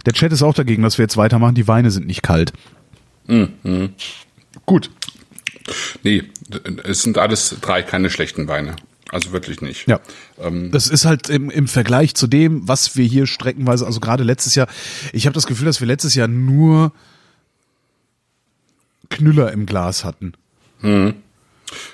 Der 0.06 0.12
Chat 0.14 0.32
ist 0.32 0.42
auch 0.42 0.54
dagegen, 0.54 0.82
dass 0.82 0.98
wir 0.98 1.04
jetzt 1.04 1.16
weitermachen. 1.16 1.54
Die 1.54 1.68
Weine 1.68 1.90
sind 1.90 2.06
nicht 2.06 2.22
kalt. 2.22 2.52
Mhm. 3.26 3.90
Gut. 4.66 4.90
Nee, 6.02 6.24
es 6.84 7.02
sind 7.02 7.18
alles 7.18 7.54
drei 7.60 7.82
keine 7.82 8.10
schlechten 8.10 8.48
Weine. 8.48 8.74
Also 9.10 9.30
wirklich 9.32 9.60
nicht. 9.60 9.86
Ja. 9.86 10.00
Ähm, 10.40 10.70
Das 10.72 10.88
ist 10.88 11.04
halt 11.04 11.28
im, 11.28 11.50
im 11.50 11.68
Vergleich 11.68 12.14
zu 12.14 12.26
dem, 12.26 12.66
was 12.66 12.96
wir 12.96 13.04
hier 13.04 13.26
streckenweise, 13.26 13.86
also 13.86 14.00
gerade 14.00 14.24
letztes 14.24 14.54
Jahr, 14.54 14.66
ich 15.12 15.26
habe 15.26 15.34
das 15.34 15.46
Gefühl, 15.46 15.66
dass 15.66 15.80
wir 15.80 15.86
letztes 15.86 16.14
Jahr 16.14 16.28
nur 16.28 16.92
Knüller 19.12 19.52
im 19.52 19.66
Glas 19.66 20.04
hatten. 20.04 20.32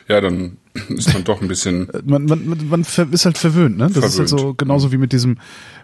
ja, 0.08 0.20
dann 0.20 0.56
ist 0.88 1.12
man 1.12 1.24
doch 1.24 1.40
ein 1.42 1.48
bisschen. 1.48 1.88
Man, 2.04 2.24
man, 2.26 2.48
man, 2.48 2.68
man 2.68 2.80
ist 3.12 3.24
halt 3.24 3.36
verwöhnt, 3.38 3.76
ne? 3.76 3.90
Das 3.92 3.96
ist 3.96 4.18
halt 4.18 4.28
Verwöhnt. 4.28 4.40
so 4.40 4.54
genauso 4.54 4.92
wie 4.92 4.96
mit 4.96 5.12
diesem, 5.12 5.38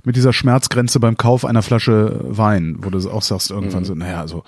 mit 0.05 0.17
dieser 0.17 0.33
Schmerzgrenze 0.33 1.01
beim 1.01 1.17
Kauf 1.17 1.45
einer 1.45 1.63
Flasche 1.63 2.21
Wein, 2.23 2.77
wo 2.81 2.91
du 2.91 2.99
auch 3.11 3.23
sagst 3.23 3.51
irgendwann 3.51 3.83
Mhm. 3.83 3.87
so, 3.87 3.95
naja, 3.95 4.21
also 4.21 4.45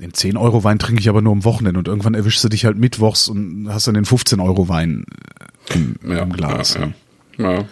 den 0.00 0.14
10 0.14 0.36
Euro 0.36 0.62
Wein 0.64 0.78
trinke 0.78 1.00
ich 1.00 1.08
aber 1.08 1.22
nur 1.22 1.32
am 1.32 1.44
Wochenende 1.44 1.78
und 1.78 1.88
irgendwann 1.88 2.14
erwischst 2.14 2.42
du 2.44 2.48
dich 2.48 2.64
halt 2.64 2.78
mittwochs 2.78 3.28
und 3.28 3.68
hast 3.68 3.86
dann 3.88 3.94
den 3.94 4.04
15 4.04 4.38
Euro 4.40 4.68
Wein 4.68 5.04
im, 5.74 5.96
Ja, 6.08 6.22
im 6.22 6.32
Glas. 6.32 6.74
Ja, 6.74 6.86
ne? 6.86 6.94
ja. 7.38 7.52
ja. 7.52 7.64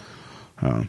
Ja. 0.61 0.83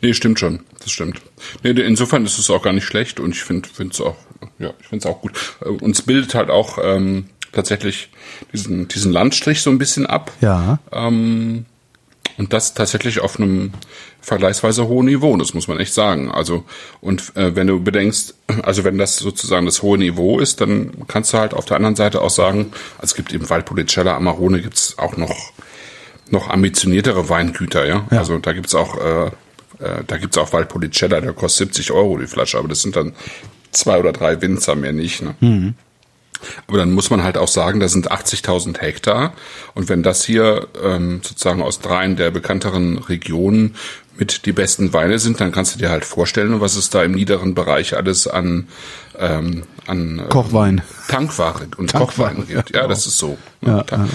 Nee, 0.00 0.14
stimmt 0.14 0.38
schon. 0.38 0.60
Das 0.80 0.90
stimmt. 0.90 1.20
Nee, 1.62 1.70
insofern 1.70 2.24
ist 2.24 2.38
es 2.38 2.50
auch 2.50 2.62
gar 2.62 2.72
nicht 2.72 2.84
schlecht 2.84 3.20
und 3.20 3.30
ich 3.32 3.42
finde 3.42 3.68
es 3.90 4.00
auch, 4.00 4.16
ja, 4.58 4.72
ich 4.80 4.86
finde 4.86 5.06
es 5.06 5.12
auch 5.12 5.20
gut. 5.20 5.32
Äh, 5.62 5.68
Uns 5.68 6.02
bildet 6.02 6.34
halt 6.34 6.50
auch 6.50 6.78
ähm, 6.82 7.26
tatsächlich 7.52 8.10
diesen, 8.52 8.88
diesen 8.88 9.12
Landstrich 9.12 9.62
so 9.62 9.70
ein 9.70 9.78
bisschen 9.78 10.06
ab. 10.06 10.32
ja. 10.40 10.78
Ähm, 10.92 11.66
und 12.38 12.54
das 12.54 12.72
tatsächlich 12.72 13.20
auf 13.20 13.38
einem 13.38 13.72
vergleichsweise 14.22 14.88
hohen 14.88 15.06
Niveau, 15.06 15.36
das 15.36 15.52
muss 15.52 15.68
man 15.68 15.78
echt 15.78 15.92
sagen. 15.92 16.30
Also, 16.30 16.64
und 17.02 17.36
äh, 17.36 17.54
wenn 17.54 17.66
du 17.66 17.82
bedenkst, 17.82 18.34
also 18.62 18.82
wenn 18.84 18.96
das 18.96 19.16
sozusagen 19.18 19.66
das 19.66 19.82
hohe 19.82 19.98
Niveau 19.98 20.38
ist, 20.38 20.60
dann 20.62 20.90
kannst 21.06 21.34
du 21.34 21.38
halt 21.38 21.52
auf 21.52 21.66
der 21.66 21.76
anderen 21.76 21.96
Seite 21.96 22.22
auch 22.22 22.30
sagen, 22.30 22.72
also 22.96 23.12
es 23.12 23.14
gibt 23.14 23.34
eben 23.34 23.50
Valpolicella, 23.50 24.16
Amarone 24.16 24.62
gibt's 24.62 24.96
auch 24.98 25.18
noch, 25.18 25.52
noch 26.30 26.48
ambitioniertere 26.48 27.28
Weingüter, 27.28 27.86
ja. 27.86 28.06
Ja. 28.10 28.18
Also 28.20 28.38
da 28.38 28.54
gibt's 28.54 28.74
auch, 28.74 28.96
äh, 28.96 29.30
äh, 29.80 30.04
da 30.06 30.16
gibt's 30.16 30.38
auch 30.38 30.52
Valpolicella, 30.52 31.20
der 31.20 31.32
kostet 31.32 31.74
70 31.74 31.92
Euro 31.92 32.18
die 32.18 32.26
Flasche, 32.26 32.58
aber 32.58 32.68
das 32.68 32.82
sind 32.82 32.96
dann 32.96 33.14
zwei 33.72 33.98
oder 33.98 34.12
drei 34.12 34.40
Winzer, 34.42 34.74
mehr 34.74 34.92
nicht. 34.92 35.22
Ne? 35.22 35.34
Aber 36.66 36.78
dann 36.78 36.92
muss 36.92 37.10
man 37.10 37.22
halt 37.22 37.36
auch 37.36 37.48
sagen, 37.48 37.80
da 37.80 37.88
sind 37.88 38.10
80.000 38.10 38.78
Hektar. 38.80 39.34
Und 39.74 39.88
wenn 39.88 40.02
das 40.02 40.24
hier 40.24 40.68
ähm, 40.82 41.20
sozusagen 41.22 41.62
aus 41.62 41.80
dreien 41.80 42.16
der 42.16 42.30
bekannteren 42.30 42.98
Regionen 42.98 43.76
mit 44.16 44.46
die 44.46 44.52
besten 44.52 44.92
Weine 44.92 45.18
sind, 45.18 45.40
dann 45.40 45.52
kannst 45.52 45.74
du 45.74 45.78
dir 45.78 45.90
halt 45.90 46.04
vorstellen, 46.04 46.60
was 46.60 46.76
es 46.76 46.90
da 46.90 47.02
im 47.02 47.12
niederen 47.12 47.54
Bereich 47.54 47.96
alles 47.96 48.26
an, 48.26 48.68
ähm, 49.20 49.62
an 49.86 50.18
äh, 50.18 50.22
Kochwein. 50.28 50.82
Tankware 51.08 51.66
und 51.76 51.90
Tankware, 51.90 52.34
Kochwein 52.34 52.46
ja, 52.48 52.62
Ja, 52.72 52.86
das 52.88 53.06
ist 53.06 53.18
so. 53.18 53.36
Ja, 53.60 53.82
Ta- 53.82 54.08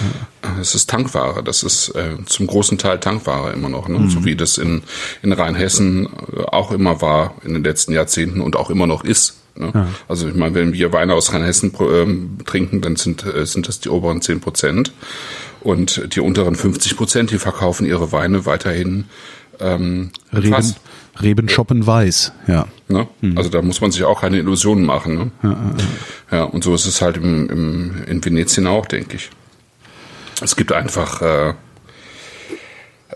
Es 0.60 0.74
ist 0.74 0.90
Tankware, 0.90 1.42
das 1.42 1.62
ist 1.62 1.90
äh, 1.90 2.16
zum 2.26 2.46
großen 2.46 2.76
Teil 2.78 2.98
Tankware 2.98 3.52
immer 3.52 3.68
noch, 3.68 3.88
ne? 3.88 4.08
so 4.10 4.24
wie 4.24 4.34
das 4.36 4.58
in, 4.58 4.82
in 5.22 5.32
Rheinhessen 5.32 6.06
äh, 6.36 6.42
auch 6.42 6.72
immer 6.72 7.00
war 7.00 7.34
in 7.44 7.54
den 7.54 7.62
letzten 7.64 7.92
Jahrzehnten 7.92 8.40
und 8.40 8.56
auch 8.56 8.70
immer 8.70 8.86
noch 8.86 9.04
ist. 9.04 9.36
Ne? 9.54 9.88
Also 10.08 10.28
ich 10.28 10.34
meine, 10.34 10.54
wenn 10.54 10.72
wir 10.72 10.92
Weine 10.92 11.14
aus 11.14 11.32
Rheinhessen 11.32 11.72
ähm, 11.80 12.38
trinken, 12.44 12.80
dann 12.80 12.96
sind, 12.96 13.24
äh, 13.24 13.46
sind 13.46 13.68
das 13.68 13.80
die 13.80 13.88
oberen 13.88 14.20
10 14.22 14.40
Prozent 14.40 14.92
und 15.60 16.14
die 16.14 16.20
unteren 16.20 16.54
50 16.56 16.96
Prozent, 16.96 17.30
die 17.30 17.38
verkaufen 17.38 17.86
ihre 17.86 18.12
Weine 18.12 18.44
weiterhin 18.46 19.04
ähm, 19.60 20.10
mit 20.30 20.44
Reben, 21.16 21.18
Fass. 21.18 21.22
Reben 21.22 21.48
shoppen 21.48 21.86
weiß, 21.86 22.32
ja. 22.46 22.66
Ne? 22.88 23.08
Also 23.34 23.50
da 23.50 23.62
muss 23.62 23.80
man 23.80 23.90
sich 23.90 24.04
auch 24.04 24.20
keine 24.20 24.38
Illusionen 24.38 24.84
machen. 24.84 25.32
Ne? 25.42 25.56
Ja, 26.30 26.44
und 26.44 26.62
so 26.64 26.74
ist 26.74 26.86
es 26.86 27.02
halt 27.02 27.16
im, 27.16 27.48
im, 27.50 28.04
in 28.06 28.24
Venetien 28.24 28.66
auch, 28.66 28.86
denke 28.86 29.16
ich. 29.16 29.30
Es 30.42 30.54
gibt 30.56 30.72
einfach, 30.72 31.22
äh, 31.22 31.54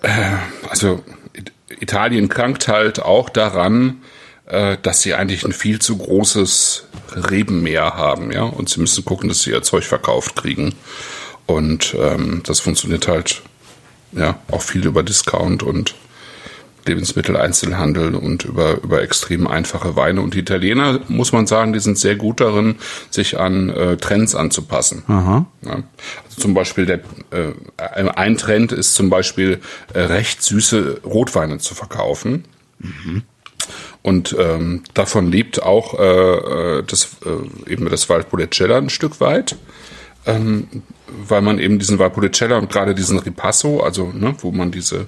äh, 0.02 0.36
also 0.68 1.02
It- 1.32 1.52
Italien 1.80 2.28
krankt 2.28 2.68
halt 2.68 3.00
auch 3.00 3.28
daran, 3.28 4.02
äh, 4.46 4.76
dass 4.82 5.02
sie 5.02 5.14
eigentlich 5.14 5.44
ein 5.44 5.52
viel 5.52 5.78
zu 5.80 5.96
großes 5.98 6.86
Rebenmeer 7.14 7.94
haben, 7.96 8.32
ja, 8.32 8.42
und 8.42 8.68
sie 8.68 8.80
müssen 8.80 9.04
gucken, 9.04 9.28
dass 9.28 9.42
sie 9.42 9.50
ihr 9.50 9.62
Zeug 9.62 9.84
verkauft 9.84 10.36
kriegen. 10.36 10.74
Und 11.46 11.96
ähm, 11.98 12.42
das 12.44 12.60
funktioniert 12.60 13.08
halt 13.08 13.42
ja 14.12 14.38
auch 14.50 14.62
viel 14.62 14.86
über 14.86 15.02
Discount 15.02 15.62
und 15.62 15.94
Lebensmitteleinzelhandel 16.86 18.14
und 18.14 18.44
über, 18.44 18.82
über 18.82 19.02
extrem 19.02 19.46
einfache 19.46 19.96
Weine. 19.96 20.22
Und 20.22 20.34
die 20.34 20.40
Italiener, 20.40 21.00
muss 21.08 21.32
man 21.32 21.46
sagen, 21.46 21.72
die 21.72 21.80
sind 21.80 21.98
sehr 21.98 22.16
gut 22.16 22.40
darin, 22.40 22.76
sich 23.10 23.38
an 23.38 23.70
äh, 23.70 23.96
Trends 23.96 24.34
anzupassen. 24.34 25.02
Ja. 25.62 25.82
Also 26.24 26.40
zum 26.40 26.54
Beispiel 26.54 26.86
der, 26.86 27.00
äh, 27.30 27.52
ein 27.76 28.36
Trend 28.36 28.72
ist 28.72 28.94
zum 28.94 29.10
Beispiel 29.10 29.60
äh, 29.92 30.00
recht 30.00 30.42
süße 30.42 31.00
Rotweine 31.04 31.58
zu 31.58 31.74
verkaufen. 31.74 32.44
Und 34.02 34.34
ähm, 34.38 34.82
davon 34.94 35.30
lebt 35.30 35.62
auch 35.62 35.98
äh, 35.98 36.78
äh, 36.78 36.82
das, 36.86 37.16
äh, 37.24 37.70
eben 37.70 37.88
das 37.90 38.08
Valpolicella 38.08 38.78
ein 38.78 38.90
Stück 38.90 39.20
weit. 39.20 39.56
Ähm, 40.26 40.68
weil 41.28 41.42
man 41.42 41.58
eben 41.58 41.78
diesen 41.78 41.98
Valpolicella 41.98 42.58
und 42.58 42.70
gerade 42.70 42.94
diesen 42.94 43.18
Ripasso, 43.18 43.80
also 43.80 44.12
ne, 44.12 44.34
wo 44.40 44.50
man 44.52 44.70
diese 44.70 45.06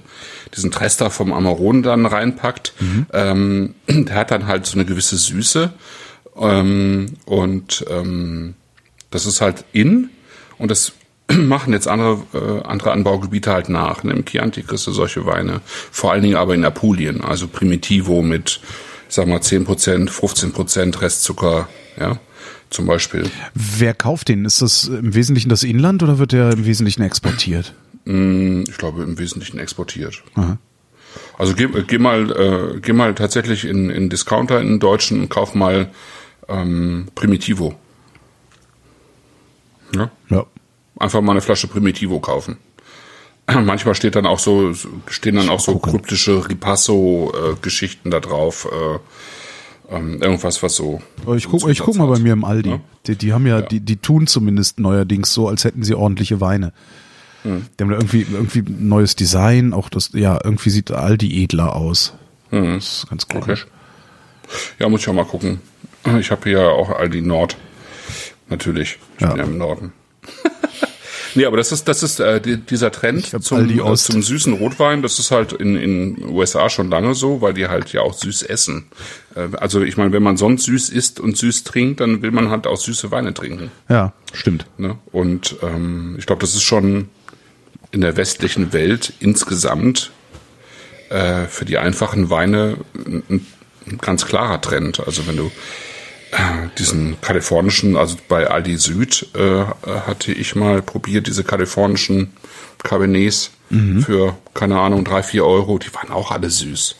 diesen 0.55 0.71
Trester 0.71 1.09
vom 1.09 1.33
Amarone 1.33 1.81
dann 1.81 2.05
reinpackt, 2.05 2.73
ähm, 3.13 3.75
der 3.87 4.15
hat 4.15 4.31
dann 4.31 4.47
halt 4.47 4.65
so 4.65 4.75
eine 4.75 4.85
gewisse 4.85 5.17
Süße 5.17 5.73
ähm, 6.37 7.13
und 7.25 7.85
ähm, 7.89 8.55
das 9.11 9.25
ist 9.25 9.41
halt 9.41 9.65
in 9.73 10.09
und 10.57 10.71
das 10.71 10.93
machen 11.31 11.73
jetzt 11.73 11.87
andere 11.87 12.19
äh, 12.33 12.67
andere 12.67 12.91
Anbaugebiete 12.91 13.51
halt 13.51 13.69
nach. 13.69 14.03
Ne? 14.03 14.13
Im 14.13 14.25
Chianti 14.25 14.63
kriegst 14.63 14.87
du 14.87 14.91
solche 14.91 15.25
Weine, 15.25 15.61
vor 15.65 16.11
allen 16.11 16.23
Dingen 16.23 16.35
aber 16.35 16.55
in 16.55 16.65
Apulien, 16.65 17.21
also 17.21 17.47
Primitivo 17.47 18.21
mit, 18.21 18.59
sag 19.07 19.27
mal 19.27 19.39
10%, 19.39 20.09
15% 20.09 21.01
Restzucker, 21.01 21.69
ja, 21.99 22.19
zum 22.73 22.85
Beispiel. 22.85 23.29
Wer 23.53 23.93
kauft 23.93 24.29
den? 24.29 24.45
Ist 24.45 24.61
das 24.61 24.85
im 24.85 25.13
Wesentlichen 25.13 25.49
das 25.49 25.63
Inland 25.63 26.03
oder 26.03 26.19
wird 26.19 26.31
der 26.31 26.51
im 26.51 26.65
Wesentlichen 26.65 27.03
exportiert? 27.03 27.73
Ich 28.05 28.77
glaube 28.77 29.03
im 29.03 29.17
Wesentlichen 29.17 29.59
exportiert. 29.59 30.23
Also 31.37 31.53
geh, 31.53 31.67
geh 31.87 31.97
mal, 31.97 32.31
äh, 32.31 32.79
geh 32.79 32.93
mal 32.93 33.15
tatsächlich 33.15 33.65
in, 33.65 33.89
in 33.89 34.09
Discounter 34.09 34.59
in 34.59 34.67
den 34.67 34.79
Deutschen 34.79 35.21
und 35.21 35.29
kauf 35.29 35.55
mal 35.55 35.89
ähm, 36.49 37.07
Primitivo. 37.15 37.75
Ja? 39.95 40.11
Ja. 40.29 40.45
Einfach 40.99 41.21
mal 41.21 41.31
eine 41.31 41.41
Flasche 41.41 41.67
Primitivo 41.67 42.19
kaufen. 42.19 42.57
Manchmal 43.47 43.95
steht 43.95 44.15
dann 44.15 44.25
auch 44.25 44.39
so, 44.39 44.73
stehen 45.07 45.35
dann 45.35 45.49
auch 45.49 45.59
so 45.59 45.77
kryptische 45.79 46.47
Ripasso-Geschichten 46.49 48.11
da 48.11 48.19
drauf. 48.19 48.67
Äh, 48.71 48.99
ähm, 49.89 50.21
irgendwas, 50.21 50.63
was 50.63 50.75
so. 50.75 51.01
Ich 51.35 51.47
guck, 51.47 51.61
so 51.61 51.67
ich 51.69 51.79
guck 51.79 51.95
mal 51.95 52.07
bei 52.07 52.19
mir 52.19 52.33
im 52.33 52.43
Aldi. 52.45 52.69
Ja. 52.69 52.79
Die, 53.07 53.15
die 53.15 53.33
haben 53.33 53.45
ja, 53.47 53.61
Die, 53.61 53.79
die 53.79 53.97
tun 53.97 54.27
zumindest 54.27 54.79
neuerdings 54.79 55.33
so, 55.33 55.47
als 55.47 55.63
hätten 55.65 55.83
sie 55.83 55.95
ordentliche 55.95 56.41
Weine. 56.41 56.73
Hm. 57.43 57.65
Die 57.77 57.83
haben 57.83 57.89
da 57.89 57.95
irgendwie, 57.97 58.25
irgendwie 58.31 58.59
ein 58.59 58.87
neues 58.87 59.15
Design, 59.15 59.73
auch 59.73 59.89
das, 59.89 60.11
ja, 60.13 60.39
irgendwie 60.43 60.69
sieht 60.69 60.91
Aldi 60.91 61.43
edler 61.43 61.75
aus. 61.75 62.13
Hm. 62.49 62.75
Das 62.75 62.99
ist 62.99 63.09
ganz 63.09 63.27
komisch. 63.27 63.67
Ja, 64.79 64.87
muss 64.89 65.01
ich 65.01 65.09
auch 65.09 65.13
mal 65.13 65.25
gucken. 65.25 65.59
Ich 66.19 66.31
habe 66.31 66.43
hier 66.49 66.59
ja 66.61 66.67
auch 66.69 66.89
Aldi 66.89 67.21
Nord. 67.21 67.57
Natürlich. 68.49 68.97
Ich 69.15 69.21
Ja. 69.21 69.29
bin 69.29 69.37
ja 69.37 69.43
im 69.43 69.57
Norden. 69.57 69.93
Nee, 71.35 71.45
aber 71.45 71.57
das 71.57 71.71
ist, 71.71 71.87
das 71.87 72.03
ist 72.03 72.19
äh, 72.19 72.39
die, 72.41 72.57
dieser 72.57 72.91
Trend 72.91 73.43
zum, 73.43 73.69
äh, 73.69 73.95
zum 73.95 74.21
süßen 74.21 74.53
Rotwein. 74.53 75.01
Das 75.01 75.19
ist 75.19 75.31
halt 75.31 75.53
in 75.53 75.75
in 75.75 76.29
USA 76.29 76.69
schon 76.69 76.89
lange 76.89 77.15
so, 77.15 77.41
weil 77.41 77.53
die 77.53 77.67
halt 77.67 77.93
ja 77.93 78.01
auch 78.01 78.13
süß 78.13 78.43
essen. 78.43 78.87
Äh, 79.35 79.49
also 79.57 79.81
ich 79.81 79.97
meine, 79.97 80.11
wenn 80.11 80.23
man 80.23 80.37
sonst 80.37 80.65
süß 80.65 80.89
isst 80.89 81.19
und 81.19 81.37
süß 81.37 81.63
trinkt, 81.63 81.99
dann 81.99 82.21
will 82.21 82.31
man 82.31 82.49
halt 82.49 82.67
auch 82.67 82.77
süße 82.77 83.11
Weine 83.11 83.33
trinken. 83.33 83.71
Ja, 83.89 84.13
stimmt. 84.33 84.65
Ne? 84.77 84.97
Und 85.11 85.57
ähm, 85.61 86.15
ich 86.17 86.25
glaube, 86.25 86.41
das 86.41 86.53
ist 86.53 86.63
schon 86.63 87.09
in 87.91 88.01
der 88.01 88.17
westlichen 88.17 88.73
Welt 88.73 89.13
insgesamt 89.19 90.11
äh, 91.09 91.45
für 91.45 91.65
die 91.65 91.77
einfachen 91.77 92.29
Weine 92.29 92.77
ein, 92.95 93.45
ein 93.85 93.97
ganz 93.99 94.25
klarer 94.25 94.61
Trend. 94.61 94.99
Also 95.05 95.27
wenn 95.27 95.37
du 95.37 95.51
diesen 96.77 97.19
kalifornischen, 97.21 97.95
also 97.95 98.17
bei 98.27 98.47
Aldi 98.47 98.77
Süd 98.77 99.27
äh, 99.35 99.65
hatte 99.85 100.31
ich 100.31 100.55
mal 100.55 100.81
probiert, 100.81 101.27
diese 101.27 101.43
kalifornischen 101.43 102.33
Cabernets 102.83 103.51
für, 104.01 104.37
keine 104.53 104.79
Ahnung, 104.79 105.03
drei, 105.03 105.23
vier 105.23 105.45
Euro, 105.45 105.79
die 105.79 105.93
waren 105.95 106.11
auch 106.11 106.31
alle 106.31 106.49
süß. 106.49 106.95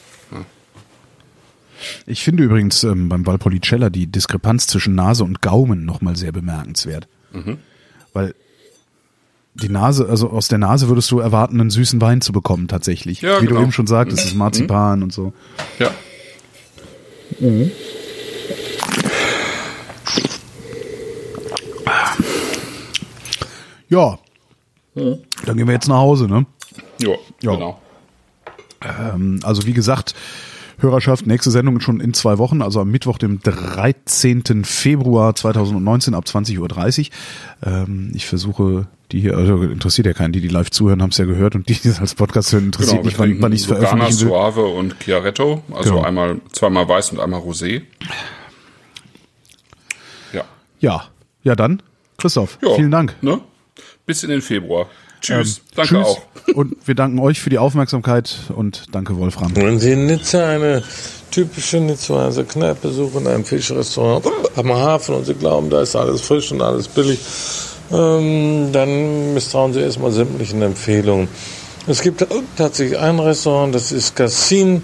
Ich 2.06 2.24
finde 2.24 2.44
übrigens 2.44 2.84
ähm, 2.84 3.10
beim 3.10 3.26
Valpolicella 3.26 3.90
die 3.90 4.08
Diskrepanz 4.08 4.68
zwischen 4.68 4.96
Nase 4.96 5.24
und 5.24 5.42
Gaumen 5.42 5.86
nochmal 5.86 6.16
sehr 6.16 6.32
bemerkenswert. 6.32 7.08
Mhm. 7.32 7.58
Weil 8.14 8.34
die 9.54 9.70
Nase, 9.70 10.08
also 10.10 10.30
aus 10.30 10.48
der 10.48 10.58
Nase 10.58 10.88
würdest 10.88 11.12
du 11.12 11.20
erwarten, 11.20 11.60
einen 11.60 11.70
süßen 11.70 12.02
Wein 12.02 12.22
zu 12.22 12.32
bekommen 12.32 12.68
tatsächlich. 12.68 13.22
Ja, 13.22 13.42
Wie 13.42 13.46
genau. 13.46 13.60
du 13.60 13.64
eben 13.64 13.72
schon 13.72 13.88
sagtest, 13.88 14.20
das 14.20 14.28
ist 14.28 14.36
Marzipan 14.36 15.04
und 15.04 15.14
so. 15.14 15.34
Ja. 15.80 15.92
Ja. 23.94 24.18
Dann 24.96 25.58
gehen 25.58 25.68
wir 25.68 25.74
jetzt 25.74 25.88
nach 25.88 25.98
Hause, 25.98 26.28
ne? 26.28 26.46
Jo, 27.02 27.18
Ja. 27.42 27.54
genau. 27.54 27.80
Ähm, 28.82 29.40
also 29.44 29.66
wie 29.66 29.74
gesagt, 29.74 30.14
Hörerschaft, 30.80 31.26
nächste 31.28 31.52
Sendung 31.52 31.80
schon 31.80 32.00
in 32.00 32.14
zwei 32.14 32.38
Wochen, 32.40 32.62
also 32.62 32.82
am 32.82 32.90
Mittwoch, 32.90 33.18
dem 33.20 33.40
13. 33.42 34.66
Februar 34.66 35.36
2019 35.36 36.14
ab 36.16 36.26
20.30 36.26 36.60
Uhr. 36.60 37.72
Ähm, 37.72 38.12
ich 38.16 38.26
versuche, 38.26 38.88
die 39.12 39.22
hier, 39.22 39.38
also 39.38 39.62
interessiert 39.64 40.08
ja 40.08 40.14
keinen, 40.14 40.34
die 40.34 40.42
die 40.42 40.48
live 40.48 40.72
zuhören, 40.72 41.02
haben 41.02 41.12
es 41.12 41.18
ja 41.18 41.26
gehört 41.26 41.56
und 41.56 41.70
die, 41.70 41.76
die 41.76 41.88
das 41.90 42.00
als 42.02 42.16
Podcast 42.16 42.52
hören, 42.52 42.66
interessiert 42.66 42.98
Genau, 43.04 43.06
mich, 43.06 43.20
wann, 43.20 43.42
wann 43.42 43.52
ich 43.54 43.62
es 43.62 43.68
Lugana, 43.68 43.88
veröffentlichen 43.88 44.22
will. 44.22 44.28
Suave 44.28 44.66
und 44.66 45.00
Chiaretto, 45.00 45.62
also 45.72 45.92
Genau. 45.94 46.04
einmal 46.04 46.42
zweimal 46.52 46.88
weiß 46.90 47.12
und 47.12 47.20
einmal 47.20 47.40
Rosé. 47.42 47.84
Ja. 50.34 50.44
Ja, 50.80 51.04
ja 51.44 51.56
dann, 51.56 51.82
Christoph, 52.18 52.58
ja. 52.62 52.74
vielen 52.76 52.92
Dank. 52.92 53.16
Ne? 53.22 53.40
Bis 54.06 54.24
in 54.24 54.30
den 54.30 54.42
Februar. 54.42 54.88
Tschüss. 55.22 55.62
Danke 55.76 55.96
Ähm, 55.96 56.04
Tschüss. 56.04 56.18
auch. 56.18 56.22
Und 56.56 56.76
wir 56.86 56.96
danken 56.96 57.20
euch 57.20 57.40
für 57.40 57.50
die 57.50 57.58
Aufmerksamkeit 57.58 58.36
und 58.54 58.84
danke 58.92 59.16
Wolfram. 59.16 59.56
Wenn 59.56 59.80
Sie 59.80 59.94
in 59.94 60.08
Nizza 60.08 60.46
eine 60.46 60.84
typische 61.32 61.78
Nizzaer 61.78 62.32
Kneipe 62.44 62.90
suchen, 62.90 63.26
ein 63.28 63.46
Fischrestaurant 63.46 64.26
am 64.58 64.74
Hafen 64.74 65.16
und 65.16 65.26
Sie 65.26 65.34
glauben, 65.34 65.70
da 65.70 65.82
ist 65.82 65.96
alles 65.96 66.20
frisch 66.20 66.52
und 66.52 66.62
alles 66.62 66.90
billig, 66.90 67.20
ähm, 67.92 68.72
dann 68.74 69.34
misstrauen 69.34 69.72
Sie 69.72 69.80
erstmal 69.80 70.12
sämtlichen 70.12 70.62
Empfehlungen. 70.62 71.30
Es 71.88 72.02
gibt 72.02 72.26
tatsächlich 72.58 73.00
ein 73.00 73.20
Restaurant, 73.20 73.74
das 73.74 73.92
ist 73.94 74.16
Cassin. 74.16 74.84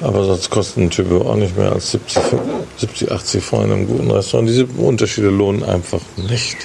Aber 0.00 0.24
sonst 0.24 0.50
kostet 0.50 0.78
ein 0.78 0.90
Typo 0.90 1.22
auch 1.22 1.34
nicht 1.34 1.56
mehr 1.56 1.72
als 1.72 1.90
70, 1.90 2.22
70 2.76 3.12
80 3.12 3.44
Franken 3.44 3.66
in 3.66 3.72
einem 3.72 3.86
guten 3.88 4.10
Restaurant. 4.10 4.48
Diese 4.48 4.66
Unterschiede 4.66 5.28
lohnen 5.28 5.64
einfach 5.64 6.00
nicht. 6.16 6.56